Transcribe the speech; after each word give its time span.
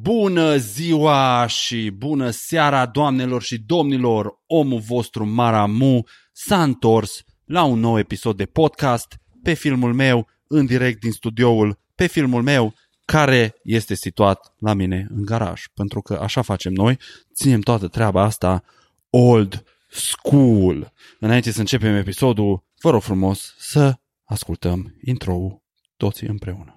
Bună 0.00 0.56
ziua 0.56 1.46
și 1.46 1.90
bună 1.90 2.30
seara, 2.30 2.86
doamnelor 2.86 3.42
și 3.42 3.58
domnilor! 3.58 4.42
Omul 4.46 4.80
vostru 4.80 5.26
Maramu 5.26 6.04
s-a 6.32 6.62
întors 6.62 7.24
la 7.44 7.62
un 7.62 7.78
nou 7.78 7.98
episod 7.98 8.36
de 8.36 8.44
podcast 8.44 9.16
pe 9.42 9.54
filmul 9.54 9.94
meu, 9.94 10.28
în 10.46 10.66
direct 10.66 11.00
din 11.00 11.12
studioul, 11.12 11.78
pe 11.94 12.06
filmul 12.06 12.42
meu, 12.42 12.74
care 13.04 13.54
este 13.62 13.94
situat 13.94 14.54
la 14.58 14.74
mine 14.74 15.06
în 15.10 15.24
garaj. 15.24 15.64
Pentru 15.74 16.00
că 16.00 16.14
așa 16.14 16.42
facem 16.42 16.72
noi, 16.72 16.98
ținem 17.34 17.60
toată 17.60 17.88
treaba 17.88 18.22
asta 18.22 18.64
old 19.10 19.64
school. 19.88 20.92
Înainte 21.20 21.50
să 21.50 21.60
începem 21.60 21.94
episodul, 21.94 22.64
vă 22.80 22.90
rog 22.90 23.02
frumos 23.02 23.54
să 23.58 23.98
ascultăm 24.24 24.96
intro-ul 25.04 25.62
toții 25.96 26.26
împreună. 26.26 26.75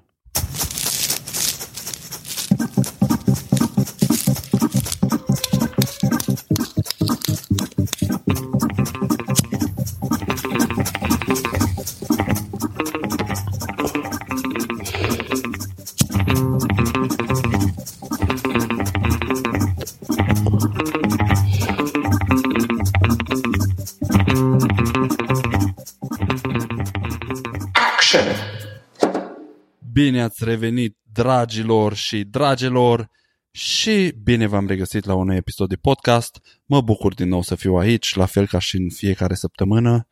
Bine 30.19 30.31
ați 30.31 30.43
revenit, 30.43 30.97
dragilor 31.11 31.93
și 31.93 32.23
dragelor, 32.23 33.09
și 33.51 34.13
bine 34.23 34.47
v-am 34.47 34.67
regăsit 34.67 35.05
la 35.05 35.13
un 35.13 35.25
nou 35.27 35.35
episod 35.35 35.69
de 35.69 35.75
podcast. 35.75 36.39
Mă 36.65 36.81
bucur 36.81 37.13
din 37.13 37.27
nou 37.27 37.41
să 37.41 37.55
fiu 37.55 37.75
aici, 37.75 38.15
la 38.15 38.25
fel 38.25 38.47
ca 38.47 38.59
și 38.59 38.75
în 38.75 38.89
fiecare 38.89 39.33
săptămână, 39.33 40.07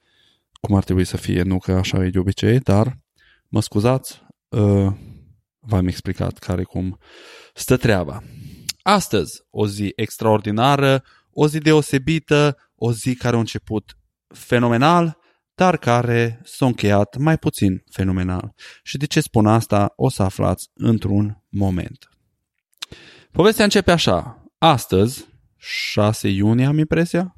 cum 0.61 0.75
ar 0.75 0.83
trebui 0.83 1.05
să 1.05 1.17
fie, 1.17 1.41
nu 1.41 1.57
că 1.57 1.71
așa 1.71 2.05
e 2.05 2.09
de 2.09 2.19
obicei, 2.19 2.59
dar 2.59 2.99
mă 3.47 3.61
scuzați, 3.61 4.21
uh, 4.47 4.93
v-am 5.59 5.87
explicat 5.87 6.37
care 6.37 6.63
cum 6.63 6.99
stă 7.53 7.77
treaba. 7.77 8.23
Astăzi, 8.81 9.41
o 9.49 9.67
zi 9.67 9.91
extraordinară, 9.95 11.03
o 11.31 11.47
zi 11.47 11.57
deosebită, 11.57 12.57
o 12.75 12.93
zi 12.93 13.15
care 13.15 13.35
a 13.35 13.39
început 13.39 13.97
fenomenal, 14.27 15.17
dar 15.57 15.77
care 15.77 16.41
s-a 16.43 16.65
încheiat 16.65 17.17
mai 17.17 17.37
puțin 17.37 17.83
fenomenal. 17.91 18.53
Și 18.83 18.97
de 18.97 19.05
ce 19.05 19.19
spun 19.19 19.47
asta 19.47 19.93
o 19.95 20.09
să 20.09 20.23
aflați 20.23 20.69
într-un 20.73 21.43
moment. 21.49 22.09
Povestea 23.31 23.63
începe 23.63 23.91
așa. 23.91 24.43
Astăzi, 24.57 25.27
6 25.57 26.27
iunie 26.27 26.65
am 26.65 26.77
impresia? 26.77 27.35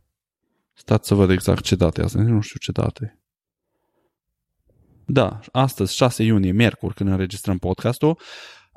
Stați 0.73 1.07
să 1.07 1.13
văd 1.15 1.29
exact 1.29 1.63
ce 1.63 1.75
date 1.75 2.01
asta, 2.01 2.21
nu 2.21 2.41
știu 2.41 2.59
ce 2.59 2.71
date. 2.71 3.19
Da, 5.05 5.39
astăzi, 5.51 5.95
6 5.95 6.23
iunie, 6.23 6.51
miercuri, 6.51 6.93
când 6.93 7.09
înregistrăm 7.09 7.57
podcastul, 7.57 8.19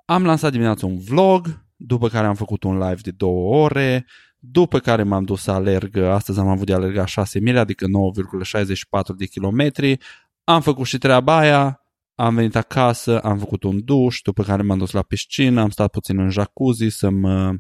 am 0.05 0.25
lansat 0.25 0.51
dimineața 0.51 0.87
un 0.87 0.99
vlog, 0.99 1.65
după 1.77 2.09
care 2.09 2.27
am 2.27 2.35
făcut 2.35 2.63
un 2.63 2.79
live 2.79 3.01
de 3.03 3.11
două 3.11 3.63
ore, 3.63 4.07
după 4.45 4.79
care 4.79 5.03
m-am 5.03 5.25
dus 5.25 5.43
să 5.43 5.51
alerg, 5.51 5.97
astăzi 5.97 6.39
am 6.39 6.49
avut 6.49 6.67
de 6.67 6.73
alergat 6.73 7.09
6 7.09 7.39
mile, 7.39 7.59
adică 7.59 7.87
9,64 7.87 9.17
de 9.17 9.27
kilometri, 9.27 9.99
am 10.45 10.61
făcut 10.61 10.87
și 10.87 10.99
treaba 10.99 11.37
aia, 11.37 11.81
am 12.15 12.35
venit 12.35 12.57
acasă, 12.57 13.21
am 13.21 13.39
făcut 13.39 13.63
un 13.63 13.85
duș, 13.85 14.21
după 14.21 14.43
care 14.43 14.63
m-am 14.63 14.79
dus 14.79 14.91
la 14.91 15.03
piscină, 15.03 15.61
am 15.61 15.71
stat 15.71 15.91
puțin 15.91 16.19
în 16.19 16.31
jacuzzi 16.31 16.89
să 16.89 17.11
mă 17.11 17.55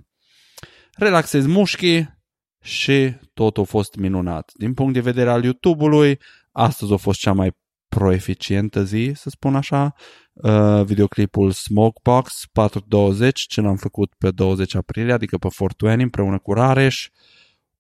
relaxez 0.93 1.47
mușchii 1.47 2.19
și 2.63 3.15
totul 3.35 3.63
a 3.63 3.67
fost 3.67 3.95
minunat. 3.95 4.51
Din 4.55 4.75
punct 4.75 4.93
de 4.93 5.01
vedere 5.01 5.31
al 5.31 5.45
YouTube-ului, 5.45 6.21
astăzi 6.53 6.93
a 6.93 6.97
fost 6.97 7.21
cea 7.21 7.33
mai 7.33 7.57
proeficientă 7.89 8.85
zi, 8.85 9.13
să 9.15 9.31
spun 9.31 9.57
așa. 9.57 9.95
Uh, 10.33 10.85
videoclipul 10.85 11.51
Smokebox 11.51 12.47
420, 12.53 13.41
ce 13.41 13.61
l-am 13.61 13.77
făcut 13.77 14.15
pe 14.19 14.31
20 14.31 14.75
aprilie, 14.75 15.13
adică 15.13 15.39
pe 15.39 15.49
420 15.49 16.03
împreună 16.03 16.39
cu 16.39 16.53
Rareș, 16.53 17.09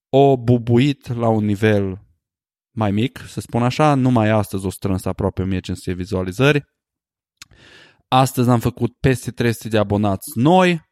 o 0.09 0.37
bubuit 0.37 1.07
la 1.15 1.29
un 1.29 1.45
nivel 1.45 2.07
mai 2.71 2.91
mic, 2.91 3.25
să 3.29 3.41
spun 3.41 3.63
așa, 3.63 3.95
numai 3.95 4.29
astăzi 4.29 4.67
o 4.67 4.71
strâns 4.71 5.05
aproape 5.05 5.43
1500 5.43 5.93
vizualizări. 5.93 6.65
Astăzi 8.09 8.51
am 8.51 8.61
făcut 8.61 8.97
peste 9.01 9.31
300 9.31 9.69
de 9.69 9.79
abonați 9.79 10.31
noi. 10.35 10.91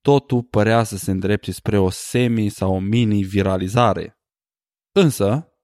Totul 0.00 0.42
părea 0.42 0.82
să 0.82 0.96
se 0.96 1.10
îndrepte 1.10 1.52
spre 1.52 1.78
o 1.78 1.90
semi 1.90 2.48
sau 2.48 2.74
o 2.74 2.78
mini 2.78 3.22
viralizare. 3.22 4.18
Însă, 4.92 5.54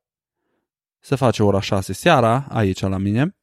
se 0.98 1.14
face 1.14 1.42
ora 1.42 1.60
6 1.60 1.92
seara 1.92 2.46
aici 2.48 2.80
la 2.80 2.98
mine 2.98 3.36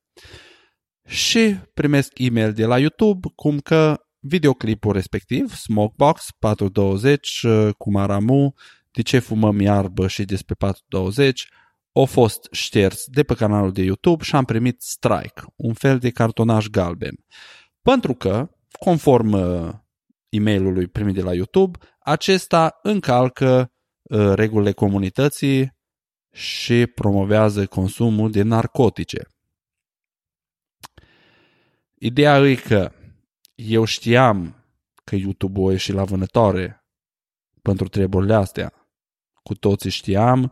și 1.05 1.55
primesc 1.73 2.11
e-mail 2.15 2.53
de 2.53 2.65
la 2.65 2.79
YouTube 2.79 3.27
cum 3.35 3.59
că 3.59 4.03
videoclipul 4.19 4.93
respectiv, 4.93 5.55
Smokebox 5.55 6.27
420 6.39 7.45
cu 7.77 7.91
Maramu, 7.91 8.53
de 8.91 9.01
ce 9.01 9.19
fumăm 9.19 9.59
iarbă 9.59 10.07
și 10.07 10.25
despre 10.25 10.55
420, 10.55 11.47
au 11.93 12.05
fost 12.05 12.47
șters 12.51 13.05
de 13.05 13.23
pe 13.23 13.33
canalul 13.33 13.71
de 13.71 13.81
YouTube 13.81 14.23
și 14.23 14.35
am 14.35 14.45
primit 14.45 14.81
strike, 14.81 15.41
un 15.55 15.73
fel 15.73 15.99
de 15.99 16.09
cartonaj 16.09 16.67
galben. 16.67 17.15
Pentru 17.81 18.13
că, 18.13 18.49
conform 18.79 19.31
uh, 19.31 19.69
e-mailului 20.29 20.87
primit 20.87 21.13
de 21.13 21.21
la 21.21 21.33
YouTube, 21.33 21.77
acesta 21.99 22.79
încalcă 22.81 23.71
uh, 24.01 24.33
regulile 24.33 24.71
comunității 24.71 25.71
și 26.31 26.85
promovează 26.85 27.65
consumul 27.65 28.31
de 28.31 28.41
narcotice. 28.41 29.27
Ideea 32.05 32.37
e 32.39 32.55
că 32.55 32.91
eu 33.55 33.83
știam 33.83 34.65
că 35.03 35.15
YouTube-ul 35.15 35.69
a 35.69 35.71
ieșit 35.71 35.93
la 35.93 36.03
vânătoare 36.03 36.85
pentru 37.61 37.87
treburile 37.87 38.33
astea. 38.33 38.73
Cu 39.43 39.55
toții 39.55 39.89
știam, 39.89 40.51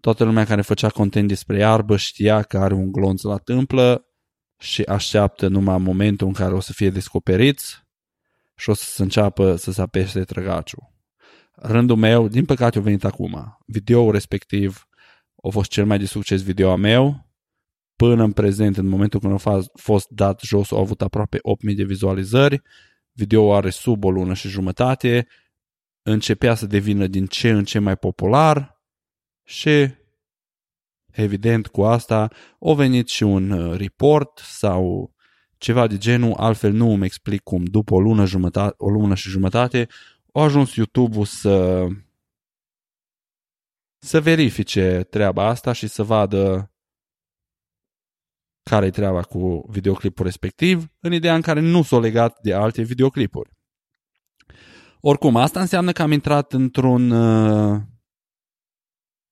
toată 0.00 0.24
lumea 0.24 0.44
care 0.44 0.62
făcea 0.62 0.88
content 0.88 1.28
despre 1.28 1.58
iarbă 1.58 1.96
știa 1.96 2.42
că 2.42 2.58
are 2.58 2.74
un 2.74 2.92
glonț 2.92 3.22
la 3.22 3.36
tâmplă 3.36 4.06
și 4.58 4.82
așteaptă 4.82 5.48
numai 5.48 5.78
momentul 5.78 6.26
în 6.26 6.32
care 6.32 6.54
o 6.54 6.60
să 6.60 6.72
fie 6.72 6.90
descoperiți 6.90 7.82
și 8.56 8.70
o 8.70 8.74
să 8.74 8.84
se 8.84 9.02
înceapă 9.02 9.56
să 9.56 9.72
se 9.72 9.80
apește 9.80 10.24
trăgaciul. 10.24 10.92
Rândul 11.52 11.96
meu, 11.96 12.28
din 12.28 12.44
păcate, 12.44 12.78
a 12.78 12.82
venit 12.82 13.04
acum. 13.04 13.58
Videoul 13.66 14.12
respectiv 14.12 14.88
a 15.42 15.48
fost 15.48 15.70
cel 15.70 15.86
mai 15.86 15.98
de 15.98 16.06
succes 16.06 16.42
video 16.42 16.70
a 16.70 16.76
meu. 16.76 17.31
Până 17.96 18.22
în 18.22 18.32
prezent, 18.32 18.76
în 18.76 18.86
momentul 18.86 19.20
când 19.20 19.46
a 19.46 19.60
fost 19.74 20.08
dat 20.08 20.40
jos, 20.40 20.70
au 20.70 20.78
avut 20.78 21.02
aproape 21.02 21.36
8.000 21.36 21.76
de 21.76 21.84
vizualizări. 21.84 22.62
Video 23.12 23.54
are 23.54 23.70
sub 23.70 24.04
o 24.04 24.10
lună 24.10 24.34
și 24.34 24.48
jumătate. 24.48 25.26
Începea 26.02 26.54
să 26.54 26.66
devină 26.66 27.06
din 27.06 27.26
ce 27.26 27.50
în 27.50 27.64
ce 27.64 27.78
mai 27.78 27.96
popular 27.96 28.82
și 29.44 29.94
evident 31.12 31.66
cu 31.66 31.82
asta 31.82 32.30
a 32.60 32.72
venit 32.74 33.08
și 33.08 33.22
un 33.22 33.74
report 33.76 34.38
sau 34.38 35.14
ceva 35.58 35.86
de 35.86 35.98
genul, 35.98 36.34
altfel 36.36 36.72
nu 36.72 36.90
îmi 36.92 37.04
explic 37.04 37.42
cum 37.42 37.64
după 37.64 37.94
o 37.94 38.00
lună, 38.00 38.24
jumătate, 38.24 38.74
o 38.78 38.88
lună 38.88 39.14
și 39.14 39.28
jumătate 39.28 39.88
a 40.32 40.42
ajuns 40.42 40.74
YouTube-ul 40.74 41.24
să 41.24 41.86
să 43.98 44.20
verifice 44.20 45.06
treaba 45.10 45.46
asta 45.46 45.72
și 45.72 45.86
să 45.86 46.02
vadă 46.02 46.71
care 48.62 48.86
e 48.86 48.90
treaba 48.90 49.22
cu 49.22 49.64
videoclipul 49.68 50.24
respectiv, 50.24 50.86
în 51.00 51.12
ideea 51.12 51.34
în 51.34 51.40
care 51.40 51.60
nu 51.60 51.82
s-o 51.82 52.00
legat 52.00 52.38
de 52.42 52.52
alte 52.52 52.82
videoclipuri. 52.82 53.50
Oricum, 55.00 55.36
asta 55.36 55.60
înseamnă 55.60 55.92
că 55.92 56.02
am 56.02 56.12
intrat 56.12 56.52
într-un 56.52 57.10
uh, 57.10 57.80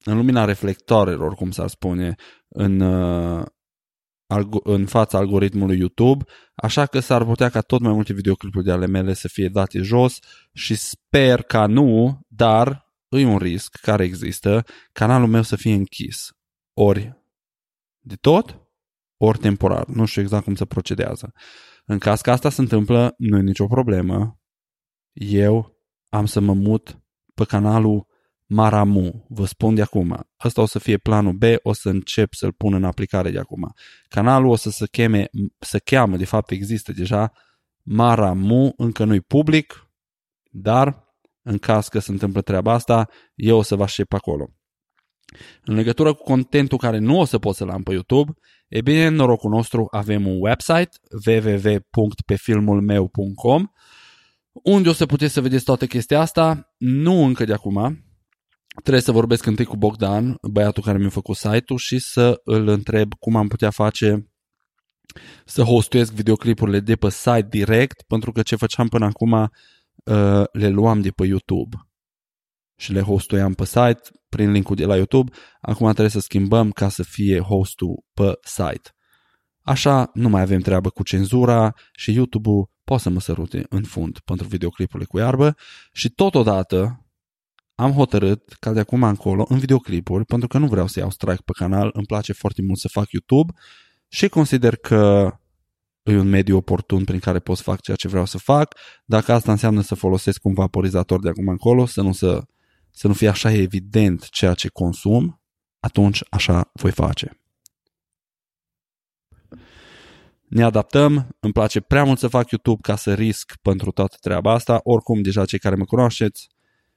în 0.04 0.16
lumina 0.16 0.44
reflectoarelor, 0.44 1.34
cum 1.34 1.50
s-ar 1.50 1.68
spune, 1.68 2.14
în, 2.48 2.80
uh, 2.80 3.46
în 4.62 4.86
fața 4.86 5.18
algoritmului 5.18 5.78
YouTube, 5.78 6.24
așa 6.54 6.86
că 6.86 7.00
s-ar 7.00 7.24
putea 7.24 7.48
ca 7.48 7.60
tot 7.60 7.80
mai 7.80 7.92
multe 7.92 8.12
videoclipuri 8.12 8.64
de 8.64 8.70
ale 8.70 8.86
mele 8.86 9.14
să 9.14 9.28
fie 9.28 9.48
date 9.48 9.78
jos 9.78 10.18
și 10.52 10.74
sper 10.74 11.42
ca 11.42 11.66
nu, 11.66 12.20
dar 12.28 12.88
e 13.08 13.24
un 13.24 13.38
risc 13.38 13.76
care 13.76 14.04
există, 14.04 14.64
canalul 14.92 15.28
meu 15.28 15.42
să 15.42 15.56
fie 15.56 15.74
închis. 15.74 16.30
Ori 16.72 17.18
de 17.98 18.14
tot, 18.14 18.69
ori 19.22 19.38
temporar. 19.38 19.86
Nu 19.86 20.04
știu 20.04 20.22
exact 20.22 20.44
cum 20.44 20.54
se 20.54 20.64
procedează. 20.64 21.32
În 21.84 21.98
caz 21.98 22.20
că 22.20 22.30
asta 22.30 22.50
se 22.50 22.60
întâmplă, 22.60 23.14
nu 23.18 23.36
e 23.36 23.40
nicio 23.40 23.66
problemă. 23.66 24.38
Eu 25.12 25.76
am 26.08 26.26
să 26.26 26.40
mă 26.40 26.52
mut 26.52 27.00
pe 27.34 27.44
canalul 27.44 28.06
Maramu. 28.46 29.26
Vă 29.28 29.44
spun 29.44 29.74
de 29.74 29.82
acum. 29.82 30.28
Ăsta 30.44 30.62
o 30.62 30.66
să 30.66 30.78
fie 30.78 30.96
planul 30.96 31.32
B, 31.32 31.42
o 31.62 31.72
să 31.72 31.88
încep 31.88 32.32
să-l 32.32 32.52
pun 32.52 32.74
în 32.74 32.84
aplicare 32.84 33.30
de 33.30 33.38
acum. 33.38 33.72
Canalul 34.08 34.50
o 34.50 34.56
să 34.56 34.70
se 34.70 34.86
cheme, 34.86 35.28
să 35.58 35.78
cheamă, 35.78 36.16
de 36.16 36.24
fapt 36.24 36.50
există 36.50 36.92
deja, 36.92 37.32
Maramu 37.82 38.72
încă 38.76 39.04
nu-i 39.04 39.20
public, 39.20 39.90
dar 40.50 41.08
în 41.42 41.58
caz 41.58 41.88
că 41.88 41.98
se 41.98 42.10
întâmplă 42.10 42.40
treaba 42.40 42.72
asta, 42.72 43.08
eu 43.34 43.56
o 43.56 43.62
să 43.62 43.76
vă 43.76 43.82
aștept 43.82 44.12
acolo. 44.12 44.54
În 45.64 45.74
legătură 45.74 46.14
cu 46.14 46.22
contentul 46.22 46.78
care 46.78 46.98
nu 46.98 47.18
o 47.18 47.24
să 47.24 47.38
pot 47.38 47.54
să-l 47.54 47.70
am 47.70 47.82
pe 47.82 47.92
YouTube, 47.92 48.32
e 48.70 48.80
bine, 48.80 49.06
în 49.06 49.14
norocul 49.14 49.50
nostru 49.50 49.86
avem 49.90 50.26
un 50.26 50.36
website 50.40 50.90
www.pefilmulmeu.com 51.26 53.66
unde 54.52 54.88
o 54.88 54.92
să 54.92 55.06
puteți 55.06 55.32
să 55.32 55.40
vedeți 55.40 55.64
toată 55.64 55.86
chestia 55.86 56.20
asta, 56.20 56.74
nu 56.78 57.24
încă 57.24 57.44
de 57.44 57.52
acum, 57.52 58.04
trebuie 58.82 59.02
să 59.02 59.12
vorbesc 59.12 59.46
întâi 59.46 59.64
cu 59.64 59.76
Bogdan, 59.76 60.36
băiatul 60.50 60.82
care 60.82 60.98
mi-a 60.98 61.08
făcut 61.08 61.36
site-ul 61.36 61.78
și 61.78 61.98
să 61.98 62.40
îl 62.44 62.68
întreb 62.68 63.14
cum 63.14 63.36
am 63.36 63.48
putea 63.48 63.70
face 63.70 64.30
să 65.44 65.62
hostuiesc 65.62 66.12
videoclipurile 66.12 66.80
de 66.80 66.96
pe 66.96 67.10
site 67.10 67.46
direct, 67.50 68.02
pentru 68.02 68.32
că 68.32 68.42
ce 68.42 68.56
făceam 68.56 68.88
până 68.88 69.04
acum 69.04 69.32
uh, 69.32 69.48
le 70.52 70.68
luam 70.68 71.00
de 71.00 71.10
pe 71.10 71.26
YouTube 71.26 71.89
și 72.80 72.92
le 72.92 73.00
hostuiam 73.00 73.54
pe 73.54 73.64
site 73.64 74.00
prin 74.28 74.50
linkul 74.50 74.76
de 74.76 74.84
la 74.84 74.96
YouTube. 74.96 75.32
Acum 75.60 75.86
trebuie 75.86 76.08
să 76.08 76.20
schimbăm 76.20 76.70
ca 76.70 76.88
să 76.88 77.02
fie 77.02 77.40
hostul 77.40 78.04
pe 78.14 78.32
site. 78.42 78.90
Așa 79.62 80.10
nu 80.14 80.28
mai 80.28 80.40
avem 80.40 80.60
treabă 80.60 80.90
cu 80.90 81.02
cenzura 81.02 81.74
și 81.92 82.12
YouTube-ul 82.12 82.70
poate 82.84 83.02
să 83.02 83.10
mă 83.10 83.20
sărute 83.20 83.66
în 83.68 83.82
fund 83.82 84.18
pentru 84.24 84.46
videoclipurile 84.46 85.08
cu 85.08 85.18
iarbă 85.18 85.56
și 85.92 86.08
totodată 86.08 87.04
am 87.74 87.92
hotărât 87.92 88.56
ca 88.60 88.72
de 88.72 88.80
acum 88.80 89.02
încolo 89.02 89.44
în 89.48 89.58
videoclipuri, 89.58 90.24
pentru 90.24 90.48
că 90.48 90.58
nu 90.58 90.66
vreau 90.66 90.86
să 90.86 90.98
iau 90.98 91.10
strike 91.10 91.42
pe 91.44 91.52
canal, 91.52 91.90
îmi 91.92 92.06
place 92.06 92.32
foarte 92.32 92.62
mult 92.62 92.78
să 92.78 92.88
fac 92.88 93.10
YouTube 93.10 93.52
și 94.08 94.28
consider 94.28 94.76
că 94.76 95.32
e 96.02 96.16
un 96.16 96.28
mediu 96.28 96.56
oportun 96.56 97.04
prin 97.04 97.18
care 97.18 97.38
pot 97.38 97.56
să 97.56 97.62
fac 97.62 97.80
ceea 97.80 97.96
ce 97.96 98.08
vreau 98.08 98.24
să 98.24 98.38
fac. 98.38 98.74
Dacă 99.04 99.32
asta 99.32 99.50
înseamnă 99.50 99.80
să 99.80 99.94
folosesc 99.94 100.44
un 100.44 100.54
vaporizator 100.54 101.20
de 101.20 101.28
acum 101.28 101.48
încolo, 101.48 101.86
să 101.86 102.02
nu, 102.02 102.12
să, 102.12 102.42
să 102.92 103.06
nu 103.06 103.12
fie 103.12 103.28
așa 103.28 103.50
evident 103.50 104.28
ceea 104.28 104.54
ce 104.54 104.68
consum, 104.68 105.42
atunci 105.80 106.22
așa 106.30 106.70
voi 106.72 106.90
face. 106.90 107.40
Ne 110.48 110.62
adaptăm, 110.62 111.36
îmi 111.40 111.52
place 111.52 111.80
prea 111.80 112.04
mult 112.04 112.18
să 112.18 112.28
fac 112.28 112.50
YouTube 112.50 112.80
ca 112.82 112.96
să 112.96 113.14
risc 113.14 113.56
pentru 113.62 113.90
toată 113.90 114.16
treaba 114.20 114.52
asta. 114.52 114.80
Oricum, 114.82 115.22
deja 115.22 115.44
cei 115.44 115.58
care 115.58 115.74
mă 115.74 115.84
cunoașteți, 115.84 116.48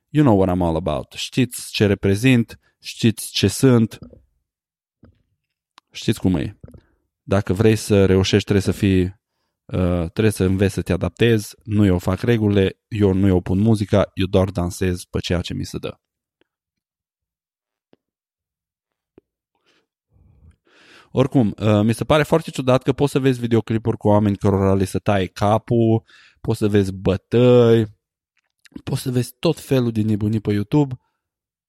you 0.10 0.25
know 0.25 0.38
what 0.40 0.56
I'm 0.56 0.62
all 0.62 0.75
about. 0.75 1.12
Știți 1.12 1.72
ce 1.72 1.86
reprezint, 1.86 2.60
știți 2.80 3.31
ce 3.31 3.48
sunt, 3.48 3.98
știți 5.92 6.19
cum 6.19 6.36
e. 6.36 6.60
Dacă 7.24 7.54
vrei 7.54 7.75
să 7.75 8.06
reușești, 8.06 8.44
trebuie 8.44 8.74
să 8.74 8.80
fii, 8.80 9.22
uh, 9.65 10.10
trebuie 10.12 10.31
să 10.31 10.44
înveți 10.44 10.74
să 10.74 10.81
te 10.81 10.94
adaptezi. 10.94 11.56
Nu 11.63 11.86
eu 11.86 11.98
fac 11.98 12.21
regulile, 12.21 12.80
eu 12.88 13.13
nu 13.13 13.27
eu 13.27 13.42
pun 13.42 13.60
muzica, 13.60 14.12
eu 14.13 14.25
doar 14.25 14.50
dansez 14.50 15.04
pe 15.04 15.19
ceea 15.19 15.42
ce 15.42 15.54
mi 15.54 15.65
se 15.65 15.77
dă. 15.77 15.98
Oricum, 21.15 21.56
uh, 21.60 21.81
mi 21.83 21.94
se 21.94 22.04
pare 22.04 22.24
foarte 22.24 22.51
ciudat 22.51 22.83
că 22.83 22.94
poți 22.94 23.12
să 23.12 23.19
vezi 23.19 23.39
videoclipuri 23.39 23.98
cu 23.98 24.07
oameni 24.07 24.38
cărora 24.38 24.74
le 24.74 24.86
să 24.86 25.00
taie 25.00 25.27
capul, 25.27 26.04
poți 26.42 26.57
să 26.57 26.68
vezi 26.68 26.94
bătăi, 26.94 27.86
poți 28.83 29.01
să 29.01 29.12
vezi 29.12 29.36
tot 29.39 29.59
felul 29.59 29.92
de 29.92 30.01
nebunii 30.01 30.39
pe 30.39 30.51
YouTube, 30.51 30.95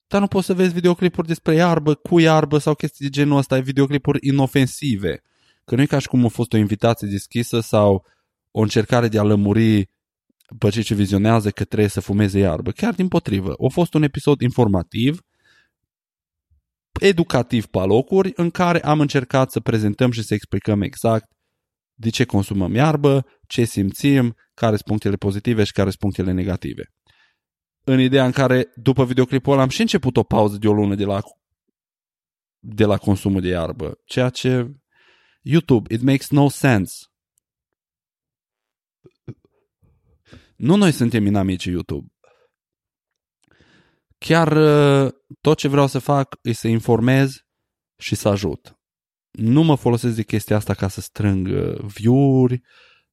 dar 0.07 0.21
nu 0.21 0.27
poți 0.27 0.47
să 0.47 0.55
vezi 0.55 0.75
videoclipuri 0.75 1.27
despre 1.27 1.55
iarbă, 1.55 1.95
cu 1.95 2.19
iarbă 2.19 2.59
sau 2.59 2.75
chestii 2.75 3.05
de 3.05 3.11
genul 3.11 3.37
ăsta, 3.37 3.61
videoclipuri 3.61 4.19
inofensive. 4.27 5.23
Că 5.65 5.75
nu 5.75 5.83
e 5.83 5.87
ca 5.87 5.99
și 5.99 6.09
cum 6.09 6.25
a 6.25 6.29
fost 6.29 6.53
o 6.53 6.57
invitație 6.57 7.09
deschisă 7.09 7.61
sau 7.61 8.07
o 8.51 8.61
încercare 8.61 9.09
de 9.09 9.19
a 9.19 9.23
lămuri 9.23 9.89
pe 10.59 10.71
cei 10.71 10.83
ce 10.83 10.95
vizionează 10.95 11.51
că 11.51 11.65
trebuie 11.65 11.89
să 11.89 12.01
fumeze 12.01 12.39
iarbă. 12.39 12.71
Chiar 12.71 12.95
din 12.95 13.09
potrivă. 13.09 13.55
A 13.65 13.69
fost 13.69 13.95
un 13.95 14.03
episod 14.03 14.41
informativ, 14.41 15.21
educativ 17.01 17.67
pe 17.67 17.79
locuri, 17.79 18.33
în 18.35 18.51
care 18.51 18.81
am 18.81 19.01
încercat 19.01 19.51
să 19.51 19.61
prezentăm 19.61 20.11
și 20.11 20.23
să 20.23 20.35
explicăm 20.35 20.83
exact 20.83 21.33
de 21.95 22.11
ce 22.11 22.25
consumăm 22.25 22.75
iarbă, 22.75 23.27
ce 23.47 23.65
simțim, 23.65 24.37
care 24.55 24.71
sunt 24.71 24.87
punctele 24.87 25.17
pozitive 25.17 25.65
și 25.65 25.73
care 25.73 25.89
sunt 25.89 26.01
punctele 26.01 26.33
negative. 26.33 26.93
În 27.85 28.01
ideea 28.01 28.25
în 28.25 28.33
care, 28.33 28.73
după 28.75 29.05
videoclipul 29.05 29.53
ăla, 29.53 29.63
am 29.63 29.69
și 29.69 29.81
început 29.81 30.17
o 30.17 30.23
pauză 30.23 30.57
de 30.57 30.69
o 30.69 30.73
lună 30.73 30.95
de 30.95 31.05
la, 31.05 31.21
de 32.59 32.85
la 32.85 32.97
consumul 32.97 33.41
de 33.41 33.49
iarbă, 33.49 34.01
ceea 34.05 34.29
ce 34.29 34.75
YouTube, 35.45 35.95
it 35.95 36.03
makes 36.03 36.31
no 36.31 36.49
sense. 36.49 36.95
Nu 40.57 40.77
noi 40.77 40.93
suntem 40.93 41.27
inamicii 41.27 41.73
YouTube. 41.73 42.07
Chiar 44.19 44.57
uh, 44.57 45.13
tot 45.41 45.59
ce 45.59 45.69
vreau 45.69 45.87
să 45.87 45.99
fac 45.99 46.39
e 46.43 46.53
să 46.53 46.69
informez 46.69 47.37
și 47.97 48.15
să 48.15 48.29
ajut. 48.29 48.79
Nu 49.31 49.63
mă 49.63 49.77
folosesc 49.77 50.17
de 50.17 50.23
chestia 50.23 50.57
asta 50.57 50.75
ca 50.75 50.89
să 50.89 51.01
strâng 51.01 51.49
uh, 51.49 51.81
view-uri, 51.81 52.61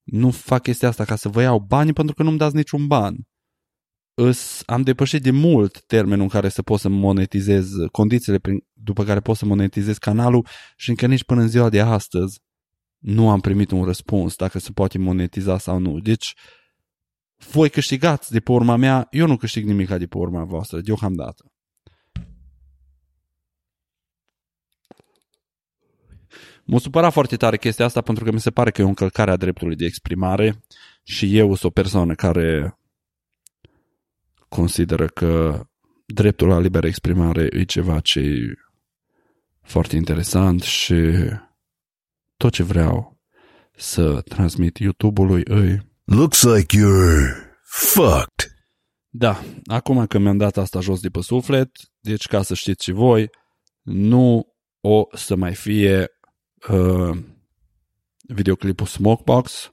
nu 0.03 0.31
fac 0.31 0.61
chestia 0.61 0.87
asta 0.87 1.05
ca 1.05 1.15
să 1.15 1.29
vă 1.29 1.41
iau 1.41 1.59
bani 1.59 1.93
pentru 1.93 2.15
că 2.15 2.23
nu-mi 2.23 2.37
dați 2.37 2.55
niciun 2.55 2.87
ban. 2.87 3.15
Îs, 4.13 4.63
am 4.65 4.81
depășit 4.81 5.21
de 5.21 5.31
mult 5.31 5.81
termenul 5.81 6.21
în 6.21 6.27
care 6.27 6.49
să 6.49 6.61
pot 6.61 6.79
să 6.79 6.89
monetizez 6.89 7.69
condițiile 7.91 8.37
prin, 8.39 8.65
după 8.73 9.03
care 9.03 9.19
pot 9.19 9.37
să 9.37 9.45
monetizez 9.45 9.97
canalul 9.97 10.47
și 10.75 10.89
încă 10.89 11.07
nici 11.07 11.23
până 11.23 11.41
în 11.41 11.47
ziua 11.47 11.69
de 11.69 11.79
astăzi 11.79 12.41
nu 12.97 13.29
am 13.29 13.39
primit 13.39 13.71
un 13.71 13.83
răspuns 13.83 14.35
dacă 14.35 14.59
se 14.59 14.71
poate 14.71 14.97
monetiza 14.97 15.57
sau 15.57 15.77
nu. 15.77 15.99
Deci, 15.99 16.35
voi 17.51 17.69
câștigați 17.69 18.31
de 18.31 18.39
pe 18.39 18.51
urma 18.51 18.75
mea, 18.75 19.07
eu 19.09 19.27
nu 19.27 19.37
câștig 19.37 19.65
nimic 19.65 19.87
de 19.87 20.05
pe 20.05 20.17
urma 20.17 20.43
voastră, 20.43 20.81
deocamdată. 20.81 21.51
M-a 26.63 26.77
supărat 26.77 27.11
foarte 27.11 27.35
tare 27.35 27.57
chestia 27.57 27.85
asta 27.85 28.01
pentru 28.01 28.23
că 28.23 28.31
mi 28.31 28.39
se 28.39 28.51
pare 28.51 28.71
că 28.71 28.81
e 28.81 28.85
o 28.85 28.87
încălcare 28.87 29.31
a 29.31 29.35
dreptului 29.35 29.75
de 29.75 29.85
exprimare 29.85 30.63
și 31.03 31.37
eu 31.37 31.47
sunt 31.47 31.63
o 31.63 31.69
persoană 31.69 32.15
care 32.15 32.77
consideră 34.55 35.07
că 35.07 35.63
dreptul 36.05 36.47
la 36.47 36.59
liberă 36.59 36.87
exprimare 36.87 37.47
e 37.51 37.63
ceva 37.63 37.99
ce 37.99 38.19
e 38.19 38.53
foarte 39.61 39.95
interesant 39.95 40.61
și 40.61 40.95
tot 42.37 42.51
ce 42.51 42.63
vreau 42.63 43.19
să 43.75 44.21
transmit 44.21 44.77
YouTube-ului 44.77 45.41
îi... 45.45 45.89
Looks 46.03 46.43
like 46.43 46.77
you're 46.77 47.51
fucked. 47.63 48.55
Da, 49.09 49.43
acum 49.65 50.05
că 50.05 50.17
mi-am 50.17 50.37
dat 50.37 50.57
asta 50.57 50.79
jos 50.79 50.99
de 50.99 51.09
pe 51.09 51.21
suflet, 51.21 51.69
deci 51.99 52.27
ca 52.27 52.41
să 52.41 52.53
știți 52.53 52.83
și 52.83 52.91
voi, 52.91 53.29
nu 53.81 54.47
o 54.81 55.03
să 55.13 55.35
mai 55.35 55.55
fie 55.55 56.07
uh, 56.69 57.17
videoclipul 58.27 58.85
Smokebox. 58.85 59.69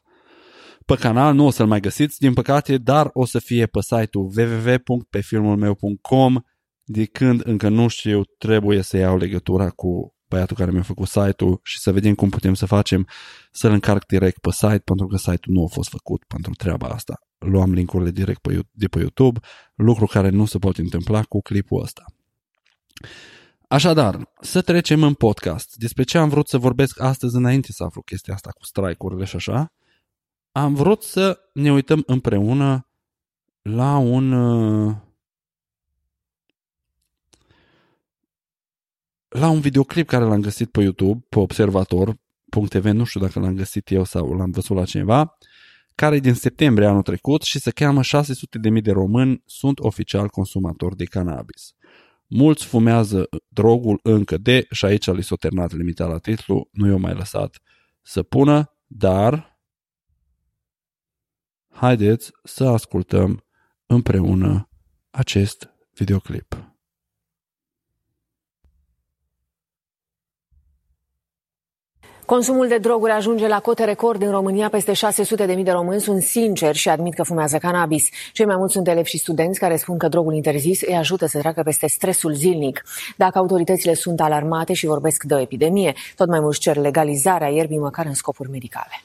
Pe 0.88 0.94
canal 0.94 1.34
nu 1.34 1.46
o 1.46 1.50
să-l 1.50 1.66
mai 1.66 1.80
găsiți, 1.80 2.18
din 2.18 2.32
păcate, 2.32 2.78
dar 2.78 3.10
o 3.12 3.24
să 3.24 3.38
fie 3.38 3.66
pe 3.66 3.80
site-ul 3.80 4.32
www.pefilmulmeu.com 4.36 6.40
de 6.84 7.04
când 7.04 7.46
încă 7.46 7.68
nu 7.68 7.88
știu, 7.88 8.22
trebuie 8.38 8.82
să 8.82 8.96
iau 8.96 9.16
legătura 9.16 9.70
cu 9.70 10.14
băiatul 10.28 10.56
care 10.56 10.70
mi-a 10.70 10.82
făcut 10.82 11.08
site-ul 11.08 11.60
și 11.62 11.78
să 11.78 11.92
vedem 11.92 12.14
cum 12.14 12.28
putem 12.28 12.54
să 12.54 12.66
facem 12.66 13.06
să-l 13.50 13.72
încarc 13.72 14.06
direct 14.06 14.38
pe 14.38 14.50
site, 14.50 14.82
pentru 14.84 15.06
că 15.06 15.16
site-ul 15.16 15.56
nu 15.56 15.64
a 15.64 15.66
fost 15.66 15.88
făcut 15.88 16.24
pentru 16.24 16.52
treaba 16.52 16.86
asta. 16.86 17.20
Luam 17.38 17.72
linkurile 17.72 18.10
direct 18.10 18.40
pe, 18.40 18.60
de 18.70 18.86
pe 18.86 18.98
YouTube, 18.98 19.40
lucru 19.74 20.06
care 20.06 20.28
nu 20.28 20.44
se 20.44 20.58
poate 20.58 20.80
întâmpla 20.80 21.22
cu 21.22 21.40
clipul 21.40 21.82
ăsta. 21.82 22.04
Așadar, 23.68 24.32
să 24.40 24.60
trecem 24.60 25.02
în 25.02 25.14
podcast. 25.14 25.74
Despre 25.76 26.02
ce 26.02 26.18
am 26.18 26.28
vrut 26.28 26.48
să 26.48 26.58
vorbesc 26.58 27.00
astăzi 27.00 27.36
înainte 27.36 27.72
să 27.72 27.84
aflu 27.84 28.02
chestia 28.02 28.34
asta 28.34 28.50
cu 28.50 28.64
strike-urile 28.64 29.24
și 29.24 29.36
așa, 29.36 29.72
am 30.62 30.74
vrut 30.74 31.02
să 31.02 31.40
ne 31.52 31.72
uităm 31.72 32.02
împreună 32.06 32.88
la 33.62 33.96
un 33.96 34.32
uh, 34.32 34.96
la 39.28 39.48
un 39.48 39.60
videoclip 39.60 40.06
care 40.06 40.24
l-am 40.24 40.40
găsit 40.40 40.70
pe 40.70 40.82
YouTube, 40.82 41.26
pe 41.28 41.38
observator.tv, 41.38 42.84
nu 42.84 43.04
știu 43.04 43.20
dacă 43.20 43.40
l-am 43.40 43.54
găsit 43.54 43.90
eu 43.90 44.04
sau 44.04 44.34
l-am 44.34 44.50
văzut 44.50 44.76
la 44.76 44.84
cineva, 44.84 45.38
care 45.94 46.16
e 46.16 46.20
din 46.20 46.34
septembrie 46.34 46.86
anul 46.86 47.02
trecut 47.02 47.42
și 47.42 47.58
se 47.58 47.70
cheamă 47.70 48.00
600.000 48.00 48.82
de 48.82 48.92
români 48.92 49.42
sunt 49.46 49.78
oficial 49.78 50.28
consumatori 50.28 50.96
de 50.96 51.04
cannabis. 51.04 51.74
Mulți 52.26 52.64
fumează 52.64 53.28
drogul 53.48 54.00
încă 54.02 54.38
de, 54.38 54.66
și 54.70 54.84
aici 54.84 55.06
li 55.06 55.22
s-o 55.22 55.36
terminat 55.36 55.72
limitat 55.72 56.08
la 56.08 56.18
titlu, 56.18 56.68
nu 56.72 56.86
i-o 56.86 56.98
mai 56.98 57.14
lăsat 57.14 57.58
să 58.02 58.22
pună, 58.22 58.76
dar 58.86 59.47
haideți 61.80 62.30
să 62.42 62.64
ascultăm 62.64 63.44
împreună 63.86 64.68
acest 65.10 65.68
videoclip. 65.94 66.56
Consumul 72.26 72.68
de 72.68 72.78
droguri 72.78 73.12
ajunge 73.12 73.48
la 73.48 73.60
cote 73.60 73.84
record 73.84 74.22
în 74.22 74.30
România. 74.30 74.68
Peste 74.68 74.92
600 74.92 75.46
de 75.46 75.54
mii 75.54 75.64
de 75.64 75.70
români 75.70 76.00
sunt 76.00 76.22
sinceri 76.22 76.78
și 76.78 76.88
admit 76.88 77.14
că 77.14 77.22
fumează 77.22 77.58
cannabis. 77.58 78.08
Cei 78.32 78.46
mai 78.46 78.56
mulți 78.56 78.72
sunt 78.72 78.88
elevi 78.88 79.08
și 79.08 79.18
studenți 79.18 79.58
care 79.58 79.76
spun 79.76 79.98
că 79.98 80.08
drogul 80.08 80.34
interzis 80.34 80.80
îi 80.82 80.96
ajută 80.96 81.26
să 81.26 81.38
treacă 81.38 81.62
peste 81.62 81.86
stresul 81.86 82.34
zilnic. 82.34 82.84
Dacă 83.16 83.38
autoritățile 83.38 83.94
sunt 83.94 84.20
alarmate 84.20 84.72
și 84.72 84.86
vorbesc 84.86 85.22
de 85.22 85.34
o 85.34 85.38
epidemie, 85.38 85.94
tot 86.16 86.28
mai 86.28 86.40
mulți 86.40 86.60
cer 86.60 86.76
legalizarea 86.76 87.48
ierbii 87.48 87.78
măcar 87.78 88.06
în 88.06 88.14
scopuri 88.14 88.50
medicale. 88.50 89.02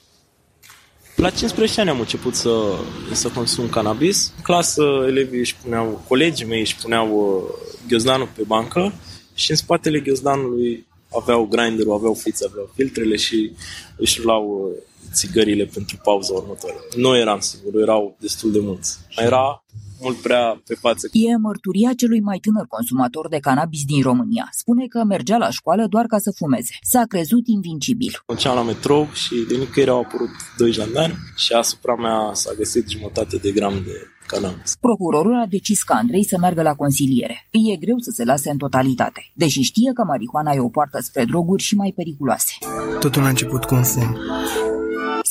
La 1.16 1.30
15 1.30 1.80
ani 1.80 1.90
am 1.90 2.00
început 2.00 2.36
să, 2.36 2.76
să 3.12 3.30
consum 3.30 3.70
cannabis. 3.70 4.34
În 4.36 4.42
clasă, 4.42 4.84
elevii 5.08 5.40
își 5.40 5.56
puneau, 5.56 6.04
colegii 6.08 6.46
mei 6.46 6.60
își 6.60 6.76
puneau 6.76 7.10
uh, 7.10 7.74
ghiozdanul 7.88 8.30
pe 8.36 8.44
bancă 8.48 8.94
și 9.34 9.52
în 9.52 9.58
spatele 9.58 10.00
ghiozdanului 10.00 10.86
aveau 11.18 11.46
grinderul, 11.46 11.94
aveau 11.94 12.14
fițe, 12.14 12.46
aveau 12.50 12.72
filtrele 12.76 13.16
și 13.16 13.52
își 13.98 14.24
luau 14.24 14.72
uh, 14.72 14.78
țigările 15.14 15.66
pentru 15.66 15.98
pauza 16.04 16.34
următoare. 16.34 16.76
Nu 16.96 17.18
eram 17.18 17.40
sigur, 17.40 17.82
erau 17.82 18.16
destul 18.20 18.52
de 18.52 18.60
mulți. 18.60 18.98
Era 19.16 19.64
mult 20.04 20.18
prea 20.18 20.62
pe 20.68 20.76
față. 20.76 21.08
E 21.12 21.38
mărturia 21.38 21.94
celui 21.94 22.22
mai 22.22 22.38
tânăr 22.38 22.66
consumator 22.68 23.30
de 23.30 23.40
cannabis 23.40 23.84
din 23.86 24.02
România. 24.02 24.48
Spune 24.52 24.86
că 24.88 25.04
mergea 25.04 25.38
la 25.38 25.50
școală 25.50 25.88
doar 25.88 26.06
ca 26.06 26.18
să 26.18 26.32
fumeze. 26.36 26.74
S-a 26.82 27.04
crezut 27.08 27.48
invincibil. 27.48 28.14
Mergeam 28.28 28.56
la 28.56 28.64
metrou 28.64 29.08
și 29.14 29.36
de 29.48 29.56
nicăieri 29.56 29.92
au 29.92 30.00
apărut 30.00 30.34
doi 30.58 30.72
jandani 30.72 31.14
și 31.36 31.54
asupra 31.54 31.96
mea 31.96 32.34
s-a 32.34 32.52
găsit 32.58 32.90
jumătate 32.90 33.38
de 33.38 33.52
gram 33.52 33.74
de 33.74 34.08
cannabis. 34.28 34.76
Procurorul 34.80 35.36
a 35.42 35.46
decis 35.50 35.84
ca 35.84 35.96
Andrei 35.96 36.26
să 36.26 36.38
meargă 36.40 36.62
la 36.62 36.74
consiliere. 36.74 37.48
Îi 37.52 37.72
e 37.74 37.76
greu 37.76 37.98
să 37.98 38.12
se 38.16 38.24
lase 38.24 38.50
în 38.50 38.58
totalitate, 38.58 39.32
deși 39.34 39.62
știe 39.62 39.92
că 39.94 40.04
marihuana 40.04 40.54
e 40.54 40.60
o 40.60 40.70
poartă 40.70 41.00
spre 41.02 41.26
droguri 41.26 41.64
și 41.64 41.76
mai 41.76 41.94
periculoase. 41.96 42.54
Totul 43.00 43.24
a 43.24 43.28
început 43.28 43.64
cu 43.64 43.76
un 43.76 43.84
fum. 43.84 44.18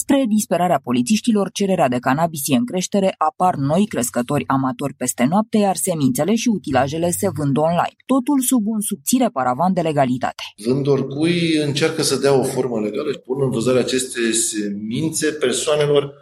Spre 0.03 0.25
disperarea 0.29 0.81
polițiștilor, 0.83 1.51
cererea 1.53 1.89
de 1.89 1.99
cannabis 1.99 2.49
e 2.49 2.55
în 2.55 2.67
creștere, 2.67 3.15
apar 3.19 3.55
noi 3.55 3.87
crescători 3.87 4.45
amatori 4.47 4.95
peste 4.95 5.25
noapte, 5.25 5.59
iar 5.59 5.77
semințele 5.77 6.35
și 6.35 6.49
utilajele 6.49 7.11
se 7.11 7.29
vând 7.35 7.57
online. 7.57 7.97
Totul 8.07 8.41
sub 8.41 8.67
un 8.67 8.81
subțire 8.81 9.29
paravan 9.29 9.73
de 9.73 9.81
legalitate. 9.81 10.43
Vândorcui 10.65 11.57
încearcă 11.57 12.03
să 12.03 12.17
dea 12.17 12.39
o 12.39 12.43
formă 12.43 12.81
legală 12.81 13.13
și 13.13 13.19
pun 13.19 13.43
în 13.43 13.51
vânzare 13.51 13.79
aceste 13.79 14.33
semințe 14.33 15.31
persoanelor 15.31 16.15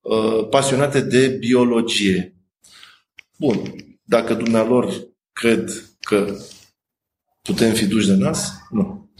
uh, 0.00 0.48
pasionate 0.50 1.00
de 1.00 1.28
biologie. 1.28 2.36
Bun, 3.38 3.56
dacă 4.02 4.34
dumnealor 4.34 5.08
cred 5.32 5.70
că 6.00 6.36
putem 7.42 7.72
fi 7.72 7.86
duși 7.86 8.06
de 8.06 8.14
nas, 8.14 8.52
nu. 8.70 9.10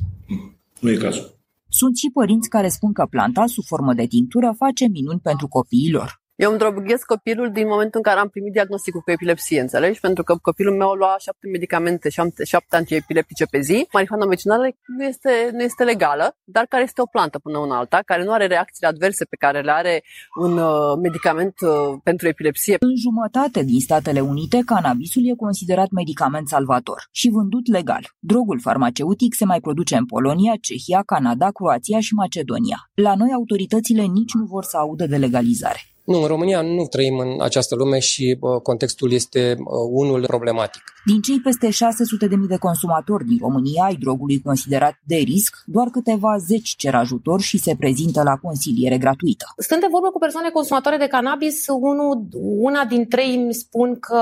Nu 0.81 0.91
e 0.91 0.97
cazul. 0.97 1.32
Sunt 1.75 1.97
și 1.97 2.11
părinți 2.11 2.49
care 2.49 2.69
spun 2.69 2.93
că 2.93 3.07
planta, 3.11 3.47
sub 3.47 3.65
formă 3.65 3.95
de 3.95 4.07
tinctură, 4.07 4.55
face 4.57 4.87
minuni 4.89 5.21
pentru 5.21 5.49
copiii 5.49 5.93
lor. 5.93 6.22
Eu 6.35 6.51
îmi 6.51 6.59
droghez 6.59 7.01
copilul 7.03 7.51
din 7.53 7.67
momentul 7.67 8.01
în 8.03 8.03
care 8.03 8.19
am 8.21 8.29
primit 8.29 8.53
diagnosticul 8.53 9.01
cu 9.01 9.11
epilepsie, 9.11 9.61
înțelegi? 9.61 10.01
Pentru 10.01 10.23
că 10.23 10.37
copilul 10.43 10.77
meu 10.77 10.93
lua 10.93 11.17
șapte 11.19 11.49
medicamente, 11.53 12.09
șapte, 12.09 12.45
șapte 12.45 12.77
antiepileptice 12.77 13.45
pe 13.45 13.61
zi. 13.61 13.87
Marihuana 13.93 14.25
medicinală 14.25 14.63
nu 14.87 15.05
este, 15.05 15.51
nu 15.53 15.63
este 15.63 15.85
legală, 15.85 16.37
dar 16.45 16.65
care 16.69 16.83
este 16.83 17.01
o 17.01 17.07
plantă 17.07 17.39
până 17.39 17.59
una 17.59 17.79
alta, 17.79 18.01
care 18.05 18.25
nu 18.25 18.33
are 18.33 18.47
reacțiile 18.47 18.89
adverse 18.89 19.25
pe 19.25 19.37
care 19.37 19.61
le 19.61 19.71
are 19.71 20.03
un 20.41 20.59
uh, 20.59 20.99
medicament 21.03 21.55
uh, 21.61 21.99
pentru 22.03 22.29
epilepsie. 22.29 22.77
În 22.79 22.97
jumătate 22.97 23.63
din 23.63 23.81
Statele 23.81 24.21
Unite, 24.21 24.59
cannabisul 24.67 25.29
e 25.29 25.35
considerat 25.37 25.91
medicament 25.91 26.49
salvator 26.49 27.09
și 27.11 27.31
vândut 27.31 27.67
legal. 27.67 28.05
Drogul 28.19 28.61
farmaceutic 28.61 29.35
se 29.35 29.45
mai 29.45 29.61
produce 29.61 29.97
în 29.97 30.07
Polonia, 30.07 30.53
Cehia, 30.61 31.03
Canada, 31.07 31.51
Croația 31.51 32.01
și 32.01 32.15
Macedonia. 32.15 32.91
La 32.95 33.15
noi, 33.15 33.33
autoritățile 33.33 34.03
nici 34.03 34.33
nu 34.33 34.45
vor 34.45 34.65
să 34.65 34.77
audă 34.77 35.07
de 35.07 35.17
legalizare. 35.17 35.81
Nu, 36.05 36.21
în 36.21 36.27
România 36.27 36.61
nu 36.61 36.87
trăim 36.87 37.19
în 37.19 37.37
această 37.41 37.75
lume 37.75 37.99
și 37.99 38.37
uh, 38.41 38.61
contextul 38.61 39.13
este 39.13 39.55
uh, 39.59 39.65
unul 39.91 40.25
problematic. 40.27 40.83
Din 41.05 41.21
cei 41.21 41.41
peste 41.41 41.69
600.000 41.69 42.29
de, 42.29 42.37
de 42.49 42.57
consumatori 42.57 43.25
din 43.25 43.39
România 43.41 43.85
ai 43.85 43.95
drogului 43.95 44.41
considerat 44.41 45.01
de 45.05 45.17
risc, 45.17 45.63
doar 45.67 45.89
câteva 45.89 46.37
zeci 46.37 46.75
cer 46.77 46.95
ajutor 46.95 47.41
și 47.41 47.59
se 47.59 47.75
prezintă 47.79 48.23
la 48.23 48.37
consiliere 48.37 48.99
gratuită. 48.99 49.45
Stând 49.57 49.81
de 49.81 49.87
vorbă 49.91 50.09
cu 50.11 50.19
persoane 50.19 50.51
consumatoare 50.51 50.97
de 50.97 51.07
cannabis, 51.07 51.67
unul, 51.69 52.29
una 52.59 52.85
din 52.85 53.09
trei 53.09 53.35
îmi 53.35 53.55
spun 53.55 53.99
că 53.99 54.21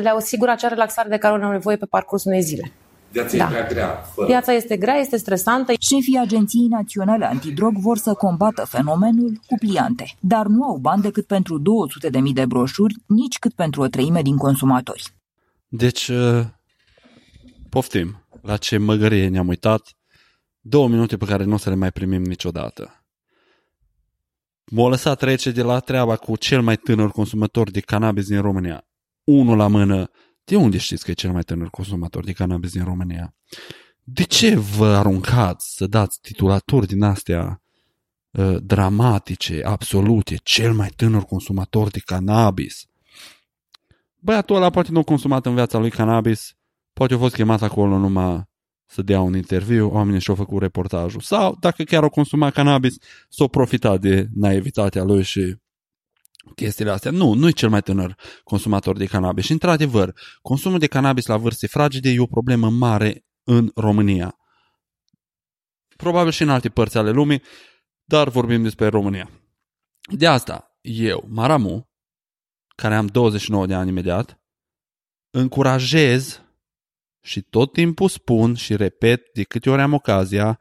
le 0.00 0.08
asigură 0.08 0.50
acea 0.50 0.68
relaxare 0.68 1.08
de 1.08 1.16
care 1.16 1.44
au 1.44 1.50
nevoie 1.50 1.76
pe 1.76 1.86
parcursul 1.86 2.30
unei 2.30 2.42
zile. 2.42 2.72
Viața 3.12 3.36
da. 3.36 3.44
e 3.44 3.48
prea 3.48 3.66
grea. 3.66 3.88
Fără. 3.88 4.26
Viața 4.26 4.52
este 4.52 4.76
grea, 4.76 4.94
este 4.94 5.16
stresantă. 5.16 5.72
Șefii 5.78 6.18
Agenției 6.18 6.66
Naționale 6.66 7.24
Antidrog 7.24 7.76
vor 7.76 7.98
să 7.98 8.14
combată 8.14 8.64
fenomenul 8.64 9.40
cu 9.46 9.54
pliante, 9.58 10.14
dar 10.20 10.46
nu 10.46 10.64
au 10.64 10.76
bani 10.76 11.02
decât 11.02 11.26
pentru 11.26 11.62
200.000 12.28 12.32
de 12.32 12.46
broșuri, 12.46 12.94
nici 13.06 13.38
cât 13.38 13.52
pentru 13.52 13.80
o 13.80 13.86
treime 13.86 14.22
din 14.22 14.36
consumatori. 14.36 15.02
Deci, 15.68 16.08
uh, 16.08 16.44
poftim, 17.68 18.24
la 18.42 18.56
ce 18.56 18.76
măgărie 18.76 19.28
ne-am 19.28 19.48
uitat, 19.48 19.88
două 20.60 20.88
minute 20.88 21.16
pe 21.16 21.24
care 21.24 21.44
nu 21.44 21.54
o 21.54 21.56
să 21.56 21.68
le 21.68 21.74
mai 21.74 21.90
primim 21.90 22.22
niciodată. 22.22 23.04
M-a 24.64 24.88
lăsat 24.88 25.18
trece 25.18 25.50
de 25.50 25.62
la 25.62 25.78
treaba 25.78 26.16
cu 26.16 26.36
cel 26.36 26.62
mai 26.62 26.76
tânăr 26.76 27.10
consumator 27.10 27.70
de 27.70 27.80
cannabis 27.80 28.26
din 28.26 28.40
România. 28.40 28.84
Unul 29.24 29.56
la 29.56 29.66
mână, 29.66 30.10
de 30.44 30.56
unde 30.56 30.78
știți 30.78 31.04
că 31.04 31.10
e 31.10 31.14
cel 31.14 31.32
mai 31.32 31.42
tânăr 31.42 31.68
consumator 31.70 32.24
de 32.24 32.32
cannabis 32.32 32.72
din 32.72 32.84
România? 32.84 33.34
De 34.04 34.22
ce 34.22 34.56
vă 34.56 34.86
aruncați 34.86 35.74
să 35.76 35.86
dați 35.86 36.20
titulaturi 36.20 36.86
din 36.86 37.02
astea 37.02 37.62
uh, 38.30 38.56
dramatice, 38.62 39.62
absolute, 39.64 40.36
cel 40.42 40.72
mai 40.72 40.88
tânăr 40.96 41.22
consumator 41.22 41.88
de 41.88 41.98
cannabis? 41.98 42.86
Băiatul 44.18 44.56
ăla 44.56 44.70
poate 44.70 44.90
nu 44.90 44.98
a 44.98 45.02
consumat 45.02 45.46
în 45.46 45.54
viața 45.54 45.78
lui 45.78 45.90
cannabis, 45.90 46.54
poate 46.92 47.14
a 47.14 47.18
fost 47.18 47.34
chemat 47.34 47.62
acolo 47.62 47.98
numai 47.98 48.48
să 48.86 49.02
dea 49.02 49.20
un 49.20 49.36
interviu, 49.36 49.90
oamenii 49.90 50.20
și-au 50.20 50.36
făcut 50.36 50.60
reportajul. 50.62 51.20
Sau, 51.20 51.56
dacă 51.60 51.82
chiar 51.82 52.02
au 52.02 52.08
consumat 52.08 52.52
cannabis, 52.52 52.96
s-au 53.28 53.48
profitat 53.48 54.00
de 54.00 54.28
naivitatea 54.34 55.02
lui 55.02 55.22
și 55.22 55.56
chestiile 56.54 56.90
astea. 56.90 57.10
Nu, 57.10 57.32
nu 57.32 57.48
e 57.48 57.50
cel 57.50 57.68
mai 57.68 57.82
tânăr 57.82 58.16
consumator 58.44 58.96
de 58.96 59.06
cannabis. 59.06 59.44
Și, 59.44 59.52
într-adevăr, 59.52 60.14
consumul 60.42 60.78
de 60.78 60.86
cannabis 60.86 61.26
la 61.26 61.36
vârste 61.36 61.66
fragede 61.66 62.10
e 62.10 62.20
o 62.20 62.26
problemă 62.26 62.70
mare 62.70 63.24
în 63.42 63.70
România. 63.74 64.34
Probabil 65.96 66.32
și 66.32 66.42
în 66.42 66.48
alte 66.48 66.68
părți 66.68 66.98
ale 66.98 67.10
lumii, 67.10 67.42
dar 68.04 68.28
vorbim 68.28 68.62
despre 68.62 68.86
România. 68.86 69.30
De 70.16 70.26
asta, 70.26 70.78
eu, 70.80 71.24
Maramu, 71.28 71.90
care 72.76 72.94
am 72.94 73.06
29 73.06 73.66
de 73.66 73.74
ani 73.74 73.88
imediat, 73.88 74.40
încurajez 75.30 76.42
și 77.22 77.42
tot 77.42 77.72
timpul 77.72 78.08
spun 78.08 78.54
și 78.54 78.76
repet 78.76 79.32
de 79.34 79.42
câte 79.42 79.70
ori 79.70 79.80
am 79.80 79.92
ocazia, 79.92 80.60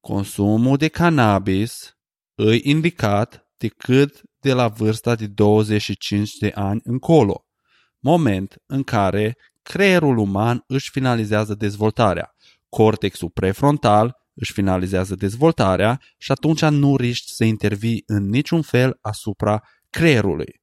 consumul 0.00 0.76
de 0.76 0.88
cannabis 0.88 1.96
îi 2.34 2.60
indicat 2.64 3.50
decât 3.56 4.22
de 4.42 4.52
la 4.52 4.68
vârsta 4.68 5.14
de 5.14 5.26
25 5.26 6.32
de 6.32 6.52
ani 6.54 6.80
încolo, 6.84 7.46
moment 7.98 8.62
în 8.66 8.82
care 8.82 9.36
creierul 9.62 10.16
uman 10.16 10.64
își 10.66 10.90
finalizează 10.90 11.54
dezvoltarea. 11.54 12.34
Cortexul 12.68 13.30
prefrontal 13.30 14.16
își 14.34 14.52
finalizează 14.52 15.14
dezvoltarea 15.14 16.00
și 16.18 16.32
atunci 16.32 16.64
nu 16.64 16.96
riști 16.96 17.32
să 17.32 17.44
intervii 17.44 18.02
în 18.06 18.28
niciun 18.28 18.62
fel 18.62 18.98
asupra 19.00 19.62
creierului. 19.90 20.60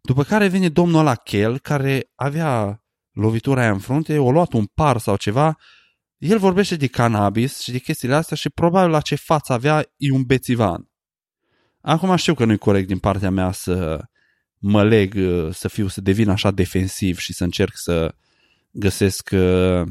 După 0.00 0.22
care 0.22 0.48
vine 0.48 0.68
domnul 0.68 1.00
ăla 1.00 1.14
Kel, 1.14 1.58
care 1.58 2.10
avea 2.14 2.82
lovitura 3.12 3.60
aia 3.60 3.70
în 3.70 3.78
frunte, 3.78 4.18
o 4.18 4.30
luat 4.30 4.52
un 4.52 4.64
par 4.64 4.98
sau 4.98 5.16
ceva, 5.16 5.56
el 6.16 6.38
vorbește 6.38 6.76
de 6.76 6.86
cannabis 6.86 7.60
și 7.60 7.70
de 7.70 7.78
chestiile 7.78 8.14
astea 8.14 8.36
și 8.36 8.50
probabil 8.50 8.90
la 8.90 9.00
ce 9.00 9.14
față 9.14 9.52
avea 9.52 9.86
e 9.96 10.12
un 10.12 10.22
bețivan. 10.22 10.91
Acum 11.82 12.16
știu 12.16 12.34
că 12.34 12.44
nu 12.44 12.52
e 12.52 12.56
corect 12.56 12.86
din 12.86 12.98
partea 12.98 13.30
mea 13.30 13.52
să 13.52 14.00
mă 14.58 14.84
leg, 14.84 15.14
uh, 15.14 15.48
să 15.54 15.68
fiu, 15.68 15.86
să 15.86 16.00
devin 16.00 16.28
așa 16.28 16.50
defensiv 16.50 17.18
și 17.18 17.32
să 17.32 17.44
încerc 17.44 17.76
să 17.76 18.14
găsesc 18.70 19.30
uh, 19.32 19.82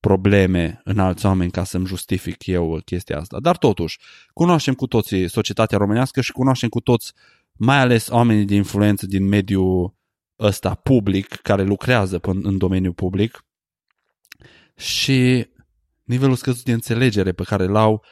probleme 0.00 0.80
în 0.84 0.98
alți 0.98 1.26
oameni 1.26 1.50
ca 1.50 1.64
să-mi 1.64 1.86
justific 1.86 2.46
eu 2.46 2.80
chestia 2.84 3.18
asta. 3.18 3.40
Dar 3.40 3.56
totuși, 3.56 3.98
cunoaștem 4.32 4.74
cu 4.74 4.86
toții 4.86 5.28
societatea 5.28 5.78
românească 5.78 6.20
și 6.20 6.32
cunoaștem 6.32 6.68
cu 6.68 6.80
toți, 6.80 7.12
mai 7.52 7.78
ales 7.78 8.08
oamenii 8.08 8.44
de 8.44 8.54
influență 8.54 9.06
din 9.06 9.24
mediul 9.24 9.94
ăsta 10.38 10.74
public, 10.74 11.34
care 11.34 11.62
lucrează 11.62 12.20
în 12.22 12.58
domeniul 12.58 12.92
public 12.92 13.44
și 14.76 15.46
nivelul 16.02 16.36
scăzut 16.36 16.64
de 16.64 16.72
înțelegere 16.72 17.32
pe 17.32 17.42
care 17.42 17.66
l-au 17.66 18.04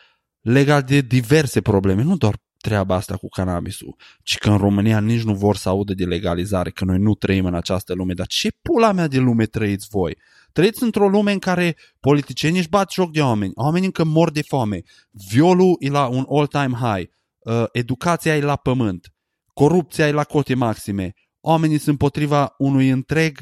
legat 0.42 0.86
de 0.86 1.00
diverse 1.00 1.60
probleme, 1.60 2.02
nu 2.02 2.16
doar 2.16 2.36
treaba 2.62 2.94
asta 2.94 3.16
cu 3.16 3.28
cannabisul, 3.28 3.96
ci 4.22 4.38
că 4.38 4.50
în 4.50 4.56
România 4.56 5.00
nici 5.00 5.22
nu 5.22 5.34
vor 5.34 5.56
să 5.56 5.68
audă 5.68 5.94
de 5.94 6.04
legalizare, 6.04 6.70
că 6.70 6.84
noi 6.84 6.98
nu 6.98 7.14
trăim 7.14 7.44
în 7.44 7.54
această 7.54 7.94
lume. 7.94 8.14
Dar 8.14 8.26
ce 8.26 8.50
pula 8.62 8.92
mea 8.92 9.06
de 9.06 9.18
lume 9.18 9.46
trăiți 9.46 9.86
voi? 9.90 10.16
Trăiți 10.52 10.82
într-o 10.82 11.08
lume 11.08 11.32
în 11.32 11.38
care 11.38 11.76
politicienii 12.00 12.58
își 12.58 12.68
bat 12.68 12.90
joc 12.92 13.12
de 13.12 13.20
oameni, 13.20 13.52
oamenii 13.54 13.86
încă 13.86 14.04
mor 14.04 14.30
de 14.30 14.42
foame, 14.42 14.80
violul 15.10 15.76
e 15.78 15.90
la 15.90 16.06
un 16.06 16.26
all-time 16.28 16.76
high, 16.80 17.10
uh, 17.38 17.64
educația 17.72 18.36
e 18.36 18.40
la 18.40 18.56
pământ, 18.56 19.14
corupția 19.54 20.08
e 20.08 20.12
la 20.12 20.24
cote 20.24 20.54
maxime, 20.54 21.12
oamenii 21.40 21.76
sunt 21.76 21.88
împotriva 21.88 22.54
unui 22.58 22.88
întreg 22.88 23.38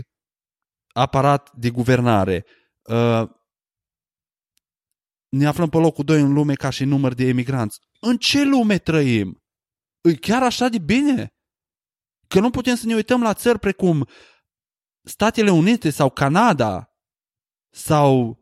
aparat 0.92 1.50
de 1.54 1.70
guvernare. 1.70 2.44
Uh, 5.30 5.38
ne 5.38 5.46
aflăm 5.46 5.68
pe 5.68 5.76
locul 5.76 6.04
2 6.04 6.20
în 6.20 6.32
lume 6.32 6.54
ca 6.54 6.70
și 6.70 6.84
număr 6.84 7.14
de 7.14 7.24
emigranți. 7.24 7.80
În 8.00 8.16
ce 8.16 8.44
lume 8.44 8.78
trăim? 8.78 9.42
E 10.00 10.14
chiar 10.14 10.42
așa 10.42 10.68
de 10.68 10.78
bine? 10.78 11.34
Că 12.28 12.40
nu 12.40 12.50
putem 12.50 12.74
să 12.74 12.86
ne 12.86 12.94
uităm 12.94 13.22
la 13.22 13.34
țări 13.34 13.58
precum 13.58 14.08
Statele 15.02 15.50
Unite 15.50 15.90
sau 15.90 16.10
Canada 16.10 16.94
sau 17.70 18.38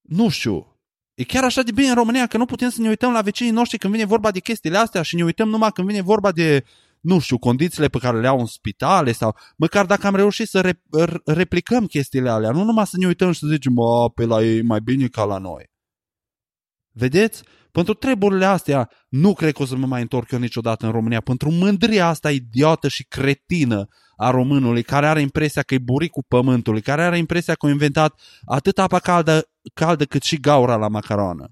nu 0.00 0.28
știu, 0.28 0.78
e 1.14 1.24
chiar 1.24 1.44
așa 1.44 1.62
de 1.62 1.72
bine 1.72 1.88
în 1.88 1.94
România 1.94 2.26
că 2.26 2.36
nu 2.36 2.44
putem 2.44 2.70
să 2.70 2.80
ne 2.80 2.88
uităm 2.88 3.12
la 3.12 3.22
vecinii 3.22 3.52
noștri 3.52 3.78
când 3.78 3.92
vine 3.92 4.04
vorba 4.04 4.30
de 4.30 4.40
chestiile 4.40 4.78
astea 4.78 5.02
și 5.02 5.16
ne 5.16 5.24
uităm 5.24 5.48
numai 5.48 5.72
când 5.72 5.86
vine 5.86 6.00
vorba 6.00 6.32
de, 6.32 6.64
nu 7.04 7.18
știu, 7.18 7.38
condițiile 7.38 7.88
pe 7.88 7.98
care 7.98 8.20
le 8.20 8.26
au 8.26 8.38
în 8.38 8.46
spitale 8.46 9.12
sau 9.12 9.36
măcar 9.56 9.86
dacă 9.86 10.06
am 10.06 10.14
reușit 10.14 10.48
să 10.48 10.60
re- 10.60 10.82
replicăm 11.24 11.86
chestiile 11.86 12.30
alea, 12.30 12.50
nu 12.50 12.64
numai 12.64 12.86
să 12.86 12.96
ne 12.98 13.06
uităm 13.06 13.32
și 13.32 13.38
să 13.38 13.46
zicem, 13.46 13.72
mă, 13.72 14.10
pe 14.10 14.24
la 14.24 14.42
ei 14.42 14.62
mai 14.62 14.80
bine 14.80 15.06
ca 15.06 15.24
la 15.24 15.38
noi. 15.38 15.70
Vedeți? 16.92 17.42
Pentru 17.72 17.94
treburile 17.94 18.44
astea 18.44 18.90
nu 19.08 19.34
cred 19.34 19.52
că 19.52 19.62
o 19.62 19.66
să 19.66 19.76
mă 19.76 19.86
mai 19.86 20.00
întorc 20.00 20.30
eu 20.30 20.38
niciodată 20.38 20.86
în 20.86 20.92
România. 20.92 21.20
Pentru 21.20 21.50
mândria 21.50 22.06
asta 22.06 22.30
idiotă 22.30 22.88
și 22.88 23.04
cretină 23.04 23.86
a 24.16 24.30
românului, 24.30 24.82
care 24.82 25.06
are 25.06 25.20
impresia 25.20 25.62
că 25.62 25.74
e 25.74 25.78
buricul 25.78 26.24
pământului, 26.28 26.80
care 26.80 27.02
are 27.02 27.18
impresia 27.18 27.54
că 27.54 27.66
a 27.66 27.70
inventat 27.70 28.20
atât 28.44 28.78
apa 28.78 28.98
caldă, 28.98 29.48
caldă 29.74 30.04
cât 30.04 30.22
și 30.22 30.40
gaura 30.40 30.76
la 30.76 30.88
macaronă. 30.88 31.48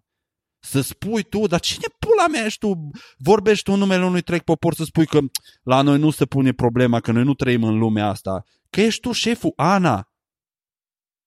Să 0.64 0.80
spui 0.80 1.23
tu, 1.23 1.47
dar 1.47 1.61
cine 1.61 1.87
pula 2.23 2.38
mea 2.38 2.47
ești 2.47 2.59
tu? 2.59 2.91
Vorbești 3.19 3.64
tu 3.64 3.73
în 3.73 3.79
numele 3.79 4.05
unui 4.05 4.23
trec 4.23 4.43
popor 4.43 4.75
să 4.75 4.85
spui 4.85 5.07
că 5.07 5.19
la 5.62 5.83
noi 5.83 5.99
nu 5.99 6.11
se 6.11 6.25
pune 6.25 6.52
problema, 6.52 7.00
că 7.00 7.12
noi 7.12 7.25
nu 7.25 7.35
trăim 7.35 7.64
în 7.64 7.79
lumea 7.79 8.09
asta. 8.09 8.43
Că 8.71 8.81
ești 8.81 9.00
tu 9.00 9.12
șeful 9.12 9.52
Ana, 9.57 10.07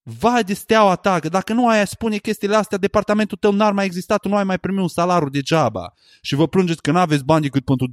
Vai 0.08 0.44
de 0.44 0.54
steaua 0.54 0.96
ta, 0.96 1.20
că 1.20 1.30
dacă 1.30 1.54
nu 1.54 1.68
ai 1.68 1.88
spune 1.88 2.18
chestiile 2.18 2.56
astea, 2.56 2.78
departamentul 2.78 3.38
tău 3.38 3.52
n-ar 3.52 3.74
mai 3.74 3.86
exista, 3.86 4.18
tu 4.18 4.30
nu 4.30 4.36
ai 4.36 4.44
mai 4.44 4.60
primi 4.60 4.80
un 4.80 4.88
salariu 4.88 5.30
degeaba. 5.30 5.94
Și 6.22 6.36
vă 6.36 6.48
plângeți 6.48 6.82
că 6.82 6.92
nu 6.92 6.98
aveți 6.98 7.24
bani 7.24 7.42
decât 7.42 7.66
pentru 7.66 7.88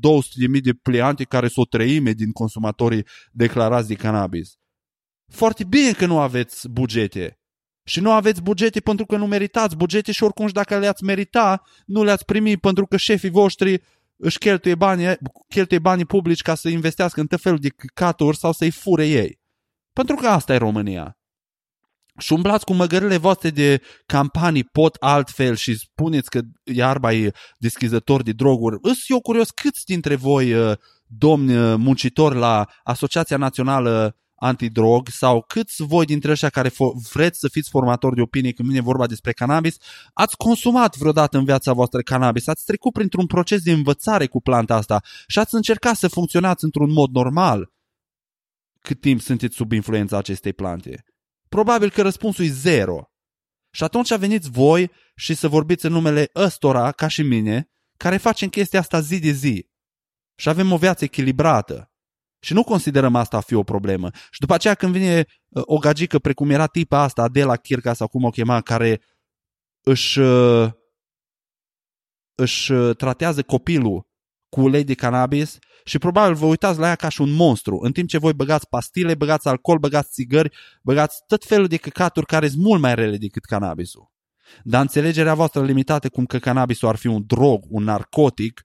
200.000 0.56 0.60
de 0.62 0.72
pliante 0.72 1.24
care 1.24 1.48
sunt 1.48 1.66
o 1.66 1.76
treime 1.76 2.12
din 2.12 2.32
consumatorii 2.32 3.06
declarați 3.30 3.88
de 3.88 3.94
cannabis. 3.94 4.56
Foarte 5.30 5.64
bine 5.64 5.92
că 5.92 6.06
nu 6.06 6.18
aveți 6.20 6.68
bugete. 6.68 7.41
Și 7.84 8.00
nu 8.00 8.12
aveți 8.12 8.42
bugete 8.42 8.80
pentru 8.80 9.06
că 9.06 9.16
nu 9.16 9.26
meritați 9.26 9.76
bugete 9.76 10.12
și 10.12 10.22
oricum 10.22 10.46
și 10.46 10.52
dacă 10.52 10.78
le-ați 10.78 11.04
merita, 11.04 11.62
nu 11.86 12.04
le-ați 12.04 12.24
primi 12.24 12.56
pentru 12.56 12.86
că 12.86 12.96
șefii 12.96 13.30
voștri 13.30 13.82
își 14.16 14.38
cheltuie 14.38 14.74
banii, 14.74 15.16
cheltuie 15.48 15.78
banii 15.78 16.04
publici 16.04 16.42
ca 16.42 16.54
să 16.54 16.68
investească 16.68 17.20
în 17.20 17.26
tot 17.26 17.40
felul 17.40 17.58
de 17.58 17.68
căcaturi 17.68 18.36
sau 18.36 18.52
să-i 18.52 18.70
fure 18.70 19.06
ei. 19.06 19.40
Pentru 19.92 20.16
că 20.16 20.26
asta 20.26 20.54
e 20.54 20.56
România 20.56 21.16
și 22.18 22.32
umblați 22.32 22.64
cu 22.64 22.72
măgările 22.72 23.16
voastre 23.16 23.50
de 23.50 23.80
campanii 24.06 24.64
pot 24.64 24.96
altfel 25.00 25.54
și 25.54 25.78
spuneți 25.78 26.30
că 26.30 26.40
iarba 26.64 27.12
e 27.12 27.32
deschizător 27.58 28.22
de 28.22 28.32
droguri. 28.32 28.78
Îs 28.82 29.08
eu 29.08 29.20
curios 29.20 29.50
câți 29.50 29.84
dintre 29.84 30.14
voi, 30.14 30.52
uh, 30.52 30.76
domni 31.06 31.56
uh, 31.56 31.74
muncitori 31.78 32.34
la 32.38 32.66
Asociația 32.82 33.36
Națională 33.36 34.16
antidrog 34.42 35.08
sau 35.08 35.44
câți 35.46 35.82
voi 35.82 36.04
dintre 36.04 36.30
ăștia 36.30 36.48
care 36.48 36.70
vreți 37.12 37.38
să 37.38 37.48
fiți 37.48 37.70
formatori 37.70 38.14
de 38.14 38.20
opinie 38.20 38.52
când 38.52 38.68
vine 38.68 38.80
vorba 38.80 39.06
despre 39.06 39.32
cannabis, 39.32 39.76
ați 40.12 40.36
consumat 40.36 40.96
vreodată 40.96 41.38
în 41.38 41.44
viața 41.44 41.72
voastră 41.72 42.00
cannabis, 42.00 42.46
ați 42.46 42.64
trecut 42.64 42.92
printr-un 42.92 43.26
proces 43.26 43.62
de 43.62 43.72
învățare 43.72 44.26
cu 44.26 44.40
planta 44.40 44.74
asta 44.74 45.02
și 45.26 45.38
ați 45.38 45.54
încercat 45.54 45.96
să 45.96 46.08
funcționați 46.08 46.64
într-un 46.64 46.92
mod 46.92 47.10
normal 47.10 47.70
cât 48.82 49.00
timp 49.00 49.20
sunteți 49.20 49.56
sub 49.56 49.72
influența 49.72 50.18
acestei 50.18 50.52
plante. 50.52 51.04
Probabil 51.48 51.90
că 51.90 52.02
răspunsul 52.02 52.44
e 52.44 52.48
zero. 52.48 53.06
Și 53.74 53.84
atunci 53.84 54.16
veniți 54.16 54.50
voi 54.50 54.90
și 55.14 55.34
să 55.34 55.48
vorbiți 55.48 55.86
în 55.86 55.92
numele 55.92 56.30
ăstora, 56.34 56.92
ca 56.92 57.08
și 57.08 57.22
mine, 57.22 57.70
care 57.96 58.16
facem 58.16 58.48
chestia 58.48 58.78
asta 58.78 59.00
zi 59.00 59.18
de 59.18 59.30
zi. 59.30 59.68
Și 60.38 60.48
avem 60.48 60.72
o 60.72 60.76
viață 60.76 61.04
echilibrată. 61.04 61.91
Și 62.44 62.52
nu 62.52 62.64
considerăm 62.64 63.14
asta 63.14 63.36
a 63.36 63.40
fi 63.40 63.54
o 63.54 63.62
problemă. 63.62 64.10
Și 64.30 64.40
după 64.40 64.54
aceea 64.54 64.74
când 64.74 64.92
vine 64.92 65.26
uh, 65.48 65.62
o 65.66 65.78
gagică 65.78 66.18
precum 66.18 66.50
era 66.50 66.66
tipa 66.66 66.98
asta, 67.02 67.22
Adela 67.22 67.56
Kirka 67.56 67.92
sau 67.92 68.08
cum 68.08 68.24
o 68.24 68.30
chema, 68.30 68.60
care 68.60 69.00
își, 69.80 70.20
uh, 70.20 70.70
își 72.34 72.72
uh, 72.72 72.96
tratează 72.96 73.42
copilul 73.42 74.06
cu 74.48 74.60
ulei 74.60 74.84
de 74.84 74.94
cannabis 74.94 75.58
și 75.84 75.98
probabil 75.98 76.34
vă 76.34 76.46
uitați 76.46 76.78
la 76.78 76.86
ea 76.86 76.94
ca 76.94 77.08
și 77.08 77.20
un 77.20 77.30
monstru, 77.30 77.78
în 77.82 77.92
timp 77.92 78.08
ce 78.08 78.18
voi 78.18 78.32
băgați 78.32 78.68
pastile, 78.68 79.14
băgați 79.14 79.48
alcool, 79.48 79.78
băgați 79.78 80.12
țigări, 80.12 80.56
băgați 80.82 81.18
tot 81.26 81.44
felul 81.44 81.66
de 81.66 81.76
căcaturi 81.76 82.26
care 82.26 82.48
sunt 82.48 82.62
mult 82.62 82.80
mai 82.80 82.94
rele 82.94 83.16
decât 83.16 83.44
cannabisul. 83.44 84.12
Dar 84.62 84.80
înțelegerea 84.80 85.34
voastră 85.34 85.64
limitată 85.64 86.08
cum 86.08 86.26
că 86.26 86.38
cannabisul 86.38 86.88
ar 86.88 86.96
fi 86.96 87.06
un 87.06 87.22
drog, 87.26 87.64
un 87.68 87.84
narcotic, 87.84 88.64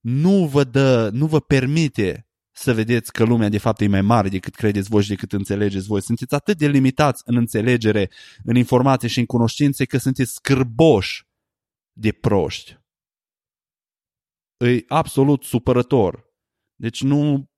nu 0.00 0.46
vă, 0.46 0.64
dă, 0.64 1.10
nu 1.12 1.26
vă 1.26 1.40
permite 1.40 2.26
să 2.56 2.74
vedeți 2.74 3.12
că 3.12 3.24
lumea 3.24 3.48
de 3.48 3.58
fapt 3.58 3.80
e 3.80 3.86
mai 3.86 4.02
mare 4.02 4.28
decât 4.28 4.54
credeți 4.54 4.88
voi 4.88 5.02
și 5.02 5.08
decât 5.08 5.32
înțelegeți 5.32 5.86
voi. 5.86 6.02
Sunteți 6.02 6.34
atât 6.34 6.58
de 6.58 6.68
limitați 6.68 7.22
în 7.24 7.36
înțelegere, 7.36 8.10
în 8.44 8.56
informație 8.56 9.08
și 9.08 9.18
în 9.18 9.26
cunoștințe 9.26 9.84
că 9.84 9.98
sunteți 9.98 10.32
scârboși 10.32 11.26
de 11.92 12.12
proști. 12.12 12.78
E 14.56 14.84
absolut 14.88 15.42
supărător. 15.42 16.32
Deci 16.74 17.02
nu... 17.02 17.50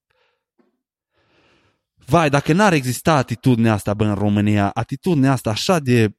Vai, 1.94 2.30
dacă 2.30 2.52
n-ar 2.52 2.72
exista 2.72 3.14
atitudinea 3.16 3.72
asta, 3.72 3.94
bă, 3.94 4.04
în 4.04 4.14
România, 4.14 4.70
atitudinea 4.70 5.32
asta 5.32 5.50
așa 5.50 5.78
de... 5.78 6.16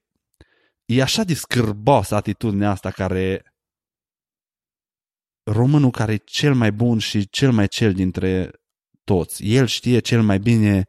E 0.85 1.01
așa 1.01 1.23
de 1.23 1.33
scârbos 1.33 2.11
atitudinea 2.11 2.69
asta 2.69 2.91
care... 2.91 3.51
Românul 5.43 5.91
care 5.91 6.13
e 6.13 6.17
cel 6.17 6.53
mai 6.53 6.71
bun 6.71 6.99
și 6.99 7.29
cel 7.29 7.51
mai 7.51 7.67
cel 7.67 7.93
dintre 7.93 8.51
toți. 9.07 9.45
El 9.45 9.65
știe 9.67 9.99
cel 9.99 10.21
mai 10.21 10.39
bine, 10.39 10.85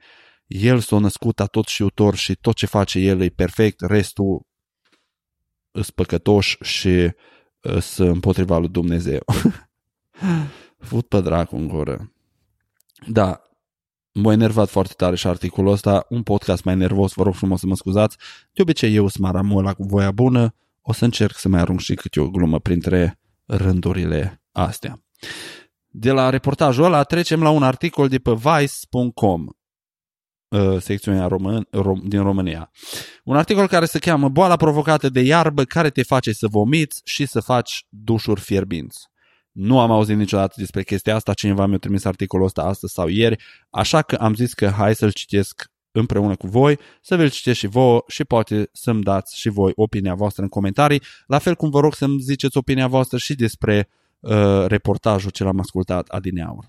el 0.46 0.80
s-a 0.80 0.98
născut 0.98 1.42
tot 1.50 1.66
știutor 1.66 2.14
și 2.14 2.34
tot 2.34 2.54
ce 2.54 2.66
face 2.66 2.98
el 2.98 3.20
e 3.20 3.28
perfect, 3.28 3.80
restul 3.80 4.46
îs 5.70 5.90
păcătoși 5.90 6.56
și 6.60 7.10
îs 7.60 7.96
împotriva 7.96 8.58
lui 8.58 8.68
Dumnezeu. 8.68 9.20
Fut 10.90 11.08
pe 11.08 11.20
dracu 11.20 11.56
în 11.56 11.68
gură. 11.68 12.12
Da, 13.06 13.40
m-a 14.12 14.32
enervat 14.32 14.68
foarte 14.68 14.92
tare 14.96 15.16
și 15.16 15.26
articolul 15.26 15.72
ăsta, 15.72 16.06
un 16.08 16.22
podcast 16.22 16.64
mai 16.64 16.76
nervos, 16.76 17.12
vă 17.12 17.22
rog 17.22 17.34
frumos 17.34 17.60
să 17.60 17.66
mă 17.66 17.74
scuzați. 17.74 18.16
De 18.52 18.62
obicei 18.62 18.94
eu 18.94 19.08
sunt 19.08 19.24
maramola 19.24 19.74
cu 19.74 19.82
voia 19.82 20.10
bună, 20.10 20.54
o 20.82 20.92
să 20.92 21.04
încerc 21.04 21.36
să 21.36 21.48
mai 21.48 21.60
arunc 21.60 21.80
și 21.80 21.94
câte 21.94 22.20
o 22.20 22.30
glumă 22.30 22.60
printre 22.60 23.18
rândurile 23.46 24.42
astea. 24.52 25.02
De 25.88 26.10
la 26.10 26.30
reportajul 26.30 26.84
ăla 26.84 27.02
trecem 27.02 27.42
la 27.42 27.50
un 27.50 27.62
articol 27.62 28.08
de 28.08 28.18
pe 28.18 28.32
vice.com 28.32 29.46
uh, 30.48 30.80
secțiunea 30.80 31.26
român, 31.26 31.66
rom, 31.70 32.00
din 32.04 32.22
România. 32.22 32.70
Un 33.24 33.36
articol 33.36 33.66
care 33.66 33.84
se 33.84 33.98
cheamă 33.98 34.28
Boala 34.28 34.56
provocată 34.56 35.08
de 35.08 35.20
iarbă 35.20 35.64
care 35.64 35.90
te 35.90 36.02
face 36.02 36.32
să 36.32 36.46
vomiți 36.46 37.00
și 37.04 37.26
să 37.26 37.40
faci 37.40 37.86
dușuri 37.88 38.40
fierbinți. 38.40 39.06
Nu 39.52 39.80
am 39.80 39.90
auzit 39.90 40.16
niciodată 40.16 40.54
despre 40.56 40.82
chestia 40.82 41.14
asta, 41.14 41.32
cineva 41.32 41.66
mi-a 41.66 41.78
trimis 41.78 42.04
articolul 42.04 42.46
ăsta 42.46 42.62
astăzi 42.62 42.92
sau 42.92 43.08
ieri, 43.08 43.42
așa 43.70 44.02
că 44.02 44.14
am 44.14 44.34
zis 44.34 44.54
că 44.54 44.68
hai 44.68 44.94
să-l 44.94 45.12
citesc 45.12 45.70
împreună 45.90 46.36
cu 46.36 46.46
voi, 46.46 46.78
să 47.02 47.16
vi-l 47.16 47.30
citesc 47.30 47.58
și 47.58 47.66
voi 47.66 48.00
și 48.06 48.24
poate 48.24 48.68
să-mi 48.72 49.02
dați 49.02 49.38
și 49.38 49.48
voi 49.48 49.72
opinia 49.74 50.14
voastră 50.14 50.42
în 50.42 50.48
comentarii, 50.48 51.02
la 51.26 51.38
fel 51.38 51.54
cum 51.54 51.70
vă 51.70 51.80
rog 51.80 51.94
să-mi 51.94 52.20
ziceți 52.20 52.56
opinia 52.56 52.86
voastră 52.86 53.18
și 53.18 53.34
despre 53.34 53.88
uh, 54.20 54.64
reportajul 54.66 55.30
ce 55.30 55.44
l-am 55.44 55.58
ascultat 55.58 56.08
adineaur. 56.08 56.66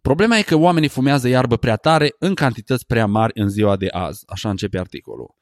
Problema 0.00 0.36
e 0.36 0.42
că 0.42 0.54
oamenii 0.54 0.88
fumează 0.88 1.28
iarbă 1.28 1.56
prea 1.56 1.76
tare 1.76 2.14
în 2.18 2.34
cantități 2.34 2.86
prea 2.86 3.06
mari 3.06 3.40
în 3.40 3.48
ziua 3.48 3.76
de 3.76 3.88
azi, 3.90 4.22
așa 4.26 4.50
începe 4.50 4.78
articolul. 4.78 5.34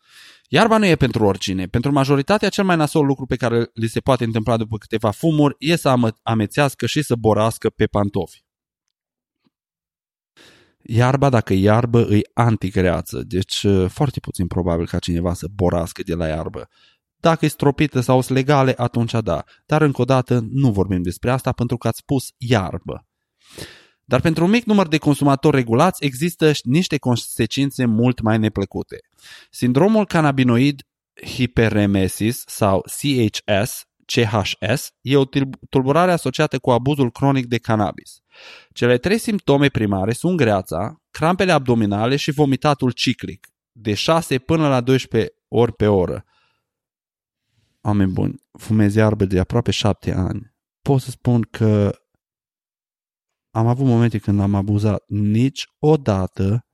Iarba 0.48 0.78
nu 0.78 0.87
e 0.87 0.96
pentru 0.96 1.24
oricine. 1.24 1.66
Pentru 1.66 1.92
majoritatea, 1.92 2.48
cel 2.48 2.64
mai 2.64 2.76
nasol 2.76 3.06
lucru 3.06 3.26
pe 3.26 3.37
care 3.37 3.70
li 3.72 3.87
se 3.87 4.00
poate 4.00 4.24
întâmpla 4.24 4.56
după 4.56 4.78
câteva 4.78 5.10
fumuri 5.10 5.54
e 5.58 5.76
să 5.76 5.94
amețească 6.22 6.87
și 6.87 7.02
să 7.02 7.14
borască 7.14 7.70
pe 7.70 7.87
pantofi. 7.87 8.44
Iarba, 10.82 11.28
dacă 11.28 11.52
e 11.52 11.58
iarbă, 11.58 12.00
e 12.00 12.20
antigreață, 12.34 13.22
deci 13.26 13.62
uh, 13.62 13.88
foarte 13.88 14.20
puțin 14.20 14.46
probabil 14.46 14.87
ca 14.87 14.98
cineva 14.98 15.34
să 15.34 15.46
borască 15.54 16.02
de 16.02 16.14
la 16.14 16.26
iarbă. 16.26 16.68
Dacă 17.24 17.44
e 17.44 17.48
stropită 17.48 18.00
sau 18.00 18.20
sunt 18.20 18.37
legale, 18.37 18.74
atunci 18.76 19.12
da. 19.12 19.44
Dar 19.66 19.82
încă 19.82 20.00
o 20.00 20.04
dată 20.04 20.46
nu 20.50 20.72
vorbim 20.72 21.02
despre 21.02 21.30
asta 21.30 21.52
pentru 21.52 21.76
că 21.76 21.88
ați 21.88 21.98
spus 21.98 22.28
iarbă. 22.37 23.06
Dar 24.04 24.20
pentru 24.20 24.44
un 24.44 24.50
mic 24.50 24.64
număr 24.64 24.88
de 24.88 24.98
consumatori 24.98 25.56
regulați 25.56 26.04
există 26.04 26.52
niște 26.62 26.98
consecințe 26.98 27.84
mult 27.84 28.20
mai 28.20 28.38
neplăcute. 28.38 28.96
Sindromul 29.50 30.06
cannabinoid 30.06 30.82
hiperemesis 31.24 32.42
sau 32.46 32.80
CHS, 32.80 33.82
CHS 34.04 34.90
e 35.00 35.16
o 35.16 35.24
tulburare 35.70 36.12
asociată 36.12 36.58
cu 36.58 36.70
abuzul 36.70 37.10
cronic 37.10 37.46
de 37.46 37.58
cannabis. 37.58 38.18
Cele 38.72 38.98
trei 38.98 39.18
simptome 39.18 39.68
primare 39.68 40.12
sunt 40.12 40.37
greața, 40.37 41.02
crampele 41.10 41.52
abdominale 41.52 42.16
și 42.16 42.30
vomitatul 42.30 42.90
ciclic, 42.90 43.48
de 43.72 43.94
6 43.94 44.38
până 44.38 44.68
la 44.68 44.80
12 44.80 45.30
ori 45.48 45.72
pe 45.72 45.87
oră. 45.87 46.24
Oameni 47.87 48.12
buni, 48.12 48.42
fumez 48.59 48.94
iarbă 48.94 49.25
de 49.25 49.38
aproape 49.38 49.70
7 49.70 50.12
ani. 50.12 50.55
Pot 50.83 51.01
să 51.01 51.11
spun 51.11 51.42
că 51.42 51.99
am 53.51 53.66
avut 53.66 53.87
momente 53.87 54.18
când 54.18 54.40
am 54.40 54.55
abuzat. 54.55 55.05
Niciodată 55.09 56.66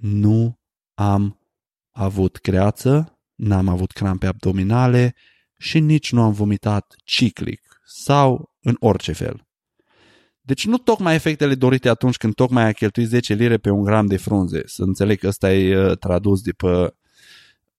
nu 0.00 0.60
am 0.94 1.40
avut 1.90 2.40
greață, 2.40 3.18
n-am 3.34 3.68
avut 3.68 3.92
crampe 3.92 4.26
abdominale 4.26 5.14
și 5.58 5.78
nici 5.78 6.12
nu 6.12 6.22
am 6.22 6.32
vomitat 6.32 6.94
ciclic 7.04 7.80
sau 7.84 8.54
în 8.62 8.76
orice 8.78 9.12
fel. 9.12 9.46
Deci 10.40 10.66
nu 10.66 10.78
tocmai 10.78 11.14
efectele 11.14 11.54
dorite 11.54 11.88
atunci 11.88 12.16
când 12.16 12.34
tocmai 12.34 12.64
ai 12.64 12.74
cheltuit 12.74 13.06
10 13.06 13.34
lire 13.34 13.58
pe 13.58 13.70
un 13.70 13.84
gram 13.84 14.06
de 14.06 14.16
frunze. 14.16 14.62
Să 14.66 14.82
înțeleg 14.82 15.18
că 15.18 15.26
ăsta 15.26 15.52
e 15.52 15.86
uh, 15.86 15.98
tradus 15.98 16.40
de 16.42 16.52
pe 16.52 16.94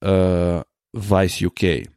uh, 0.08 0.62
Vice 0.89 1.46
UK. 1.46 1.94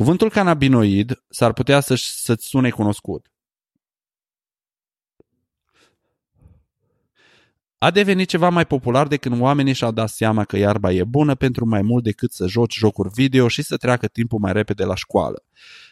Cuvântul 0.00 0.30
cannabinoid 0.30 1.24
s-ar 1.28 1.52
putea 1.52 1.80
să, 1.80 1.94
să-ți 1.96 2.46
sune 2.46 2.70
cunoscut. 2.70 3.30
A 7.78 7.90
devenit 7.90 8.28
ceva 8.28 8.48
mai 8.48 8.66
popular 8.66 9.06
de 9.06 9.16
când 9.16 9.40
oamenii 9.40 9.72
și-au 9.72 9.92
dat 9.92 10.08
seama 10.08 10.44
că 10.44 10.56
iarba 10.56 10.92
e 10.92 11.04
bună 11.04 11.34
pentru 11.34 11.66
mai 11.66 11.82
mult 11.82 12.04
decât 12.04 12.32
să 12.32 12.46
joci 12.46 12.76
jocuri 12.76 13.08
video 13.14 13.48
și 13.48 13.62
să 13.62 13.76
treacă 13.76 14.06
timpul 14.06 14.38
mai 14.38 14.52
repede 14.52 14.84
la 14.84 14.94
școală. 14.94 15.44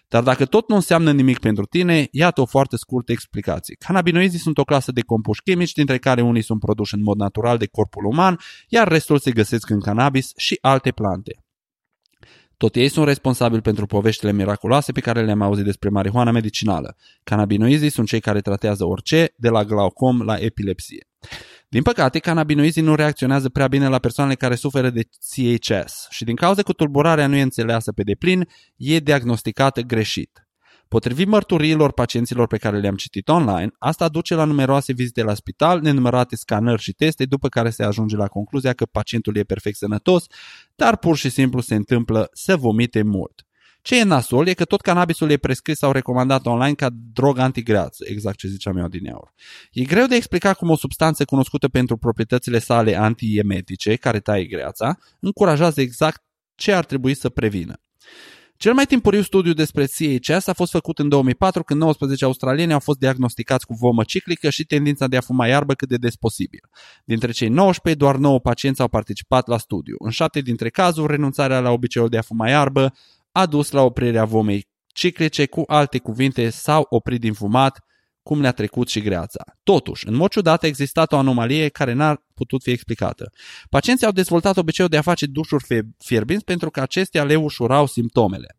Dar 0.06 0.22
dacă 0.22 0.44
tot 0.46 0.68
nu 0.68 0.74
înseamnă 0.74 1.12
nimic 1.12 1.38
pentru 1.38 1.64
tine, 1.64 2.08
iată 2.10 2.40
o 2.40 2.46
foarte 2.46 2.76
scurtă 2.76 3.12
explicație. 3.12 3.76
Cannabinoizii 3.78 4.38
sunt 4.38 4.58
o 4.58 4.64
clasă 4.64 4.92
de 4.92 5.00
compuși 5.00 5.42
chimici, 5.42 5.72
dintre 5.72 5.98
care 5.98 6.22
unii 6.22 6.42
sunt 6.42 6.60
produși 6.60 6.94
în 6.94 7.02
mod 7.02 7.16
natural 7.16 7.58
de 7.58 7.66
corpul 7.66 8.04
uman, 8.04 8.38
iar 8.68 8.88
restul 8.88 9.18
se 9.18 9.30
găsesc 9.30 9.70
în 9.70 9.80
cannabis 9.80 10.32
și 10.36 10.58
alte 10.60 10.90
plante. 10.90 11.42
Tot 12.58 12.74
ei 12.74 12.88
sunt 12.88 13.06
responsabili 13.06 13.60
pentru 13.60 13.86
poveștile 13.86 14.32
miraculoase 14.32 14.92
pe 14.92 15.00
care 15.00 15.24
le-am 15.24 15.42
auzit 15.42 15.64
despre 15.64 15.88
marihuana 15.88 16.30
medicinală. 16.30 16.96
Cannabinoizii 17.22 17.90
sunt 17.90 18.06
cei 18.06 18.20
care 18.20 18.40
tratează 18.40 18.84
orice, 18.84 19.34
de 19.36 19.48
la 19.48 19.64
glaucom 19.64 20.22
la 20.22 20.36
epilepsie. 20.36 21.06
Din 21.68 21.82
păcate, 21.82 22.18
cannabinoizii 22.18 22.82
nu 22.82 22.94
reacționează 22.94 23.48
prea 23.48 23.68
bine 23.68 23.88
la 23.88 23.98
persoanele 23.98 24.36
care 24.36 24.54
suferă 24.54 24.90
de 24.90 25.02
CHS 25.02 26.06
și 26.10 26.24
din 26.24 26.34
cauza 26.34 26.62
că 26.62 26.72
tulburarea 26.72 27.26
nu 27.26 27.36
e 27.36 27.42
înțeleasă 27.42 27.92
pe 27.92 28.02
deplin, 28.02 28.48
e 28.76 28.98
diagnosticată 28.98 29.80
greșit. 29.80 30.47
Potrivit 30.88 31.26
mărturiilor 31.26 31.92
pacienților 31.92 32.46
pe 32.46 32.56
care 32.56 32.78
le-am 32.78 32.94
citit 32.94 33.28
online, 33.28 33.70
asta 33.78 34.08
duce 34.08 34.34
la 34.34 34.44
numeroase 34.44 34.92
vizite 34.92 35.22
la 35.22 35.34
spital, 35.34 35.80
nenumărate 35.80 36.36
scanări 36.36 36.82
și 36.82 36.92
teste, 36.92 37.24
după 37.24 37.48
care 37.48 37.70
se 37.70 37.82
ajunge 37.84 38.16
la 38.16 38.26
concluzia 38.26 38.72
că 38.72 38.84
pacientul 38.84 39.36
e 39.36 39.42
perfect 39.42 39.76
sănătos, 39.76 40.24
dar 40.74 40.96
pur 40.96 41.16
și 41.16 41.28
simplu 41.28 41.60
se 41.60 41.74
întâmplă 41.74 42.28
să 42.32 42.56
vomite 42.56 43.02
mult. 43.02 43.42
Ce 43.82 43.98
e 43.98 44.02
nasol 44.02 44.46
e 44.46 44.54
că 44.54 44.64
tot 44.64 44.80
cannabisul 44.80 45.30
e 45.30 45.36
prescris 45.36 45.78
sau 45.78 45.92
recomandat 45.92 46.46
online 46.46 46.74
ca 46.74 46.88
drog 47.12 47.38
antigreață, 47.38 48.04
exact 48.06 48.36
ce 48.36 48.48
ziceam 48.48 48.76
eu 48.76 48.88
din 48.88 49.10
aur. 49.12 49.32
E 49.72 49.84
greu 49.84 50.06
de 50.06 50.14
explicat 50.14 50.56
cum 50.56 50.70
o 50.70 50.76
substanță 50.76 51.24
cunoscută 51.24 51.68
pentru 51.68 51.96
proprietățile 51.96 52.58
sale 52.58 52.96
antiemetice, 52.96 53.96
care 53.96 54.20
taie 54.20 54.44
greața, 54.44 54.98
încurajează 55.20 55.80
exact 55.80 56.22
ce 56.54 56.72
ar 56.72 56.84
trebui 56.84 57.14
să 57.14 57.28
prevină. 57.28 57.80
Cel 58.58 58.74
mai 58.74 58.84
timpuriu 58.84 59.22
studiu 59.22 59.52
despre 59.52 59.84
CHS 59.84 60.46
a 60.46 60.52
fost 60.52 60.70
făcut 60.70 60.98
în 60.98 61.08
2004 61.08 61.62
când 61.62 61.80
19 61.80 62.24
australieni 62.24 62.72
au 62.72 62.78
fost 62.78 62.98
diagnosticați 62.98 63.66
cu 63.66 63.74
vomă 63.74 64.04
ciclică 64.04 64.50
și 64.50 64.64
tendința 64.64 65.06
de 65.06 65.16
a 65.16 65.20
fuma 65.20 65.46
iarbă 65.46 65.74
cât 65.74 65.88
de 65.88 65.96
des 65.96 66.16
posibil. 66.16 66.60
Dintre 67.04 67.30
cei 67.30 67.48
19, 67.48 68.04
doar 68.04 68.16
9 68.16 68.40
pacienți 68.40 68.80
au 68.80 68.88
participat 68.88 69.46
la 69.46 69.58
studiu. 69.58 69.96
În 69.98 70.10
7 70.10 70.40
dintre 70.40 70.70
cazuri, 70.70 71.12
renunțarea 71.12 71.60
la 71.60 71.70
obiceiul 71.70 72.08
de 72.08 72.18
a 72.18 72.22
fuma 72.22 72.48
iarbă 72.48 72.94
a 73.32 73.46
dus 73.46 73.70
la 73.70 73.82
oprirea 73.82 74.24
vomei 74.24 74.68
ciclice, 74.86 75.46
cu 75.46 75.62
alte 75.66 75.98
cuvinte 75.98 76.50
s-au 76.50 76.86
oprit 76.88 77.20
din 77.20 77.32
fumat, 77.32 77.84
cum 78.28 78.40
le-a 78.40 78.52
trecut 78.52 78.88
și 78.88 79.00
greața. 79.00 79.44
Totuși, 79.62 80.06
în 80.06 80.14
mod 80.14 80.30
ciudat, 80.30 80.62
a 80.62 80.66
existat 80.66 81.12
o 81.12 81.16
anomalie 81.16 81.68
care 81.68 81.92
n-a 81.92 82.22
putut 82.34 82.62
fi 82.62 82.70
explicată. 82.70 83.30
Pacienții 83.70 84.06
au 84.06 84.12
dezvoltat 84.12 84.56
obiceiul 84.56 84.90
de 84.90 84.96
a 84.96 85.02
face 85.02 85.26
dușuri 85.26 85.64
fierbinți 85.98 86.44
pentru 86.44 86.70
că 86.70 86.80
acestea 86.80 87.24
le 87.24 87.36
ușurau 87.36 87.86
simptomele. 87.86 88.56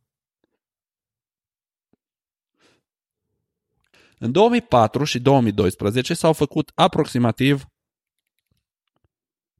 În 4.18 4.32
2004 4.32 5.04
și 5.04 5.20
2012 5.20 6.14
s-au 6.14 6.34
făcut 6.34 6.72
aproximativ 6.76 7.66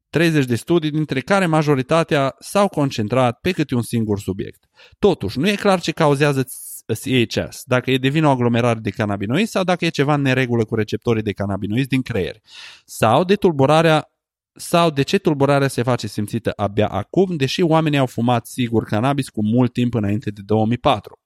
30 0.08 0.44
de 0.44 0.54
studii, 0.54 0.90
dintre 0.90 1.20
care 1.20 1.46
majoritatea 1.46 2.34
s-au 2.38 2.68
concentrat 2.68 3.38
pe 3.40 3.50
câte 3.50 3.74
un 3.74 3.82
singur 3.82 4.18
subiect. 4.18 4.64
Totuși, 4.98 5.38
nu 5.38 5.48
e 5.48 5.54
clar 5.54 5.80
ce 5.80 5.92
cauzează 5.92 6.44
CHS, 6.94 7.62
dacă 7.64 7.90
e 7.90 7.98
devine 7.98 8.26
o 8.26 8.30
aglomerare 8.30 8.78
de 8.78 8.90
cannabinoizi 8.90 9.50
sau 9.50 9.64
dacă 9.64 9.84
e 9.84 9.88
ceva 9.88 10.14
în 10.14 10.20
neregulă 10.20 10.64
cu 10.64 10.74
receptorii 10.74 11.22
de 11.22 11.32
cannabinoizi 11.32 11.88
din 11.88 12.02
creier, 12.02 12.36
sau 12.84 13.24
de 13.24 13.34
tulburarea 13.34 14.10
sau 14.52 14.90
de 14.90 15.02
ce 15.02 15.18
tulburarea 15.18 15.68
se 15.68 15.82
face 15.82 16.06
simțită 16.06 16.52
abia 16.56 16.86
acum, 16.88 17.36
deși 17.36 17.62
oamenii 17.62 17.98
au 17.98 18.06
fumat 18.06 18.46
sigur 18.46 18.84
cannabis 18.84 19.28
cu 19.28 19.44
mult 19.44 19.72
timp 19.72 19.94
înainte 19.94 20.30
de 20.30 20.40
2004. 20.44 21.18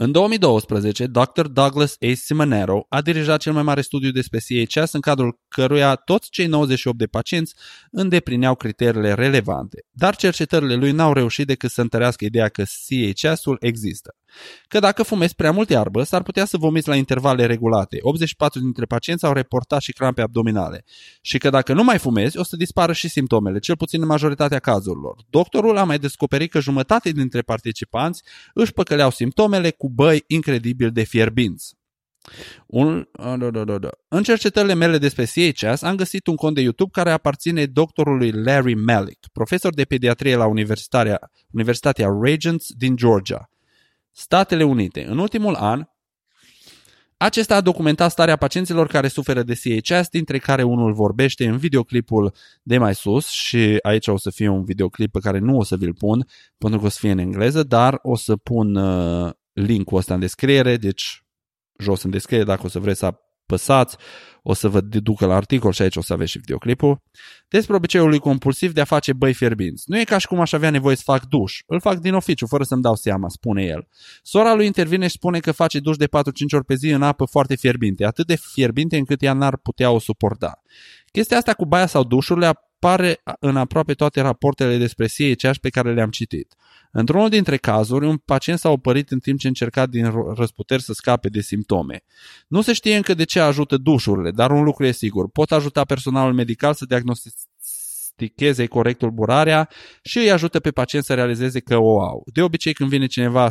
În 0.00 0.12
2012, 0.12 1.06
Dr. 1.06 1.46
Douglas 1.46 1.96
A. 2.00 2.12
Simonero 2.14 2.86
a 2.88 3.00
dirijat 3.00 3.40
cel 3.40 3.52
mai 3.52 3.62
mare 3.62 3.80
studiu 3.80 4.10
despre 4.10 4.38
CHS 4.38 4.92
în 4.92 5.00
cadrul 5.00 5.40
căruia 5.48 5.94
toți 5.94 6.30
cei 6.30 6.46
98 6.46 6.98
de 6.98 7.06
pacienți 7.06 7.54
îndeplineau 7.90 8.54
criteriile 8.54 9.14
relevante, 9.14 9.84
dar 9.90 10.16
cercetările 10.16 10.74
lui 10.74 10.92
n-au 10.92 11.12
reușit 11.12 11.46
decât 11.46 11.70
să 11.70 11.80
întărească 11.80 12.24
ideea 12.24 12.48
că 12.48 12.62
CHS-ul 12.62 13.56
există 13.60 14.14
că 14.68 14.78
dacă 14.78 15.02
fumezi 15.02 15.34
prea 15.34 15.50
mult 15.50 15.70
iarbă, 15.70 16.02
s-ar 16.02 16.22
putea 16.22 16.44
să 16.44 16.56
vomiți 16.56 16.88
la 16.88 16.96
intervale 16.96 17.46
regulate. 17.46 17.98
84 18.00 18.60
dintre 18.60 18.84
pacienți 18.84 19.24
au 19.24 19.32
reportat 19.32 19.80
și 19.80 19.92
crampe 19.92 20.22
abdominale. 20.22 20.84
Și 21.20 21.38
că 21.38 21.50
dacă 21.50 21.72
nu 21.72 21.84
mai 21.84 21.98
fumezi, 21.98 22.38
o 22.38 22.42
să 22.42 22.56
dispară 22.56 22.92
și 22.92 23.08
simptomele, 23.08 23.58
cel 23.58 23.76
puțin 23.76 24.00
în 24.00 24.06
majoritatea 24.06 24.58
cazurilor. 24.58 25.16
Doctorul 25.30 25.76
a 25.76 25.84
mai 25.84 25.98
descoperit 25.98 26.50
că 26.50 26.60
jumătate 26.60 27.10
dintre 27.10 27.40
participanți 27.40 28.22
își 28.54 28.72
păcăleau 28.72 29.10
simptomele 29.10 29.70
cu 29.70 29.90
băi 29.90 30.24
incredibil 30.26 30.90
de 30.90 31.02
fierbinți. 31.02 31.76
Un, 32.66 33.08
în 34.08 34.22
cercetările 34.22 34.74
mele 34.74 34.98
despre 34.98 35.24
CHS 35.24 35.82
am 35.82 35.96
găsit 35.96 36.26
un 36.26 36.36
cont 36.36 36.54
de 36.54 36.60
YouTube 36.60 36.90
care 36.92 37.10
aparține 37.10 37.66
doctorului 37.66 38.30
Larry 38.30 38.74
Malik, 38.74 39.18
profesor 39.32 39.74
de 39.74 39.84
pediatrie 39.84 40.36
la 40.36 40.46
Universitatea, 40.46 41.30
Universitatea 41.50 42.08
Regents 42.22 42.66
din 42.76 42.96
Georgia. 42.96 43.50
Statele 44.18 44.64
Unite. 44.64 45.04
În 45.04 45.18
ultimul 45.18 45.54
an, 45.54 45.84
acesta 47.16 47.56
a 47.56 47.60
documentat 47.60 48.10
starea 48.10 48.36
pacienților 48.36 48.86
care 48.86 49.08
suferă 49.08 49.42
de 49.42 49.54
CHS, 49.54 50.08
dintre 50.08 50.38
care 50.38 50.62
unul 50.62 50.92
vorbește 50.92 51.46
în 51.46 51.56
videoclipul 51.56 52.34
de 52.62 52.78
mai 52.78 52.94
sus 52.94 53.28
și 53.28 53.78
aici 53.82 54.06
o 54.06 54.16
să 54.16 54.30
fie 54.30 54.48
un 54.48 54.64
videoclip 54.64 55.12
pe 55.12 55.18
care 55.18 55.38
nu 55.38 55.56
o 55.56 55.62
să 55.62 55.76
vi-l 55.76 55.94
pun 55.94 56.26
pentru 56.56 56.78
că 56.78 56.86
o 56.86 56.88
să 56.88 56.98
fie 57.00 57.10
în 57.10 57.18
engleză, 57.18 57.62
dar 57.62 57.98
o 58.02 58.16
să 58.16 58.36
pun 58.36 58.74
uh, 58.74 59.32
linkul 59.52 59.98
ăsta 59.98 60.14
în 60.14 60.20
descriere, 60.20 60.76
deci 60.76 61.24
jos 61.78 62.02
în 62.02 62.10
descriere 62.10 62.44
dacă 62.44 62.62
o 62.64 62.68
să 62.68 62.78
vreți 62.78 62.98
să 62.98 63.14
apăsați, 63.48 63.96
o 64.42 64.54
să 64.54 64.68
vă 64.68 64.80
deducă 64.80 65.26
la 65.26 65.34
articol 65.34 65.72
și 65.72 65.82
aici 65.82 65.96
o 65.96 66.02
să 66.02 66.12
aveți 66.12 66.30
și 66.30 66.38
videoclipul, 66.38 67.02
despre 67.48 67.74
obiceiul 67.74 68.08
lui 68.08 68.18
compulsiv 68.18 68.72
de 68.72 68.80
a 68.80 68.84
face 68.84 69.12
băi 69.12 69.34
fierbinți. 69.34 69.84
Nu 69.86 69.98
e 69.98 70.04
ca 70.04 70.18
și 70.18 70.26
cum 70.26 70.40
aș 70.40 70.52
avea 70.52 70.70
nevoie 70.70 70.96
să 70.96 71.02
fac 71.04 71.24
duș. 71.24 71.60
Îl 71.66 71.80
fac 71.80 71.98
din 71.98 72.14
oficiu, 72.14 72.46
fără 72.46 72.64
să-mi 72.64 72.82
dau 72.82 72.94
seama, 72.94 73.28
spune 73.28 73.62
el. 73.64 73.88
Sora 74.22 74.54
lui 74.54 74.66
intervine 74.66 75.06
și 75.06 75.14
spune 75.14 75.38
că 75.38 75.52
face 75.52 75.80
duș 75.80 75.96
de 75.96 76.06
4-5 76.06 76.08
ori 76.54 76.64
pe 76.64 76.74
zi 76.74 76.88
în 76.88 77.02
apă 77.02 77.24
foarte 77.24 77.56
fierbinte, 77.56 78.04
atât 78.04 78.26
de 78.26 78.36
fierbinte 78.52 78.96
încât 78.96 79.22
ea 79.22 79.32
n-ar 79.32 79.56
putea 79.56 79.90
o 79.90 79.98
suporta. 79.98 80.62
Chestia 81.12 81.36
asta 81.36 81.54
cu 81.54 81.66
baia 81.66 81.86
sau 81.86 82.04
dușurile 82.04 82.46
apare 82.80 83.22
în 83.40 83.56
aproape 83.56 83.94
toate 83.94 84.20
rapoartele 84.20 84.76
despre 84.76 85.06
CHH 85.06 85.58
pe 85.60 85.68
care 85.68 85.94
le-am 85.94 86.10
citit. 86.10 86.54
Într-unul 86.92 87.28
dintre 87.28 87.56
cazuri, 87.56 88.06
un 88.06 88.16
pacient 88.16 88.58
s-a 88.58 88.68
opărit 88.68 89.10
în 89.10 89.18
timp 89.18 89.38
ce 89.38 89.46
încerca 89.46 89.86
din 89.86 90.12
răsputeri 90.34 90.82
să 90.82 90.92
scape 90.92 91.28
de 91.28 91.40
simptome. 91.40 92.02
Nu 92.48 92.60
se 92.60 92.72
știe 92.72 92.96
încă 92.96 93.14
de 93.14 93.24
ce 93.24 93.40
ajută 93.40 93.76
dușurile, 93.76 94.30
dar 94.30 94.50
un 94.50 94.62
lucru 94.62 94.84
e 94.84 94.92
sigur. 94.92 95.30
Pot 95.30 95.52
ajuta 95.52 95.84
personalul 95.84 96.34
medical 96.34 96.74
să 96.74 96.84
diagnosticheze 96.84 98.66
corect 98.66 98.98
tulburarea 98.98 99.68
și 100.02 100.18
îi 100.18 100.30
ajută 100.30 100.60
pe 100.60 100.70
pacient 100.70 101.04
să 101.04 101.14
realizeze 101.14 101.60
că 101.60 101.76
o 101.76 102.00
au. 102.00 102.22
De 102.32 102.42
obicei, 102.42 102.72
când 102.72 102.88
vine 102.88 103.06
cineva 103.06 103.50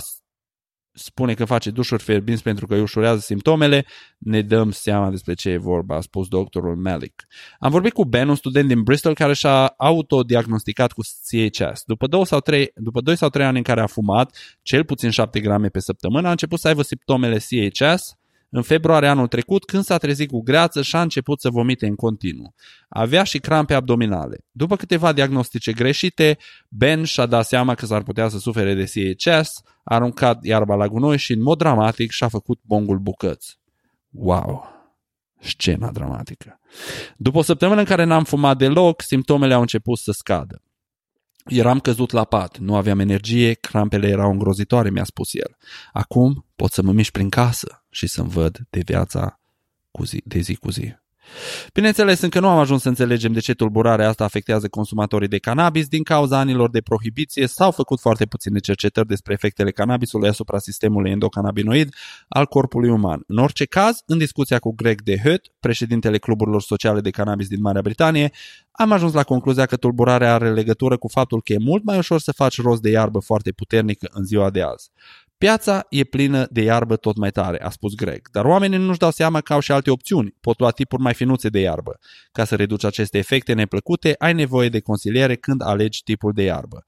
spune 0.97 1.33
că 1.33 1.45
face 1.45 1.69
dușuri 1.69 2.03
fierbinți 2.03 2.43
pentru 2.43 2.67
că 2.67 2.73
îi 2.73 2.81
ușurează 2.81 3.19
simptomele, 3.19 3.85
ne 4.17 4.41
dăm 4.41 4.71
seama 4.71 5.09
despre 5.09 5.33
ce 5.33 5.49
e 5.49 5.57
vorba, 5.57 5.95
a 5.95 6.01
spus 6.01 6.27
doctorul 6.27 6.75
Malik. 6.75 7.27
Am 7.59 7.71
vorbit 7.71 7.93
cu 7.93 8.05
Ben, 8.05 8.29
un 8.29 8.35
student 8.35 8.67
din 8.67 8.83
Bristol 8.83 9.13
care 9.13 9.33
și-a 9.33 9.65
autodiagnosticat 9.65 10.91
cu 10.91 11.01
CHS. 11.01 11.83
După 11.85 12.07
2 12.07 12.25
sau 12.25 12.39
3, 12.39 12.71
după 12.75 13.01
2 13.01 13.15
sau 13.15 13.29
3 13.29 13.45
ani 13.45 13.57
în 13.57 13.63
care 13.63 13.81
a 13.81 13.87
fumat 13.87 14.37
cel 14.61 14.85
puțin 14.85 15.09
7 15.09 15.39
grame 15.39 15.67
pe 15.67 15.79
săptămână, 15.79 16.27
a 16.27 16.31
început 16.31 16.59
să 16.59 16.67
aibă 16.67 16.81
simptomele 16.81 17.37
CHS, 17.37 18.17
în 18.49 18.61
februarie 18.61 19.09
anul 19.09 19.27
trecut, 19.27 19.65
când 19.65 19.83
s-a 19.83 19.97
trezit 19.97 20.29
cu 20.29 20.41
greață 20.41 20.81
și 20.81 20.95
a 20.95 21.01
început 21.01 21.41
să 21.41 21.49
vomite 21.49 21.87
în 21.87 21.95
continuu. 21.95 22.53
Avea 22.89 23.23
și 23.23 23.39
crampe 23.39 23.73
abdominale. 23.73 24.45
După 24.51 24.75
câteva 24.75 25.13
diagnostice 25.13 25.73
greșite, 25.73 26.37
Ben 26.69 27.03
și-a 27.03 27.25
dat 27.25 27.45
seama 27.45 27.75
că 27.75 27.85
s-ar 27.85 28.03
putea 28.03 28.27
să 28.27 28.37
sufere 28.37 28.73
de 28.73 28.83
CHS, 28.83 29.49
a 29.83 29.95
aruncat 29.95 30.45
iarba 30.45 30.75
la 30.75 30.87
gunoi 30.87 31.17
și 31.17 31.33
în 31.33 31.41
mod 31.41 31.57
dramatic 31.57 32.11
și-a 32.11 32.27
făcut 32.27 32.59
bongul 32.63 32.99
bucăți. 32.99 33.59
Wow! 34.09 34.75
Scena 35.39 35.91
dramatică. 35.91 36.59
După 37.17 37.37
o 37.37 37.41
săptămână 37.41 37.79
în 37.79 37.85
care 37.85 38.03
n-am 38.03 38.23
fumat 38.23 38.57
deloc, 38.57 39.01
simptomele 39.01 39.53
au 39.53 39.61
început 39.61 39.97
să 39.97 40.11
scadă. 40.11 40.61
Eram 41.45 41.79
căzut 41.79 42.11
la 42.11 42.23
pat, 42.23 42.57
nu 42.57 42.75
aveam 42.75 42.99
energie, 42.99 43.53
crampele 43.53 44.07
erau 44.07 44.31
îngrozitoare, 44.31 44.89
mi-a 44.89 45.03
spus 45.03 45.33
el. 45.33 45.57
Acum 45.91 46.45
pot 46.55 46.71
să 46.71 46.81
mă 46.81 46.91
mișc 46.91 47.11
prin 47.11 47.29
casă 47.29 47.86
și 47.97 48.07
să-mi 48.07 48.29
văd 48.29 48.59
de 48.69 48.81
viața 48.85 49.39
cu 49.91 50.05
zi, 50.05 50.21
de 50.25 50.39
zi 50.39 50.55
cu 50.55 50.71
zi. 50.71 50.95
Bineînțeles, 51.73 52.21
încă 52.21 52.39
nu 52.39 52.47
am 52.47 52.57
ajuns 52.57 52.81
să 52.81 52.87
înțelegem 52.87 53.31
de 53.31 53.39
ce 53.39 53.53
tulburarea 53.53 54.07
asta 54.07 54.23
afectează 54.23 54.67
consumatorii 54.67 55.27
de 55.27 55.37
cannabis. 55.37 55.87
Din 55.87 56.03
cauza 56.03 56.39
anilor 56.39 56.69
de 56.69 56.81
prohibiție 56.81 57.47
s-au 57.47 57.71
făcut 57.71 57.99
foarte 57.99 58.25
puține 58.25 58.59
cercetări 58.59 59.07
despre 59.07 59.33
efectele 59.33 59.71
cannabisului 59.71 60.29
asupra 60.29 60.59
sistemului 60.59 61.11
endocannabinoid 61.11 61.93
al 62.27 62.45
corpului 62.45 62.89
uman. 62.89 63.23
În 63.27 63.37
orice 63.37 63.65
caz, 63.65 64.01
în 64.05 64.17
discuția 64.17 64.59
cu 64.59 64.73
Greg 64.75 65.01
de 65.01 65.17
Hutt, 65.23 65.51
președintele 65.59 66.17
cluburilor 66.17 66.61
sociale 66.61 67.01
de 67.01 67.09
cannabis 67.09 67.47
din 67.47 67.61
Marea 67.61 67.81
Britanie, 67.81 68.31
am 68.71 68.91
ajuns 68.91 69.13
la 69.13 69.23
concluzia 69.23 69.65
că 69.65 69.75
tulburarea 69.75 70.33
are 70.33 70.51
legătură 70.51 70.97
cu 70.97 71.07
faptul 71.07 71.41
că 71.41 71.53
e 71.53 71.57
mult 71.59 71.83
mai 71.83 71.97
ușor 71.97 72.19
să 72.19 72.31
faci 72.31 72.61
rost 72.61 72.81
de 72.81 72.89
iarbă 72.89 73.19
foarte 73.19 73.51
puternică 73.51 74.07
în 74.11 74.23
ziua 74.23 74.49
de 74.49 74.61
azi. 74.61 74.89
Piața 75.37 75.85
e 75.89 76.03
plină 76.03 76.47
de 76.49 76.61
iarbă 76.61 76.95
tot 76.95 77.17
mai 77.17 77.31
tare, 77.31 77.61
a 77.63 77.69
spus 77.69 77.95
Greg, 77.95 78.29
dar 78.31 78.45
oamenii 78.45 78.77
nu-și 78.77 78.99
dau 78.99 79.11
seama 79.11 79.41
că 79.41 79.53
au 79.53 79.59
și 79.59 79.71
alte 79.71 79.91
opțiuni. 79.91 80.35
Pot 80.41 80.59
lua 80.59 80.71
tipuri 80.71 81.01
mai 81.01 81.13
finuțe 81.13 81.49
de 81.49 81.59
iarbă. 81.59 81.99
Ca 82.31 82.45
să 82.45 82.55
reduci 82.55 82.83
aceste 82.83 83.17
efecte 83.17 83.53
neplăcute, 83.53 84.15
ai 84.17 84.33
nevoie 84.33 84.69
de 84.69 84.79
consiliere 84.79 85.35
când 85.35 85.61
alegi 85.61 86.03
tipul 86.03 86.31
de 86.33 86.43
iarbă. 86.43 86.85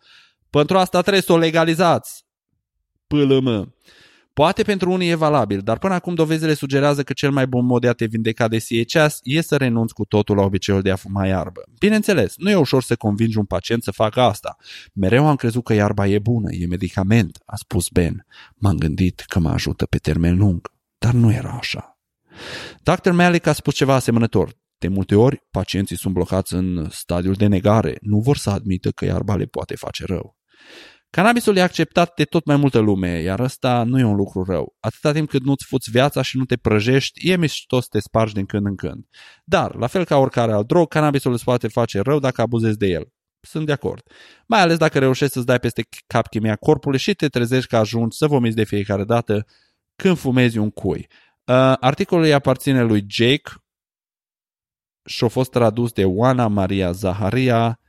Pentru 0.49 0.77
asta 0.77 1.01
trebuie 1.01 1.21
să 1.21 1.33
o 1.33 1.37
legalizați. 1.37 2.25
Pâlămă. 3.07 3.73
Poate 4.39 4.63
pentru 4.63 4.91
unii 4.91 5.09
e 5.09 5.15
valabil, 5.15 5.61
dar 5.61 5.77
până 5.77 5.93
acum 5.93 6.13
dovezile 6.13 6.53
sugerează 6.53 7.03
că 7.03 7.13
cel 7.13 7.31
mai 7.31 7.47
bun 7.47 7.65
mod 7.65 7.81
de 7.81 7.87
a 7.87 7.93
te 7.93 8.05
vindeca 8.05 8.47
de 8.47 8.57
CHS 8.57 9.19
e 9.23 9.41
să 9.41 9.57
renunți 9.57 9.93
cu 9.93 10.05
totul 10.05 10.35
la 10.35 10.43
obiceiul 10.43 10.81
de 10.81 10.91
a 10.91 10.95
fuma 10.95 11.25
iarbă. 11.25 11.63
Bineînțeles, 11.79 12.33
nu 12.37 12.49
e 12.49 12.55
ușor 12.55 12.83
să 12.83 12.95
convingi 12.95 13.37
un 13.37 13.45
pacient 13.45 13.83
să 13.83 13.91
facă 13.91 14.21
asta. 14.21 14.55
Mereu 14.93 15.27
am 15.27 15.35
crezut 15.35 15.63
că 15.63 15.73
iarba 15.73 16.07
e 16.07 16.19
bună, 16.19 16.51
e 16.51 16.65
medicament, 16.65 17.39
a 17.45 17.55
spus 17.55 17.89
Ben. 17.89 18.25
M-am 18.55 18.77
gândit 18.77 19.19
că 19.19 19.39
mă 19.39 19.49
ajută 19.49 19.85
pe 19.85 19.97
termen 19.97 20.37
lung, 20.37 20.71
dar 20.97 21.13
nu 21.13 21.31
era 21.31 21.49
așa. 21.49 21.99
Dr. 22.83 23.11
Malik 23.11 23.45
a 23.45 23.53
spus 23.53 23.75
ceva 23.75 23.93
asemănător. 23.93 24.57
De 24.77 24.87
multe 24.87 25.15
ori, 25.15 25.47
pacienții 25.51 25.97
sunt 25.97 26.13
blocați 26.13 26.53
în 26.53 26.87
stadiul 26.89 27.33
de 27.33 27.47
negare, 27.47 27.97
nu 28.01 28.19
vor 28.19 28.37
să 28.37 28.49
admită 28.49 28.91
că 28.91 29.05
iarba 29.05 29.35
le 29.35 29.45
poate 29.45 29.75
face 29.75 30.05
rău. 30.05 30.37
Cannabisul 31.11 31.55
e 31.55 31.61
acceptat 31.61 32.13
de 32.15 32.23
tot 32.23 32.45
mai 32.45 32.55
multă 32.55 32.79
lume, 32.79 33.21
iar 33.21 33.39
ăsta 33.39 33.83
nu 33.83 33.99
e 33.99 34.03
un 34.03 34.15
lucru 34.15 34.43
rău. 34.43 34.75
Atâta 34.79 35.11
timp 35.11 35.29
cât 35.29 35.43
nu-ți 35.43 35.65
fuți 35.65 35.91
viața 35.91 36.21
și 36.21 36.37
nu 36.37 36.45
te 36.45 36.57
prăjești, 36.57 37.29
e 37.29 37.37
mișto 37.37 37.79
să 37.79 37.87
te 37.89 37.99
spargi 37.99 38.33
din 38.33 38.45
când 38.45 38.65
în 38.65 38.75
când. 38.75 39.05
Dar, 39.43 39.75
la 39.75 39.87
fel 39.87 40.05
ca 40.05 40.17
oricare 40.17 40.51
alt 40.51 40.67
drog, 40.67 40.87
cannabisul 40.87 41.31
îți 41.31 41.43
poate 41.43 41.67
face 41.67 41.99
rău 41.99 42.19
dacă 42.19 42.41
abuzezi 42.41 42.77
de 42.77 42.87
el. 42.87 43.07
Sunt 43.41 43.65
de 43.65 43.71
acord. 43.71 44.01
Mai 44.47 44.59
ales 44.61 44.77
dacă 44.77 44.99
reușești 44.99 45.33
să-ți 45.33 45.45
dai 45.45 45.59
peste 45.59 45.87
cap 46.07 46.27
chimia 46.27 46.55
corpului 46.55 46.99
și 46.99 47.13
te 47.13 47.27
trezești 47.27 47.69
că 47.69 47.77
ajungi 47.77 48.17
să 48.17 48.27
vomiți 48.27 48.55
de 48.55 48.63
fiecare 48.63 49.03
dată 49.03 49.45
când 49.95 50.17
fumezi 50.17 50.57
un 50.57 50.69
cui. 50.69 51.07
Uh, 51.45 51.73
articolul 51.79 52.23
îi 52.23 52.33
aparține 52.33 52.83
lui 52.83 53.05
Jake 53.07 53.51
și 55.05 55.23
a 55.23 55.27
fost 55.27 55.51
tradus 55.51 55.91
de 55.91 56.05
Oana 56.05 56.47
Maria 56.47 56.91
Zaharia, 56.91 57.79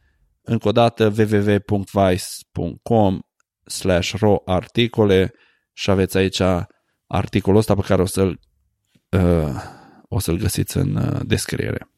încă 0.42 0.68
o 0.68 0.72
dată 0.72 1.12
www.vice.com 1.18 3.20
slash 3.64 4.14
ro 4.18 4.42
articole 4.44 5.32
și 5.72 5.90
aveți 5.90 6.16
aici 6.16 6.42
articolul 7.06 7.58
ăsta 7.58 7.74
pe 7.74 7.80
care 7.80 8.02
o 8.02 8.06
să-l 8.06 8.40
uh, 9.10 9.62
o 10.08 10.18
să-l 10.18 10.36
găsiți 10.36 10.76
în 10.76 10.96
uh, 10.96 11.20
descriere. 11.26 11.90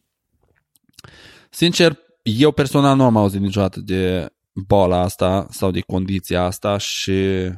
Sincer, 1.50 1.98
eu 2.22 2.52
personal 2.52 2.96
nu 2.96 3.04
am 3.04 3.16
auzit 3.16 3.40
niciodată 3.40 3.80
de 3.80 4.32
boala 4.52 4.98
asta 4.98 5.46
sau 5.50 5.70
de 5.70 5.80
condiția 5.80 6.42
asta 6.42 6.76
și 6.76 7.50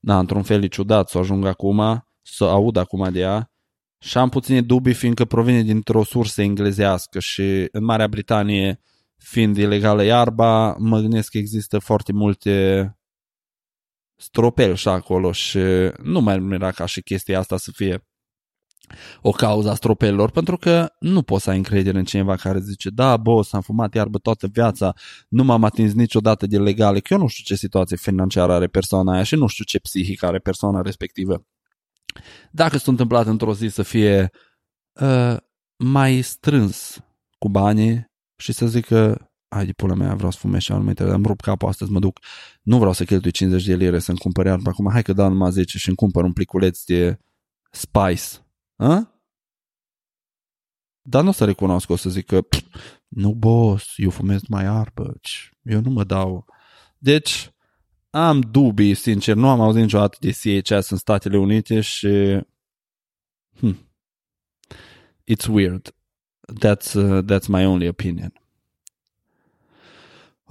na, 0.00 0.18
într-un 0.18 0.42
fel 0.42 0.62
e 0.62 0.66
ciudat 0.66 1.08
să 1.08 1.18
ajung 1.18 1.46
acum, 1.46 2.06
să 2.22 2.44
aud 2.44 2.76
acum 2.76 3.12
de 3.12 3.20
ea 3.20 3.50
și 3.98 4.18
am 4.18 4.28
puține 4.28 4.60
dubii 4.60 4.94
fiindcă 4.94 5.24
provine 5.24 5.62
dintr-o 5.62 6.04
sursă 6.04 6.42
englezească 6.42 7.18
și 7.18 7.68
în 7.72 7.84
Marea 7.84 8.08
Britanie 8.08 8.80
fiind 9.20 9.56
ilegală 9.56 10.02
iarba, 10.02 10.76
mă 10.78 11.00
gândesc 11.00 11.30
că 11.30 11.38
există 11.38 11.78
foarte 11.78 12.12
multe 12.12 12.84
stropel 14.16 14.74
și 14.74 14.88
acolo 14.88 15.32
și 15.32 15.58
nu 16.02 16.20
mai 16.20 16.48
era 16.50 16.70
ca 16.70 16.86
și 16.86 17.02
chestia 17.02 17.38
asta 17.38 17.56
să 17.56 17.70
fie 17.74 18.04
o 19.22 19.30
cauza 19.30 19.74
stropelilor, 19.74 20.30
pentru 20.30 20.56
că 20.56 20.92
nu 20.98 21.22
poți 21.22 21.44
să 21.44 21.50
ai 21.50 21.56
încredere 21.56 21.98
în 21.98 22.04
cineva 22.04 22.36
care 22.36 22.60
zice 22.60 22.90
da, 22.90 23.16
boss, 23.16 23.52
am 23.52 23.60
fumat 23.60 23.94
iarbă 23.94 24.18
toată 24.18 24.46
viața, 24.46 24.94
nu 25.28 25.44
m-am 25.44 25.64
atins 25.64 25.92
niciodată 25.92 26.46
de 26.46 26.58
legale, 26.58 27.00
că 27.00 27.12
eu 27.12 27.20
nu 27.20 27.26
știu 27.26 27.44
ce 27.44 27.54
situație 27.54 27.96
financiară 27.96 28.52
are 28.52 28.66
persoana 28.66 29.12
aia 29.12 29.22
și 29.22 29.34
nu 29.34 29.46
știu 29.46 29.64
ce 29.64 29.78
psihic 29.78 30.22
are 30.22 30.38
persoana 30.38 30.80
respectivă. 30.80 31.46
Dacă 32.50 32.78
s-a 32.78 32.90
întâmplat 32.90 33.26
într-o 33.26 33.54
zi 33.54 33.68
să 33.68 33.82
fie 33.82 34.30
uh, 35.00 35.36
mai 35.76 36.20
strâns 36.20 37.00
cu 37.38 37.48
banii, 37.48 38.09
și 38.40 38.52
să 38.52 38.66
zic 38.66 38.86
că 38.86 39.30
hai 39.48 39.66
de 39.66 39.72
pula 39.72 39.94
mea, 39.94 40.14
vreau 40.14 40.30
să 40.30 40.38
fumez 40.38 40.60
și 40.60 40.72
anumite, 40.72 41.02
am 41.02 41.24
rupt 41.24 41.40
capul 41.40 41.68
astăzi, 41.68 41.90
mă 41.90 41.98
duc, 41.98 42.18
nu 42.62 42.78
vreau 42.78 42.92
să 42.92 43.04
cheltui 43.04 43.30
50 43.30 43.64
de 43.64 43.74
lire 43.74 43.98
să-mi 43.98 44.18
cumpăr 44.18 44.46
iar 44.46 44.60
acum, 44.64 44.90
hai 44.90 45.02
că 45.02 45.12
dau 45.12 45.28
numai 45.28 45.50
10 45.50 45.78
și 45.78 45.88
îmi 45.88 45.96
cumpăr 45.96 46.24
un 46.24 46.32
pliculeț 46.32 46.84
de 46.84 47.18
Spice. 47.70 48.26
A? 48.76 49.14
Dar 51.02 51.22
nu 51.22 51.28
o 51.28 51.32
să 51.32 51.44
recunosc, 51.44 51.90
o 51.90 51.96
să 51.96 52.10
zic 52.10 52.26
că 52.26 52.40
nu, 53.08 53.34
boss, 53.34 53.92
eu 53.96 54.10
fumez 54.10 54.42
mai 54.48 54.64
arbă, 54.64 55.20
eu 55.62 55.80
nu 55.80 55.90
mă 55.90 56.04
dau. 56.04 56.44
Deci, 56.98 57.52
am 58.10 58.40
dubii, 58.40 58.94
sincer, 58.94 59.36
nu 59.36 59.48
am 59.48 59.60
auzit 59.60 59.82
niciodată 59.82 60.16
de 60.20 60.30
CHS 60.30 60.90
în 60.90 60.96
Statele 60.96 61.38
Unite 61.38 61.80
și 61.80 62.40
hmm, 63.58 63.92
it's 65.32 65.46
weird. 65.48 65.94
That's, 66.58 66.94
uh, 66.94 67.22
that's 67.24 67.48
my 67.48 67.64
only 67.64 67.88
opinion. 67.88 68.32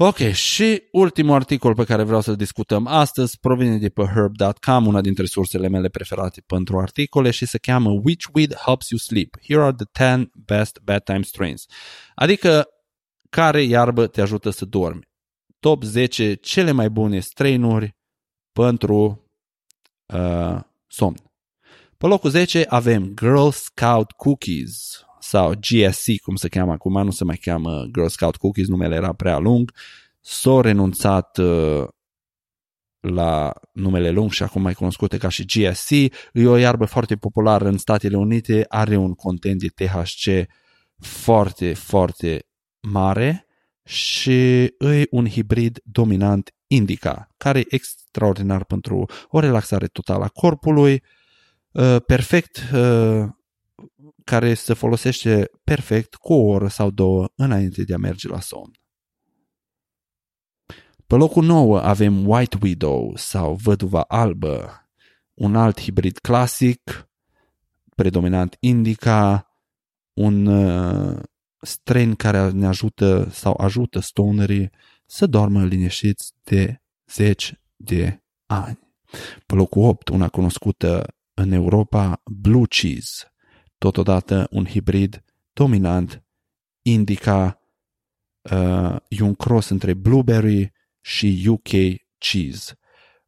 Ok, 0.01 0.17
și 0.17 0.83
ultimul 0.91 1.35
articol 1.35 1.75
pe 1.75 1.83
care 1.83 2.03
vreau 2.03 2.21
să-l 2.21 2.35
discutăm 2.35 2.87
astăzi 2.87 3.39
provine 3.39 3.77
de 3.77 3.89
pe 3.89 4.03
herb.com, 4.03 4.85
una 4.85 5.01
dintre 5.01 5.25
sursele 5.25 5.67
mele 5.67 5.89
preferate 5.89 6.41
pentru 6.45 6.79
articole 6.79 7.31
și 7.31 7.45
se 7.45 7.57
cheamă 7.57 7.89
Which 7.89 8.25
Weed 8.33 8.55
Helps 8.55 8.89
You 8.89 8.99
Sleep? 8.99 9.37
Here 9.47 9.61
are 9.61 9.75
the 9.75 10.05
10 10.15 10.29
Best 10.45 10.79
Bedtime 10.83 11.21
Strains. 11.21 11.65
Adică 12.15 12.67
care 13.29 13.61
iarbă 13.61 14.07
te 14.07 14.21
ajută 14.21 14.49
să 14.49 14.65
dormi. 14.65 15.07
Top 15.59 15.83
10 15.83 16.33
cele 16.33 16.71
mai 16.71 16.89
bune 16.89 17.19
strainuri 17.19 17.95
pentru 18.51 19.25
uh, 20.13 20.59
somn. 20.87 21.15
Pe 21.97 22.05
locul 22.05 22.29
10 22.29 22.65
avem 22.69 23.13
Girl 23.15 23.49
Scout 23.49 24.11
Cookies, 24.11 25.03
sau 25.19 25.53
GSC, 25.59 26.21
cum 26.21 26.35
se 26.35 26.47
cheamă 26.47 26.71
acum, 26.71 27.03
nu 27.03 27.11
se 27.11 27.23
mai 27.23 27.35
cheamă 27.35 27.85
Girl 27.93 28.07
Scout 28.07 28.35
Cookies, 28.35 28.67
numele 28.67 28.95
era 28.95 29.13
prea 29.13 29.37
lung, 29.37 29.71
s-au 30.19 30.61
renunțat 30.61 31.37
uh, 31.37 31.87
la 32.99 33.53
numele 33.73 34.09
lung 34.09 34.31
și 34.31 34.43
acum 34.43 34.61
mai 34.61 34.73
cunoscute 34.73 35.17
ca 35.17 35.29
și 35.29 35.45
GSC. 35.45 35.89
E 36.33 36.47
o 36.47 36.55
iarbă 36.55 36.85
foarte 36.85 37.15
populară 37.15 37.67
în 37.67 37.77
Statele 37.77 38.17
Unite, 38.17 38.65
are 38.67 38.95
un 38.95 39.13
content 39.13 39.59
de 39.59 39.67
THC 39.67 40.49
foarte, 40.97 41.73
foarte 41.73 42.45
mare 42.79 43.45
și 43.83 44.63
e 44.63 45.07
un 45.09 45.27
hibrid 45.27 45.79
dominant 45.83 46.53
indica, 46.67 47.33
care 47.37 47.59
e 47.59 47.65
extraordinar 47.69 48.63
pentru 48.63 49.05
o 49.29 49.39
relaxare 49.39 49.87
totală 49.87 50.23
a 50.23 50.27
corpului, 50.27 51.03
uh, 51.71 51.95
perfect 52.05 52.69
uh, 52.73 53.27
care 54.29 54.53
se 54.53 54.73
folosește 54.73 55.49
perfect 55.63 56.15
cu 56.15 56.33
o 56.33 56.51
oră 56.51 56.67
sau 56.67 56.89
două 56.91 57.27
înainte 57.35 57.83
de 57.83 57.93
a 57.93 57.97
merge 57.97 58.27
la 58.27 58.39
somn. 58.39 58.71
Pe 61.07 61.15
locul 61.15 61.43
9 61.43 61.79
avem 61.79 62.27
White 62.27 62.57
Widow 62.61 63.15
sau 63.15 63.55
Văduva 63.55 64.01
Albă. 64.01 64.83
un 65.33 65.55
alt 65.55 65.81
hibrid 65.81 66.17
clasic, 66.17 67.09
predominant 67.95 68.57
indica, 68.59 69.47
un 70.13 70.45
uh, 70.45 71.19
strain 71.61 72.15
care 72.15 72.49
ne 72.49 72.67
ajută 72.67 73.29
sau 73.31 73.53
ajută 73.57 73.99
stonerii 73.99 74.69
să 75.05 75.25
doarmă 75.25 75.65
liniștiți 75.65 76.33
de 76.43 76.81
zeci 77.11 77.53
de 77.75 78.23
ani. 78.45 78.79
Pe 79.45 79.55
locul 79.55 79.83
8, 79.83 80.09
una 80.09 80.29
cunoscută 80.29 81.15
în 81.33 81.51
Europa, 81.51 82.21
Blue 82.25 82.65
Cheese, 82.67 83.29
totodată 83.79 84.47
un 84.51 84.65
hibrid 84.65 85.23
dominant, 85.53 86.23
indica 86.81 87.61
uh, 88.51 88.95
e 89.07 89.23
un 89.23 89.33
cross 89.33 89.69
între 89.69 89.93
blueberry 89.93 90.71
și 91.01 91.45
UK 91.47 91.69
cheese. 92.17 92.77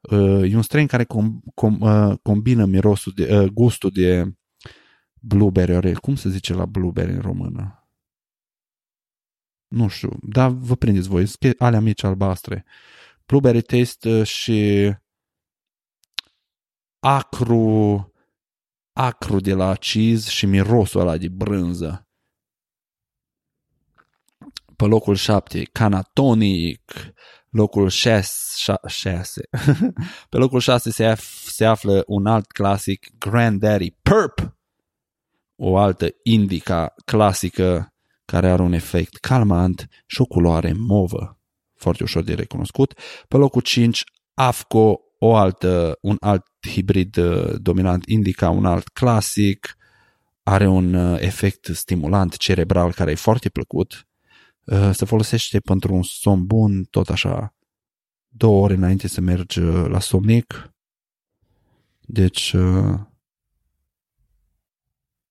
Uh, 0.01 0.51
e 0.51 0.55
un 0.55 0.61
strain 0.61 0.87
care 0.87 1.03
com, 1.03 1.41
com, 1.53 1.81
uh, 1.81 2.17
combină 2.21 2.65
mirosul 2.65 3.11
de, 3.15 3.37
uh, 3.37 3.49
gustul 3.49 3.89
de 3.89 4.33
blueberry, 5.19 5.93
cum 5.93 6.15
se 6.15 6.29
zice 6.29 6.53
la 6.53 6.65
blueberry 6.65 7.11
în 7.11 7.21
română? 7.21 7.75
Nu 9.67 9.87
știu, 9.87 10.19
dar 10.21 10.49
vă 10.49 10.75
prindeți 10.75 11.07
voi, 11.07 11.25
alea 11.57 11.79
mici 11.79 12.03
albastre. 12.03 12.65
Blueberry 13.25 13.61
taste 13.61 14.23
și 14.23 14.91
acru, 16.99 18.10
acru 18.93 19.39
de 19.39 19.53
la 19.53 19.75
cheese 19.75 20.29
și 20.29 20.45
mirosul 20.45 20.99
ăla 20.99 21.17
de 21.17 21.27
brânză. 21.29 22.07
Pe 24.75 24.85
locul 24.85 25.15
7, 25.15 25.63
Canatonic, 25.63 26.93
locul 27.49 27.89
6, 27.89 28.31
6. 28.87 29.41
Pe 30.29 30.37
locul 30.37 30.59
6 30.59 30.91
se, 30.91 31.13
af- 31.15 31.45
se 31.47 31.65
află 31.65 32.03
un 32.07 32.25
alt 32.25 32.51
clasic, 32.51 33.17
Granddaddy 33.17 33.91
Perp, 33.91 34.55
o 35.55 35.77
altă 35.77 36.07
indica 36.23 36.93
clasică 37.05 37.93
care 38.25 38.49
are 38.49 38.61
un 38.61 38.73
efect 38.73 39.15
calmant 39.15 39.87
și 40.05 40.21
o 40.21 40.25
culoare 40.25 40.73
movă, 40.77 41.39
foarte 41.75 42.03
ușor 42.03 42.23
de 42.23 42.33
recunoscut. 42.33 42.99
Pe 43.27 43.37
locul 43.37 43.61
5, 43.61 44.03
AFCO, 44.33 44.99
o 45.23 45.35
altă, 45.35 45.97
un 46.01 46.17
alt 46.19 46.45
hibrid 46.67 47.17
uh, 47.17 47.55
dominant 47.57 48.05
indica, 48.05 48.49
un 48.49 48.65
alt 48.65 48.87
clasic, 48.87 49.77
are 50.43 50.67
un 50.67 50.93
uh, 50.93 51.19
efect 51.19 51.69
stimulant 51.73 52.37
cerebral 52.37 52.93
care 52.93 53.11
e 53.11 53.15
foarte 53.15 53.49
plăcut. 53.49 54.07
Uh, 54.63 54.89
se 54.93 55.05
folosește 55.05 55.59
pentru 55.59 55.93
un 55.93 56.03
somn 56.03 56.45
bun, 56.45 56.83
tot 56.83 57.09
așa, 57.09 57.55
două 58.27 58.63
ore 58.63 58.73
înainte 58.73 59.07
să 59.07 59.21
mergi 59.21 59.59
la 59.87 59.99
somnic. 59.99 60.73
Deci, 62.01 62.55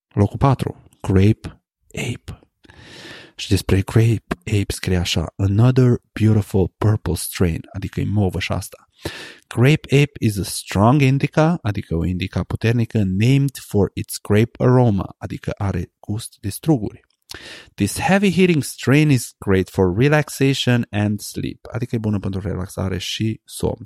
locul 0.09 0.38
4, 0.38 0.83
Grape 1.00 1.62
Ape. 1.87 2.40
Și 3.37 3.48
despre 3.48 3.81
Grape 3.81 4.24
Ape 4.44 4.72
scrie 4.72 4.96
așa, 4.96 5.33
Another 5.37 6.00
beautiful 6.20 6.72
purple 6.79 7.14
strain, 7.14 7.61
adică 7.72 8.00
e 8.00 8.05
movă 8.05 8.38
și 8.38 8.53
asta. 8.53 8.85
Grape 9.48 10.02
Ape 10.02 10.12
is 10.20 10.38
a 10.38 10.44
strong 10.44 11.00
indica, 11.00 11.58
adică 11.62 11.96
o 11.96 12.04
indica 12.04 12.42
puternică, 12.42 13.02
named 13.04 13.56
for 13.66 13.90
its 13.94 14.18
grape 14.22 14.50
aroma, 14.58 15.14
adică 15.18 15.52
are 15.56 15.92
gust 16.00 16.36
de 16.40 16.48
struguri. 16.48 17.00
This 17.74 17.98
heavy 17.98 18.30
hitting 18.30 18.62
strain 18.62 19.10
is 19.10 19.34
great 19.38 19.68
for 19.68 19.96
relaxation 19.96 20.86
and 20.90 21.20
sleep, 21.20 21.66
adică 21.72 21.94
e 21.94 21.98
bună 21.98 22.18
pentru 22.18 22.40
relaxare 22.40 22.98
și 22.98 23.40
somn. 23.44 23.84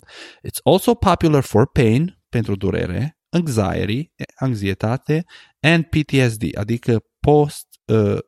It's 0.48 0.62
also 0.62 0.94
popular 0.94 1.42
for 1.42 1.70
pain, 1.70 2.18
pentru 2.28 2.56
durere, 2.56 3.18
anxiety, 3.28 4.12
anxietate, 4.34 5.24
and 5.60 5.84
PTSD, 5.84 6.56
adică 6.56 7.04
post, 7.20 7.66
uh, 7.84 8.18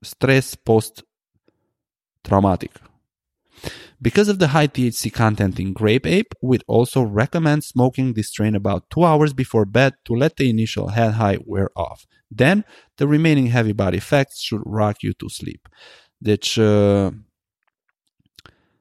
stres 0.00 0.54
post-traumatic. 0.54 2.89
Because 4.02 4.28
of 4.28 4.38
the 4.38 4.48
high 4.48 4.66
THC 4.66 5.12
content 5.12 5.60
in 5.60 5.74
Grape 5.74 6.06
Ape, 6.06 6.32
we'd 6.40 6.64
also 6.66 7.02
recommend 7.02 7.64
smoking 7.64 8.14
this 8.14 8.28
strain 8.28 8.54
about 8.54 8.88
two 8.88 9.04
hours 9.04 9.34
before 9.34 9.66
bed 9.66 9.92
to 10.04 10.14
let 10.14 10.36
the 10.36 10.48
initial 10.48 10.88
head 10.88 11.12
high 11.14 11.38
wear 11.44 11.68
off. 11.74 12.06
Then, 12.30 12.64
the 12.96 13.06
remaining 13.06 13.48
heavy 13.48 13.72
body 13.72 13.98
effects 13.98 14.40
should 14.40 14.62
rock 14.64 15.02
you 15.02 15.12
to 15.12 15.28
sleep. 15.28 15.68
Deci, 16.16 16.56
uh, 16.56 17.12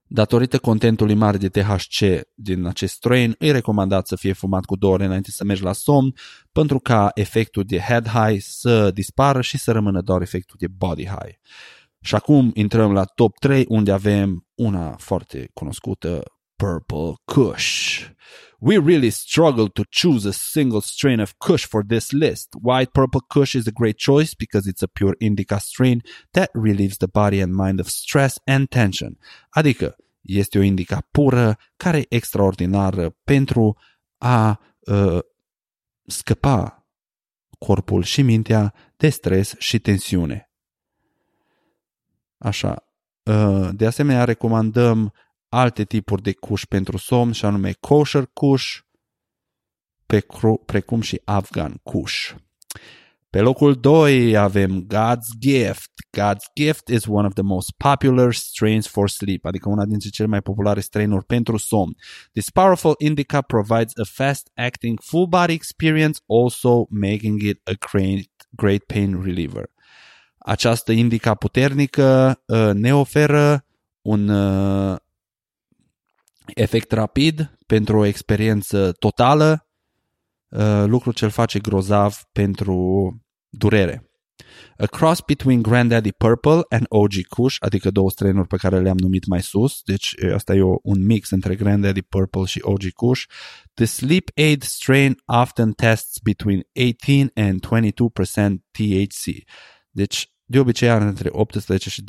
datorită 0.08 0.58
contentului 0.58 1.16
mare 1.16 1.38
de 1.38 1.50
THC 1.50 2.22
din 2.34 2.66
acest 2.66 2.94
strain, 2.94 3.36
e 3.40 3.52
recomandat 3.52 4.08
să 4.08 4.16
fie 4.16 4.34
fumat 4.34 4.66
cu 4.66 4.76
două 4.76 4.94
ore 4.94 5.06
înainte 5.06 5.32
să 5.32 5.44
mergi 5.44 5.64
la 5.64 5.74
somn, 5.74 6.14
pentru 6.52 6.80
ca 6.80 7.12
efectul 7.14 7.64
de 7.64 7.80
head 7.80 8.08
high 8.08 8.42
să 8.42 8.92
dispară 8.92 9.42
și 9.42 9.58
să 9.58 9.72
rămână 9.72 10.02
doar 10.02 10.22
efectul 10.22 10.56
de 10.60 10.68
body 10.68 11.06
high. 11.06 11.36
Și 12.02 12.16
acum 12.16 12.52
intrăm 12.54 12.92
la 12.94 13.04
top 13.04 13.38
3 13.38 13.66
unde 13.68 13.92
avem 13.92 14.48
una 14.56 14.96
foarte 14.98 15.50
cunoscută, 15.54 16.24
Purple 16.56 17.14
Kush. 17.26 18.02
We 18.60 18.78
really 18.78 19.10
struggled 19.10 19.72
to 19.74 19.84
choose 19.90 20.28
a 20.28 20.32
single 20.32 20.82
strain 20.82 21.20
of 21.20 21.34
Kush 21.38 21.66
for 21.66 21.84
this 21.84 22.12
list. 22.12 22.56
White 22.62 22.92
Purple 22.92 23.22
Kush 23.28 23.54
is 23.54 23.68
a 23.68 23.72
great 23.72 23.98
choice 23.98 24.34
because 24.38 24.68
it's 24.68 24.82
a 24.82 24.88
pure 24.88 25.16
indica 25.20 25.58
strain 25.58 26.02
that 26.32 26.50
relieves 26.54 26.98
the 26.98 27.08
body 27.08 27.42
and 27.42 27.56
mind 27.56 27.80
of 27.80 27.88
stress 27.88 28.40
and 28.46 28.68
tension. 28.68 29.18
Adică 29.50 29.96
este 30.22 30.58
o 30.58 30.62
indica 30.62 31.08
pură 31.12 31.58
care 31.78 31.98
e 31.98 32.06
extraordinară 32.10 33.16
pentru 33.24 33.78
a 34.18 34.60
uh, 34.80 35.20
scăpa 36.06 36.88
corpul 37.60 38.04
și 38.04 38.22
mintea 38.22 38.74
de 38.98 39.10
stres 39.10 39.56
și 39.58 39.80
tensiune. 39.80 40.49
Așa. 42.40 42.84
Uh, 43.24 43.70
de 43.72 43.86
asemenea, 43.86 44.24
recomandăm 44.24 45.14
alte 45.50 45.84
tipuri 45.84 46.22
de 46.22 46.34
cuș 46.34 46.66
pentru 46.66 46.98
somn, 46.98 47.32
și 47.32 47.46
anume 47.46 47.72
kosher 47.80 48.30
cuș, 48.34 48.82
precum 50.66 51.02
și 51.02 51.22
afgan 51.26 51.80
cuș. 51.84 52.34
Pe 53.30 53.42
locul 53.42 53.76
2 53.76 54.38
avem 54.38 54.88
God's 54.88 55.38
Gift. 55.40 55.92
God's 56.18 56.52
Gift 56.56 56.88
is 56.88 57.06
one 57.06 57.28
of 57.28 57.34
the 57.34 57.44
most 57.44 57.72
popular 57.78 58.34
strains 58.34 58.88
for 58.88 59.10
sleep, 59.10 59.46
adică 59.46 59.70
una 59.70 59.86
dintre 59.86 60.10
cele 60.10 60.28
mai 60.28 60.42
populare 60.42 60.80
strainuri 60.80 61.26
pentru 61.26 61.58
somn. 61.58 61.96
This 62.34 62.50
powerful 62.50 62.96
indica 62.98 63.42
provides 63.42 63.98
a 63.98 64.04
fast-acting 64.04 65.00
full 65.02 65.28
body 65.28 65.54
experience, 65.54 66.20
also 66.28 66.86
making 66.90 67.42
it 67.42 67.62
a 67.64 67.74
great, 67.92 68.30
great 68.50 68.84
pain 68.84 69.22
reliever. 69.22 69.70
Această 70.40 70.92
indica 70.92 71.36
puternică 71.36 72.40
uh, 72.46 72.70
ne 72.74 72.96
oferă 72.96 73.66
un 74.02 74.28
uh, 74.28 74.98
efect 76.46 76.92
rapid 76.92 77.58
pentru 77.66 77.98
o 77.98 78.06
experiență 78.06 78.92
totală, 78.92 79.68
uh, 80.50 80.84
lucru 80.86 81.12
ce 81.12 81.26
îl 81.26 81.32
face 81.32 81.60
grozav 81.60 82.16
pentru 82.32 82.78
durere. 83.50 84.04
A 84.78 84.86
cross 84.86 85.22
between 85.28 85.62
Granddaddy 85.62 86.12
Purple 86.12 86.62
and 86.70 86.86
OG 86.88 87.12
Kush, 87.30 87.56
adică 87.60 87.92
două 87.92 88.10
strainuri 88.10 88.48
pe 88.48 88.58
care 88.58 88.80
le-am 88.80 88.98
numit 88.98 89.26
mai 89.26 89.42
sus, 89.42 89.82
deci 89.84 90.14
asta 90.34 90.54
e 90.54 90.62
o, 90.62 90.76
un 90.84 91.06
mix 91.06 91.30
între 91.30 91.56
Granddaddy 91.56 92.02
Purple 92.02 92.46
și 92.46 92.60
OG 92.62 92.82
Kush. 92.94 93.24
The 93.74 93.86
sleep 93.86 94.30
aid 94.36 94.64
strain 94.64 95.16
often 95.26 95.72
tests 95.72 96.20
between 96.24 96.62
18 96.76 97.32
and 97.34 97.66
22% 97.66 98.56
THC. 98.72 99.44
Deci, 99.92 100.32
de 100.52 100.60
obicei 100.60 100.90
are 100.90 101.04
între 101.04 101.30
18 101.32 101.90
și 101.90 102.02
22% 102.02 102.06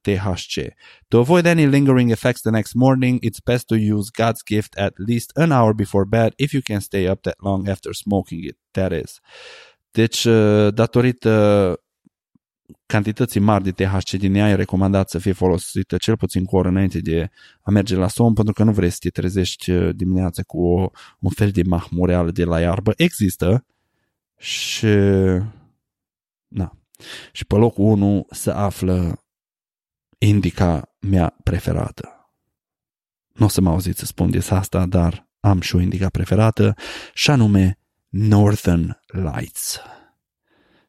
THC. 0.00 0.74
To 1.08 1.18
avoid 1.18 1.46
any 1.46 1.66
lingering 1.66 2.10
effects 2.10 2.40
the 2.40 2.50
next 2.50 2.72
morning, 2.74 3.18
it's 3.24 3.44
best 3.44 3.66
to 3.66 3.74
use 3.74 4.10
God's 4.22 4.42
gift 4.44 4.74
at 4.76 4.92
least 5.06 5.30
an 5.34 5.50
hour 5.50 5.74
before 5.74 6.04
bed 6.08 6.32
if 6.36 6.52
you 6.52 6.62
can 6.64 6.80
stay 6.80 7.10
up 7.10 7.20
that 7.20 7.34
long 7.38 7.68
after 7.68 7.92
smoking 7.92 8.44
it, 8.44 8.58
that 8.70 8.92
is. 9.02 9.18
Deci, 9.90 10.24
uh, 10.24 10.74
datorită 10.74 11.74
cantității 12.86 13.40
mari 13.40 13.64
de 13.64 13.70
THC 13.70 14.10
din 14.10 14.34
ea, 14.34 14.48
e 14.48 14.54
recomandat 14.54 15.10
să 15.10 15.18
fie 15.18 15.32
folosită 15.32 15.96
cel 15.96 16.16
puțin 16.16 16.44
cu 16.44 16.56
o 16.56 16.58
oră 16.58 16.68
înainte 16.68 17.00
de 17.00 17.30
a 17.60 17.70
merge 17.70 17.96
la 17.96 18.08
somn, 18.08 18.34
pentru 18.34 18.52
că 18.52 18.64
nu 18.64 18.72
vrei 18.72 18.90
să 18.90 18.98
te 19.00 19.10
trezești 19.10 19.70
uh, 19.70 19.94
dimineața 19.96 20.42
cu 20.42 20.62
o, 20.62 20.90
un 21.18 21.30
fel 21.30 21.50
de 21.50 21.62
mahmureală 21.66 22.30
de 22.30 22.44
la 22.44 22.60
iarbă. 22.60 22.92
Există 22.96 23.64
și... 24.36 24.86
Na, 26.48 26.79
și 27.32 27.44
pe 27.44 27.54
locul 27.54 27.84
1 27.84 28.26
se 28.30 28.50
află 28.50 29.24
indica 30.18 30.96
mea 31.00 31.36
preferată. 31.44 32.30
Nu 33.32 33.44
o 33.44 33.48
să 33.48 33.60
mă 33.60 33.70
auziți 33.70 33.98
să 33.98 34.06
spun 34.06 34.30
des 34.30 34.50
asta, 34.50 34.86
dar 34.86 35.28
am 35.40 35.60
și 35.60 35.76
o 35.76 35.80
indica 35.80 36.08
preferată 36.08 36.74
și 37.14 37.30
anume 37.30 37.78
Northern 38.08 39.00
Lights. 39.06 39.80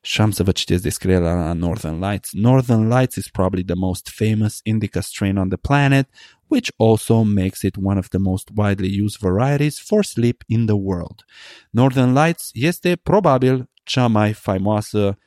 Și 0.01 0.21
am 0.21 0.31
să 0.31 0.43
vă 0.43 0.51
citesc 0.51 0.83
descrierea 0.83 1.33
la 1.33 1.53
Northern 1.53 2.05
Lights. 2.05 2.29
Northern 2.31 2.87
Lights 2.87 3.15
is 3.15 3.29
probably 3.29 3.63
the 3.63 3.75
most 3.75 4.09
famous 4.13 4.59
indica 4.63 5.01
strain 5.01 5.37
on 5.37 5.47
the 5.47 5.57
planet, 5.57 6.09
which 6.47 6.71
also 6.77 7.21
makes 7.21 7.61
it 7.61 7.75
one 7.81 7.97
of 7.97 8.07
the 8.07 8.17
most 8.17 8.49
widely 8.55 9.01
used 9.01 9.17
varieties 9.19 9.79
for 9.79 10.03
sleep 10.03 10.43
in 10.47 10.65
the 10.65 10.75
world. 10.75 11.25
Northern 11.69 12.13
Lights 12.13 12.49
este 12.53 12.95
probabil 12.95 13.69
cea 13.83 14.07
mai 14.07 14.33
faimoasă 14.33 15.17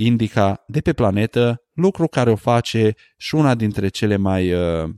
indica 0.00 0.64
de 0.66 0.80
pe 0.80 0.92
planetă, 0.92 1.62
lucru 1.72 2.06
care 2.06 2.30
o 2.30 2.36
face 2.36 2.94
și 3.16 3.34
una 3.34 3.54
dintre 3.54 3.88
cele 3.88 4.16
mai 4.16 4.52
uh, 4.52 4.90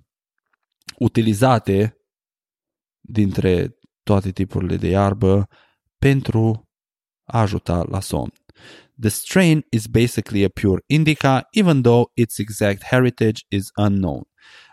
utilizate 0.98 1.96
dintre 3.01 3.76
toate 4.03 4.30
tipurile 4.30 4.76
de 4.76 4.88
iarbă 4.88 5.48
pentru 5.98 6.68
a 7.24 7.40
ajuta 7.40 7.84
la 7.88 8.01
somn. 8.01 8.32
The 9.01 9.09
strain 9.09 9.66
is 9.70 9.86
basically 9.86 10.44
a 10.44 10.48
pure 10.48 10.82
indica, 10.86 11.46
even 11.51 11.82
though 11.82 12.11
its 12.14 12.38
exact 12.38 12.84
heritage 12.84 13.40
is 13.48 13.68
unknown. 13.76 14.22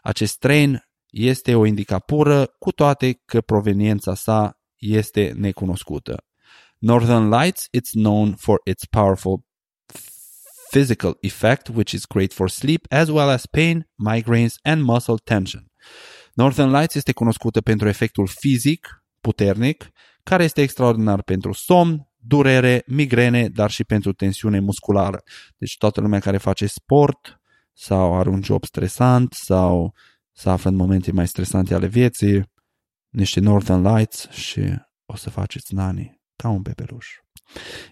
Acest 0.02 0.34
strain 0.34 0.82
este 1.10 1.56
o 1.56 1.66
indica 1.66 2.00
pură, 2.00 2.46
cu 2.60 2.72
toate 2.72 3.22
că 3.26 3.42
proveniența 3.42 4.16
sa 4.16 4.60
este 4.76 5.34
necunoscută. 5.36 6.26
Northern 6.78 7.30
Lights, 7.30 7.68
it's 7.78 7.92
known 7.92 8.36
for 8.36 8.62
its 8.66 8.86
powerful 8.86 9.47
physical 10.72 11.18
effect, 11.22 11.68
which 11.68 11.92
is 11.92 12.06
great 12.06 12.34
for 12.34 12.50
sleep, 12.50 12.86
as 12.90 13.08
well 13.08 13.30
as 13.30 13.46
pain, 13.46 13.88
migraines 13.96 14.56
and 14.64 14.82
muscle 14.82 15.18
tension. 15.24 15.72
Northern 16.34 16.72
Lights 16.72 16.96
este 16.96 17.12
cunoscută 17.12 17.62
pentru 17.62 17.88
efectul 17.88 18.28
fizic 18.28 19.04
puternic, 19.22 19.90
care 20.24 20.44
este 20.44 20.62
extraordinar 20.62 21.24
pentru 21.24 21.52
somn, 21.54 22.08
durere, 22.18 22.84
migrene, 22.86 23.48
dar 23.48 23.72
și 23.72 23.84
pentru 23.84 24.14
tensiune 24.14 24.60
musculară. 24.60 25.22
Deci 25.58 25.78
toată 25.78 26.02
lumea 26.02 26.20
care 26.20 26.38
face 26.38 26.68
sport 26.68 27.42
sau 27.74 28.20
are 28.20 28.30
un 28.30 28.44
job 28.44 28.66
stresant 28.66 29.34
sau 29.34 29.94
se 30.32 30.50
află 30.50 30.70
în 30.70 30.76
momente 30.76 31.12
mai 31.12 31.28
stresante 31.28 31.74
ale 31.74 31.88
vieții, 31.88 32.52
niște 33.10 33.40
Northern 33.40 33.96
Lights 33.96 34.30
și 34.30 34.62
o 35.06 35.16
să 35.16 35.30
faceți 35.30 35.74
nani 35.74 36.22
ca 36.36 36.50
un 36.50 36.62
bebeluș. 36.62 37.08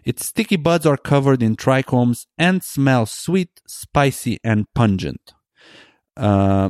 Its 0.03 0.25
sticky 0.25 0.57
buds 0.57 0.85
are 0.85 0.97
covered 0.97 1.41
in 1.41 1.55
trichomes 1.55 2.27
and 2.35 2.61
smell 2.61 3.05
sweet, 3.05 3.61
spicy 3.65 4.37
and 4.41 4.65
pungent. 4.71 5.35
Uh, 6.13 6.67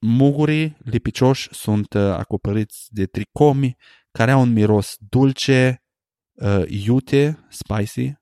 mugurii 0.00 0.76
lipicioși 0.78 1.48
sunt 1.54 1.92
uh, 1.92 2.02
acoperiți 2.02 2.86
de 2.90 3.06
tricomi 3.06 3.76
care 4.10 4.30
au 4.30 4.40
un 4.40 4.52
miros 4.52 4.96
dulce, 4.98 5.82
uh, 6.32 6.62
iute, 6.66 7.46
spicy 7.48 8.12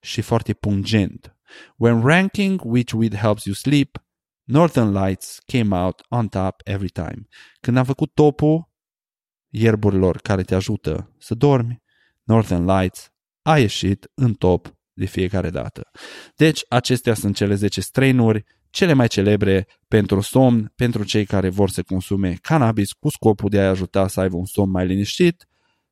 și 0.00 0.20
foarte 0.20 0.52
pungent. 0.52 1.36
When 1.76 2.00
ranking 2.00 2.60
which 2.64 2.92
weed 2.92 3.14
helps 3.14 3.44
you 3.44 3.54
sleep, 3.54 4.04
Northern 4.42 5.04
Lights 5.04 5.38
came 5.46 5.76
out 5.76 6.02
on 6.08 6.28
top 6.28 6.60
every 6.64 6.88
time. 6.90 7.28
Când 7.60 7.76
am 7.76 7.84
făcut 7.84 8.14
topul 8.14 8.70
ierburilor 9.48 10.16
care 10.16 10.42
te 10.42 10.54
ajută 10.54 11.14
să 11.18 11.34
dormi, 11.34 11.82
Northern 12.26 12.70
Lights 12.70 13.10
a 13.42 13.58
ieșit 13.58 14.10
în 14.14 14.34
top 14.34 14.74
de 14.92 15.04
fiecare 15.04 15.50
dată. 15.50 15.90
Deci, 16.36 16.64
acestea 16.68 17.14
sunt 17.14 17.36
cele 17.36 17.54
10 17.54 17.80
strainuri 17.80 18.44
cele 18.76 18.92
mai 18.92 19.08
celebre 19.08 19.66
pentru 19.88 20.20
somn, 20.20 20.72
pentru 20.74 21.04
cei 21.04 21.24
care 21.24 21.48
vor 21.48 21.70
să 21.70 21.82
consume 21.82 22.38
cannabis 22.42 22.92
cu 22.92 23.08
scopul 23.08 23.48
de 23.48 23.60
a 23.60 23.68
ajuta 23.68 24.08
să 24.08 24.20
aibă 24.20 24.36
un 24.36 24.44
somn 24.44 24.70
mai 24.70 24.86
liniștit, 24.86 25.46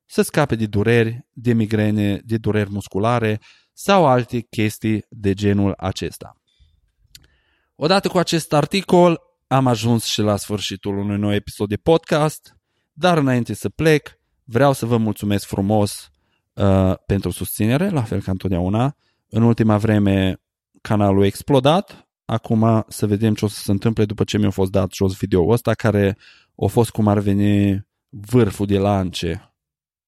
să 0.06 0.22
scape 0.22 0.54
de 0.54 0.66
dureri, 0.66 1.26
de 1.32 1.52
migrene, 1.52 2.20
de 2.24 2.36
dureri 2.36 2.70
musculare 2.70 3.40
sau 3.72 4.06
alte 4.06 4.40
chestii 4.40 5.04
de 5.08 5.34
genul 5.34 5.74
acesta. 5.76 6.36
Odată 7.74 8.08
cu 8.08 8.18
acest 8.18 8.52
articol 8.52 9.20
am 9.46 9.66
ajuns 9.66 10.04
și 10.04 10.20
la 10.20 10.36
sfârșitul 10.36 10.98
unui 10.98 11.18
nou 11.18 11.32
episod 11.32 11.68
de 11.68 11.76
podcast, 11.76 12.56
dar 12.92 13.18
înainte 13.18 13.54
să 13.54 13.68
plec, 13.68 14.18
vreau 14.44 14.72
să 14.72 14.86
vă 14.86 14.96
mulțumesc 14.96 15.46
frumos 15.46 16.10
uh, 16.54 16.94
pentru 17.06 17.30
susținere, 17.30 17.88
la 17.88 18.02
fel 18.02 18.22
ca 18.22 18.30
întotdeauna. 18.30 18.96
În 19.28 19.42
ultima 19.42 19.76
vreme 19.76 20.40
canalul 20.80 21.22
a 21.22 21.26
explodat, 21.26 22.08
acum 22.24 22.84
să 22.88 23.06
vedem 23.06 23.34
ce 23.34 23.44
o 23.44 23.48
să 23.48 23.60
se 23.60 23.70
întâmple 23.70 24.04
după 24.04 24.24
ce 24.24 24.38
mi-a 24.38 24.50
fost 24.50 24.70
dat 24.70 24.92
jos 24.92 25.16
video 25.16 25.48
ăsta, 25.48 25.74
care 25.74 26.16
a 26.56 26.66
fost 26.66 26.90
cum 26.90 27.08
ar 27.08 27.18
veni 27.18 27.86
vârful 28.08 28.66
de 28.66 28.78
lance 28.78 29.54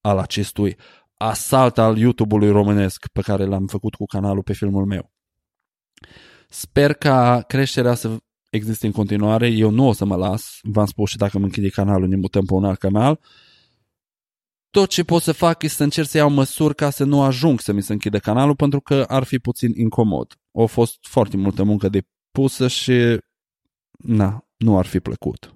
al 0.00 0.18
acestui 0.18 0.76
asalt 1.14 1.78
al 1.78 1.98
YouTube-ului 1.98 2.50
românesc 2.50 3.06
pe 3.12 3.20
care 3.20 3.44
l-am 3.44 3.66
făcut 3.66 3.94
cu 3.94 4.04
canalul 4.04 4.42
pe 4.42 4.52
filmul 4.52 4.84
meu. 4.84 5.12
Sper 6.48 6.92
ca 6.92 7.44
creșterea 7.46 7.94
să 7.94 8.16
existe 8.50 8.86
în 8.86 8.92
continuare. 8.92 9.48
Eu 9.48 9.70
nu 9.70 9.86
o 9.86 9.92
să 9.92 10.04
mă 10.04 10.16
las. 10.16 10.58
V-am 10.62 10.86
spus 10.86 11.10
și 11.10 11.16
dacă 11.16 11.38
mă 11.38 11.44
închide 11.44 11.68
canalul, 11.68 12.08
ne 12.08 12.16
mutăm 12.16 12.44
pe 12.44 12.52
un 12.52 12.64
alt 12.64 12.78
canal. 12.78 13.20
Tot 14.76 14.88
ce 14.88 15.04
pot 15.04 15.22
să 15.22 15.32
fac 15.32 15.62
este 15.62 15.76
să 15.76 15.82
încerc 15.82 16.08
să 16.08 16.16
iau 16.16 16.30
măsuri 16.30 16.74
ca 16.74 16.90
să 16.90 17.04
nu 17.04 17.22
ajung 17.22 17.60
să 17.60 17.72
mi 17.72 17.82
se 17.82 17.92
închidă 17.92 18.18
canalul, 18.18 18.56
pentru 18.56 18.80
că 18.80 19.04
ar 19.08 19.22
fi 19.22 19.38
puțin 19.38 19.72
incomod. 19.74 20.38
A 20.52 20.64
fost 20.64 20.98
foarte 21.00 21.36
multă 21.36 21.62
muncă 21.62 21.88
de 21.88 22.06
pusă 22.30 22.68
și 22.68 23.18
na, 23.98 24.46
nu 24.56 24.78
ar 24.78 24.86
fi 24.86 25.00
plăcut. 25.00 25.54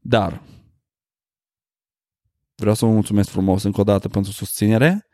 Dar 0.00 0.42
vreau 2.54 2.74
să 2.74 2.84
vă 2.84 2.90
mulțumesc 2.90 3.30
frumos 3.30 3.62
încă 3.62 3.80
o 3.80 3.84
dată 3.84 4.08
pentru 4.08 4.32
susținere. 4.32 5.06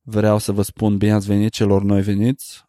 Vreau 0.00 0.38
să 0.38 0.52
vă 0.52 0.62
spun 0.62 0.96
bine 0.98 1.12
ați 1.12 1.26
venit 1.26 1.52
celor 1.52 1.82
noi 1.82 2.02
veniți. 2.02 2.64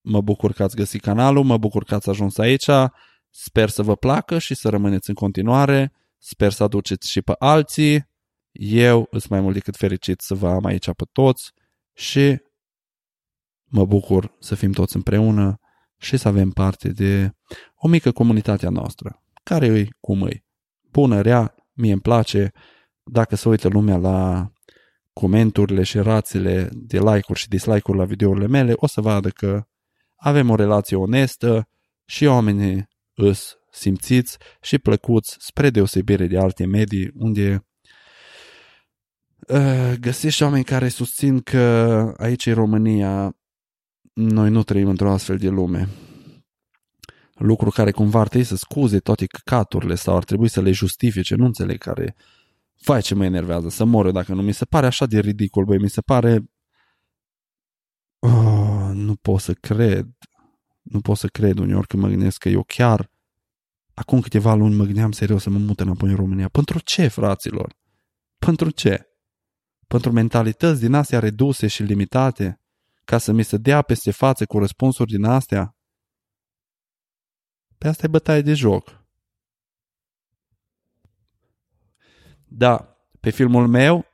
Mă 0.00 0.20
bucur 0.20 0.52
că 0.52 0.62
ați 0.62 0.76
găsit 0.76 1.00
canalul, 1.00 1.44
mă 1.44 1.58
bucur 1.58 1.84
că 1.84 1.94
ați 1.94 2.08
ajuns 2.08 2.38
aici. 2.38 2.70
Sper 3.30 3.68
să 3.68 3.82
vă 3.82 3.96
placă 3.96 4.38
și 4.38 4.54
să 4.54 4.68
rămâneți 4.68 5.08
în 5.08 5.14
continuare. 5.14 5.92
Sper 6.18 6.52
să 6.52 6.62
aduceți 6.62 7.10
și 7.10 7.22
pe 7.22 7.32
alții. 7.38 8.12
Eu 8.60 9.08
sunt 9.10 9.28
mai 9.28 9.40
mult 9.40 9.54
decât 9.54 9.76
fericit 9.76 10.20
să 10.20 10.34
vă 10.34 10.48
am 10.48 10.64
aici 10.64 10.84
pe 10.84 11.04
toți 11.12 11.52
și 11.92 12.42
mă 13.64 13.84
bucur 13.84 14.36
să 14.38 14.54
fim 14.54 14.72
toți 14.72 14.96
împreună 14.96 15.58
și 15.98 16.16
să 16.16 16.28
avem 16.28 16.50
parte 16.50 16.88
de 16.88 17.30
o 17.74 17.88
mică 17.88 18.12
comunitate 18.12 18.66
a 18.66 18.70
noastră, 18.70 19.22
care 19.42 19.66
îi 19.66 19.88
cum 20.00 20.22
îi. 20.22 20.44
Bună, 20.90 21.20
rea, 21.20 21.54
mie 21.72 21.92
îmi 21.92 22.00
place, 22.00 22.52
dacă 23.02 23.36
se 23.36 23.48
uită 23.48 23.68
lumea 23.68 23.96
la 23.96 24.50
comenturile 25.12 25.82
și 25.82 25.98
rațile 25.98 26.68
de 26.72 26.98
like-uri 26.98 27.38
și 27.38 27.48
dislike-uri 27.48 27.98
la 27.98 28.04
videourile 28.04 28.46
mele, 28.46 28.72
o 28.76 28.86
să 28.86 29.00
vadă 29.00 29.28
că 29.28 29.66
avem 30.16 30.50
o 30.50 30.54
relație 30.54 30.96
onestă 30.96 31.68
și 32.04 32.24
oamenii 32.24 32.88
îs 33.14 33.56
simțiți 33.70 34.38
și 34.60 34.78
plăcuți 34.78 35.36
spre 35.38 35.70
deosebire 35.70 36.26
de 36.26 36.38
alte 36.38 36.66
medii 36.66 37.10
unde 37.14 37.52
uh, 37.54 37.60
găsești 40.00 40.42
oameni 40.42 40.64
care 40.64 40.88
susțin 40.88 41.40
că 41.40 41.60
aici 42.16 42.46
în 42.46 42.54
România 42.54 43.36
noi 44.12 44.50
nu 44.50 44.62
trăim 44.62 44.88
într-o 44.88 45.10
astfel 45.10 45.36
de 45.36 45.48
lume. 45.48 45.88
Lucru 47.34 47.70
care 47.70 47.90
cumva 47.90 48.20
ar 48.20 48.28
trebui 48.28 48.46
să 48.46 48.56
scuze 48.56 48.98
toate 48.98 49.26
căcaturile 49.26 49.94
sau 49.94 50.16
ar 50.16 50.24
trebui 50.24 50.48
să 50.48 50.60
le 50.60 50.72
justifice, 50.72 51.34
nu 51.34 51.44
înțeleg 51.44 51.78
care 51.78 52.16
Fai 52.84 53.00
ce 53.00 53.14
mă 53.14 53.24
enervează, 53.24 53.68
să 53.68 53.84
mor 53.84 54.10
dacă 54.10 54.34
nu. 54.34 54.42
Mi 54.42 54.52
se 54.52 54.64
pare 54.64 54.86
așa 54.86 55.06
de 55.06 55.20
ridicol, 55.20 55.64
băi, 55.64 55.78
mi 55.78 55.90
se 55.90 56.00
pare... 56.00 56.44
Oh, 58.18 58.90
nu 58.92 59.14
pot 59.14 59.40
să 59.40 59.52
cred. 59.52 60.06
Nu 60.82 61.00
pot 61.00 61.16
să 61.16 61.26
cred 61.26 61.58
uneori 61.58 61.86
când 61.86 62.02
mă 62.02 62.08
gândesc 62.08 62.38
că 62.38 62.48
eu 62.48 62.62
chiar 62.62 63.10
acum 63.94 64.20
câteva 64.20 64.54
luni 64.54 64.74
mă 64.74 64.84
gândeam 64.84 65.12
serios 65.12 65.42
să 65.42 65.50
mă 65.50 65.58
mut 65.58 65.80
înapoi 65.80 66.10
în 66.10 66.16
România. 66.16 66.48
Pentru 66.48 66.78
ce, 66.78 67.08
fraților? 67.08 67.76
Pentru 68.38 68.70
ce? 68.70 69.08
Pentru 69.94 70.12
mentalități 70.12 70.80
din 70.80 70.94
astea 70.94 71.18
reduse 71.18 71.66
și 71.66 71.82
limitate? 71.82 72.60
Ca 73.04 73.18
să 73.18 73.32
mi 73.32 73.42
se 73.42 73.56
dea 73.56 73.82
peste 73.82 74.10
față 74.10 74.46
cu 74.46 74.58
răspunsuri 74.58 75.10
din 75.10 75.24
astea? 75.24 75.76
Pe 77.78 77.88
asta 77.88 78.02
e 78.06 78.08
bătaie 78.08 78.40
de 78.40 78.54
joc. 78.54 79.04
Da, 82.44 82.96
pe 83.20 83.30
filmul 83.30 83.66
meu, 83.66 84.06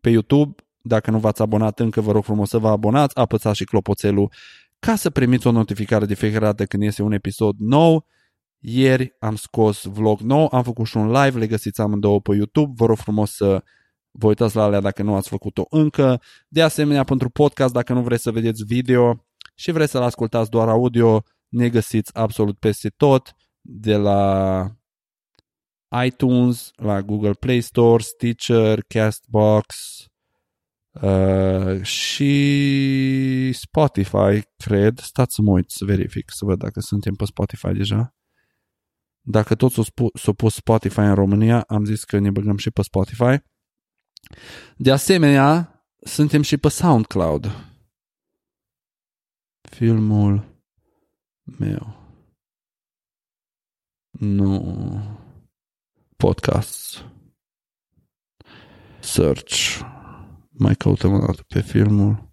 pe 0.00 0.10
YouTube, 0.10 0.62
dacă 0.82 1.10
nu 1.10 1.18
v-ați 1.18 1.42
abonat 1.42 1.80
încă, 1.80 2.00
vă 2.00 2.12
rog 2.12 2.24
frumos 2.24 2.48
să 2.48 2.58
vă 2.58 2.68
abonați, 2.68 3.16
apăsați 3.16 3.56
și 3.56 3.64
clopoțelul 3.64 4.32
ca 4.78 4.96
să 4.96 5.10
primiți 5.10 5.46
o 5.46 5.50
notificare 5.50 6.06
de 6.06 6.14
fiecare 6.14 6.44
dată 6.44 6.64
când 6.64 6.82
iese 6.82 7.02
un 7.02 7.12
episod 7.12 7.56
nou. 7.58 8.06
Ieri 8.58 9.16
am 9.18 9.36
scos 9.36 9.84
vlog 9.84 10.20
nou, 10.20 10.48
am 10.52 10.62
făcut 10.62 10.86
și 10.86 10.96
un 10.96 11.10
live, 11.10 11.38
le 11.38 11.46
găsiți 11.46 11.80
amândouă 11.80 12.20
pe 12.20 12.34
YouTube, 12.34 12.72
vă 12.76 12.86
rog 12.86 12.96
frumos 12.96 13.34
să 13.34 13.62
vă 14.12 14.26
uitați 14.26 14.56
la 14.56 14.62
alea 14.62 14.80
dacă 14.80 15.02
nu 15.02 15.14
ați 15.14 15.28
făcut-o 15.28 15.66
încă. 15.68 16.20
De 16.48 16.62
asemenea, 16.62 17.04
pentru 17.04 17.30
podcast, 17.30 17.72
dacă 17.72 17.92
nu 17.92 18.02
vreți 18.02 18.22
să 18.22 18.30
vedeți 18.30 18.64
video 18.64 19.26
și 19.54 19.70
vreți 19.70 19.90
să-l 19.90 20.02
ascultați 20.02 20.50
doar 20.50 20.68
audio, 20.68 21.22
ne 21.48 21.68
găsiți 21.68 22.16
absolut 22.16 22.58
peste 22.58 22.88
tot, 22.88 23.34
de 23.60 23.96
la 23.96 24.66
iTunes, 26.04 26.70
la 26.74 27.02
Google 27.02 27.32
Play 27.32 27.60
Store, 27.60 28.02
Stitcher, 28.02 28.82
Castbox 28.88 29.76
uh, 30.90 31.82
și 31.82 33.52
Spotify, 33.52 34.42
cred. 34.56 34.98
Stați 34.98 35.34
să 35.34 35.42
mă 35.42 35.50
uit 35.50 35.70
să 35.70 35.84
verific, 35.84 36.30
să 36.30 36.44
văd 36.44 36.58
dacă 36.58 36.80
suntem 36.80 37.14
pe 37.14 37.24
Spotify 37.24 37.72
deja. 37.72 38.14
Dacă 39.20 39.54
tot 39.54 39.72
s-a, 39.72 39.82
spu- 39.82 40.10
s-a 40.14 40.32
pus 40.32 40.54
Spotify 40.54 40.98
în 40.98 41.14
România, 41.14 41.60
am 41.60 41.84
zis 41.84 42.04
că 42.04 42.18
ne 42.18 42.30
băgăm 42.30 42.56
și 42.56 42.70
pe 42.70 42.82
Spotify. 42.82 43.42
De 44.76 44.90
asemenea, 44.90 45.84
suntem 46.04 46.42
și 46.42 46.56
pe 46.56 46.68
SoundCloud. 46.68 47.50
Filmul 49.60 50.44
meu. 51.58 51.96
Nu. 54.10 55.18
Podcast. 56.16 57.04
Search. 59.00 59.80
Mai 60.48 60.74
căutăm 60.74 61.12
o 61.12 61.18
dată 61.18 61.42
pe 61.42 61.60
filmul. 61.60 62.30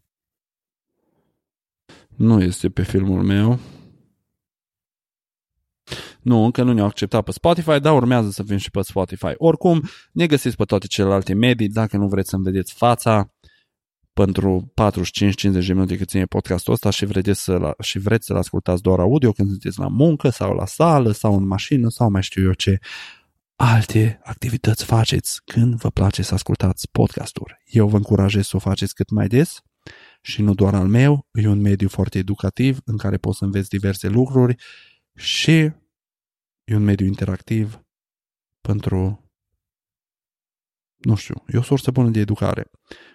Nu 2.16 2.42
este 2.42 2.70
pe 2.70 2.84
filmul 2.84 3.24
meu. 3.24 3.60
Nu, 6.22 6.44
încă 6.44 6.64
nu 6.64 6.74
ne-au 6.74 6.86
acceptat 6.86 7.24
pe 7.24 7.32
Spotify, 7.32 7.80
dar 7.80 7.94
urmează 7.94 8.30
să 8.30 8.44
fim 8.44 8.58
și 8.58 8.72
pe 8.72 8.82
Spotify. 8.82 9.34
Oricum, 9.38 9.82
ne 10.12 10.28
găsiți 10.28 10.56
pe 10.56 10.64
toate 10.64 10.88
celelalte 10.88 11.34
medii, 11.34 11.70
dacă 11.70 11.98
nu 11.98 12.08
vreți 12.08 12.30
să-mi 12.30 12.44
vedeți 12.44 12.74
fața 12.74 13.34
pentru 14.14 14.74
45-50 14.74 15.42
de 15.42 15.74
minute 15.74 15.98
cât 15.98 16.10
ține 16.10 16.26
podcastul 16.26 16.74
ăsta 16.74 16.90
și 16.90 17.06
vreți, 17.06 17.44
să 17.44 17.76
și 17.80 18.00
vreți 18.00 18.26
să-l 18.26 18.38
ascultați 18.38 18.82
doar 18.82 19.00
audio 19.00 19.32
când 19.32 19.50
sunteți 19.50 19.80
la 19.80 19.88
muncă 19.88 20.30
sau 20.30 20.54
la 20.54 20.66
sală 20.66 21.12
sau 21.12 21.36
în 21.36 21.48
mașină 21.48 21.90
sau 21.90 22.10
mai 22.10 22.24
știu 22.24 22.44
eu 22.44 22.54
ce 22.54 22.80
alte 23.56 24.20
activități 24.24 24.86
faceți 24.86 25.42
când 25.46 25.76
vă 25.76 25.90
place 25.90 26.22
să 26.22 26.34
ascultați 26.34 26.88
podcasturi. 26.92 27.62
Eu 27.66 27.88
vă 27.88 27.96
încurajez 27.96 28.48
să 28.48 28.56
o 28.56 28.60
faceți 28.60 28.94
cât 28.94 29.10
mai 29.10 29.28
des 29.28 29.62
și 30.22 30.42
nu 30.42 30.54
doar 30.54 30.74
al 30.76 30.88
meu, 30.88 31.28
e 31.32 31.48
un 31.48 31.62
mediu 31.62 31.90
foarte 31.90 32.18
educativ 32.18 32.80
în 32.86 32.98
care 32.98 33.18
poți 33.18 33.38
să 33.38 33.44
înveți 33.44 33.70
diverse 33.70 34.08
lucruri 34.08 34.56
și 35.16 35.72
e 36.70 36.76
un 36.76 36.84
mediu 36.84 37.06
interactiv 37.06 37.82
pentru 38.62 39.24
nu 40.98 41.16
știu, 41.16 41.44
e 41.48 41.58
o 41.58 41.62
sursă 41.62 41.92
bună 41.92 42.10
de 42.10 42.20
educare. 42.20 42.72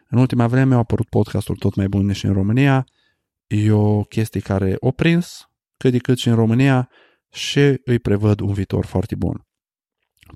În 0.08 0.18
ultima 0.18 0.46
vreme 0.46 0.74
au 0.74 0.80
apărut 0.80 1.08
podcasturi 1.08 1.58
tot 1.58 1.74
mai 1.74 1.88
bune 1.88 2.12
și 2.12 2.26
în 2.26 2.32
România. 2.32 2.86
E 3.46 3.72
o 3.72 4.02
chestie 4.02 4.40
care 4.40 4.76
o 4.78 4.90
prins 4.90 5.48
cât 5.76 5.90
de 5.90 5.98
cât 5.98 6.18
și 6.18 6.28
în 6.28 6.34
România 6.34 6.90
și 7.32 7.80
îi 7.84 7.98
prevăd 7.98 8.40
un 8.40 8.52
viitor 8.52 8.84
foarte 8.84 9.14
bun. 9.14 9.46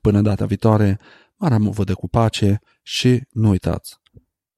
Până 0.02 0.20
data 0.20 0.46
viitoare, 0.46 0.98
Maramu 1.36 1.70
vă 1.70 1.84
dă 1.84 1.94
cu 1.94 2.08
pace 2.08 2.60
și 2.82 3.22
nu 3.30 3.48
uitați. 3.48 3.96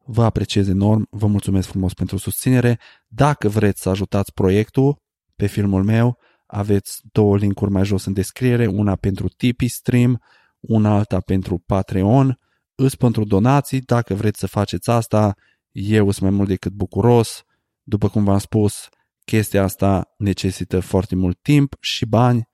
Vă 0.04 0.24
apreciez 0.24 0.68
enorm, 0.68 1.06
vă 1.11 1.26
mulțumesc 1.26 1.68
frumos 1.68 1.94
pentru 1.94 2.16
susținere. 2.16 2.78
Dacă 3.06 3.48
vreți 3.48 3.82
să 3.82 3.88
ajutați 3.88 4.32
proiectul 4.32 5.02
pe 5.36 5.46
filmul 5.46 5.84
meu, 5.84 6.18
aveți 6.51 7.01
două 7.12 7.36
linkuri 7.36 7.70
mai 7.70 7.84
jos 7.84 8.05
în 8.05 8.12
descriere, 8.12 8.66
una 8.66 8.96
pentru 8.96 9.28
Tipeee 9.28 9.70
Stream, 9.70 10.22
una 10.61 10.94
alta 10.94 11.20
pentru 11.20 11.59
Patreon 11.66 12.38
îs 12.74 12.94
pentru 12.94 13.24
donații, 13.24 13.80
dacă 13.80 14.14
vreți 14.14 14.38
să 14.38 14.46
faceți 14.46 14.90
asta, 14.90 15.34
eu 15.70 16.11
sunt 16.11 16.28
mai 16.28 16.36
mult 16.36 16.48
decât 16.48 16.72
bucuros. 16.72 17.42
După 17.82 18.09
cum 18.09 18.24
v-am 18.24 18.38
spus, 18.38 18.88
chestia 19.24 19.62
asta 19.62 20.14
necesită 20.16 20.80
foarte 20.80 21.16
mult 21.16 21.38
timp 21.42 21.76
și 21.80 22.07
bani, 22.07 22.48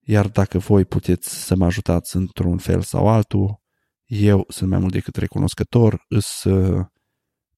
iar 0.00 0.28
dacă 0.28 0.58
voi 0.58 0.84
puteți 0.84 1.44
să 1.44 1.56
mă 1.56 1.64
ajutați 1.64 2.16
într-un 2.16 2.58
fel 2.58 2.80
sau 2.80 3.08
altul, 3.08 3.60
eu 4.04 4.44
sunt 4.48 4.70
mai 4.70 4.78
mult 4.78 4.92
decât 4.92 5.16
recunoscător, 5.16 6.04
îs 6.08 6.44
uh, 6.44 6.86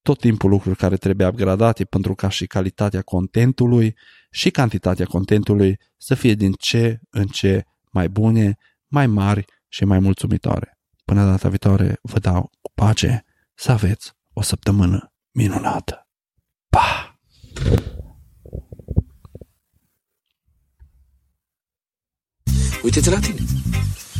tot 0.03 0.19
timpul 0.19 0.49
lucruri 0.49 0.77
care 0.77 0.97
trebuie 0.97 1.27
upgradate 1.27 1.85
pentru 1.85 2.15
ca 2.15 2.29
și 2.29 2.45
calitatea 2.45 3.01
contentului 3.01 3.95
și 4.31 4.49
cantitatea 4.49 5.05
contentului 5.05 5.79
să 5.97 6.15
fie 6.15 6.33
din 6.33 6.51
ce 6.51 6.99
în 7.09 7.25
ce 7.25 7.65
mai 7.91 8.09
bune, 8.09 8.57
mai 8.87 9.07
mari 9.07 9.45
și 9.67 9.85
mai 9.85 9.99
mulțumitoare. 9.99 10.77
Până 11.05 11.25
data 11.25 11.49
viitoare 11.49 11.99
vă 12.01 12.19
dau 12.19 12.51
cu 12.61 12.71
pace 12.75 13.25
să 13.53 13.71
aveți 13.71 14.11
o 14.33 14.41
săptămână 14.41 15.13
minunată. 15.31 16.07
Pa! 16.69 17.19
Uite-te 22.83 23.09
la 23.09 23.19
tine. 23.19 23.41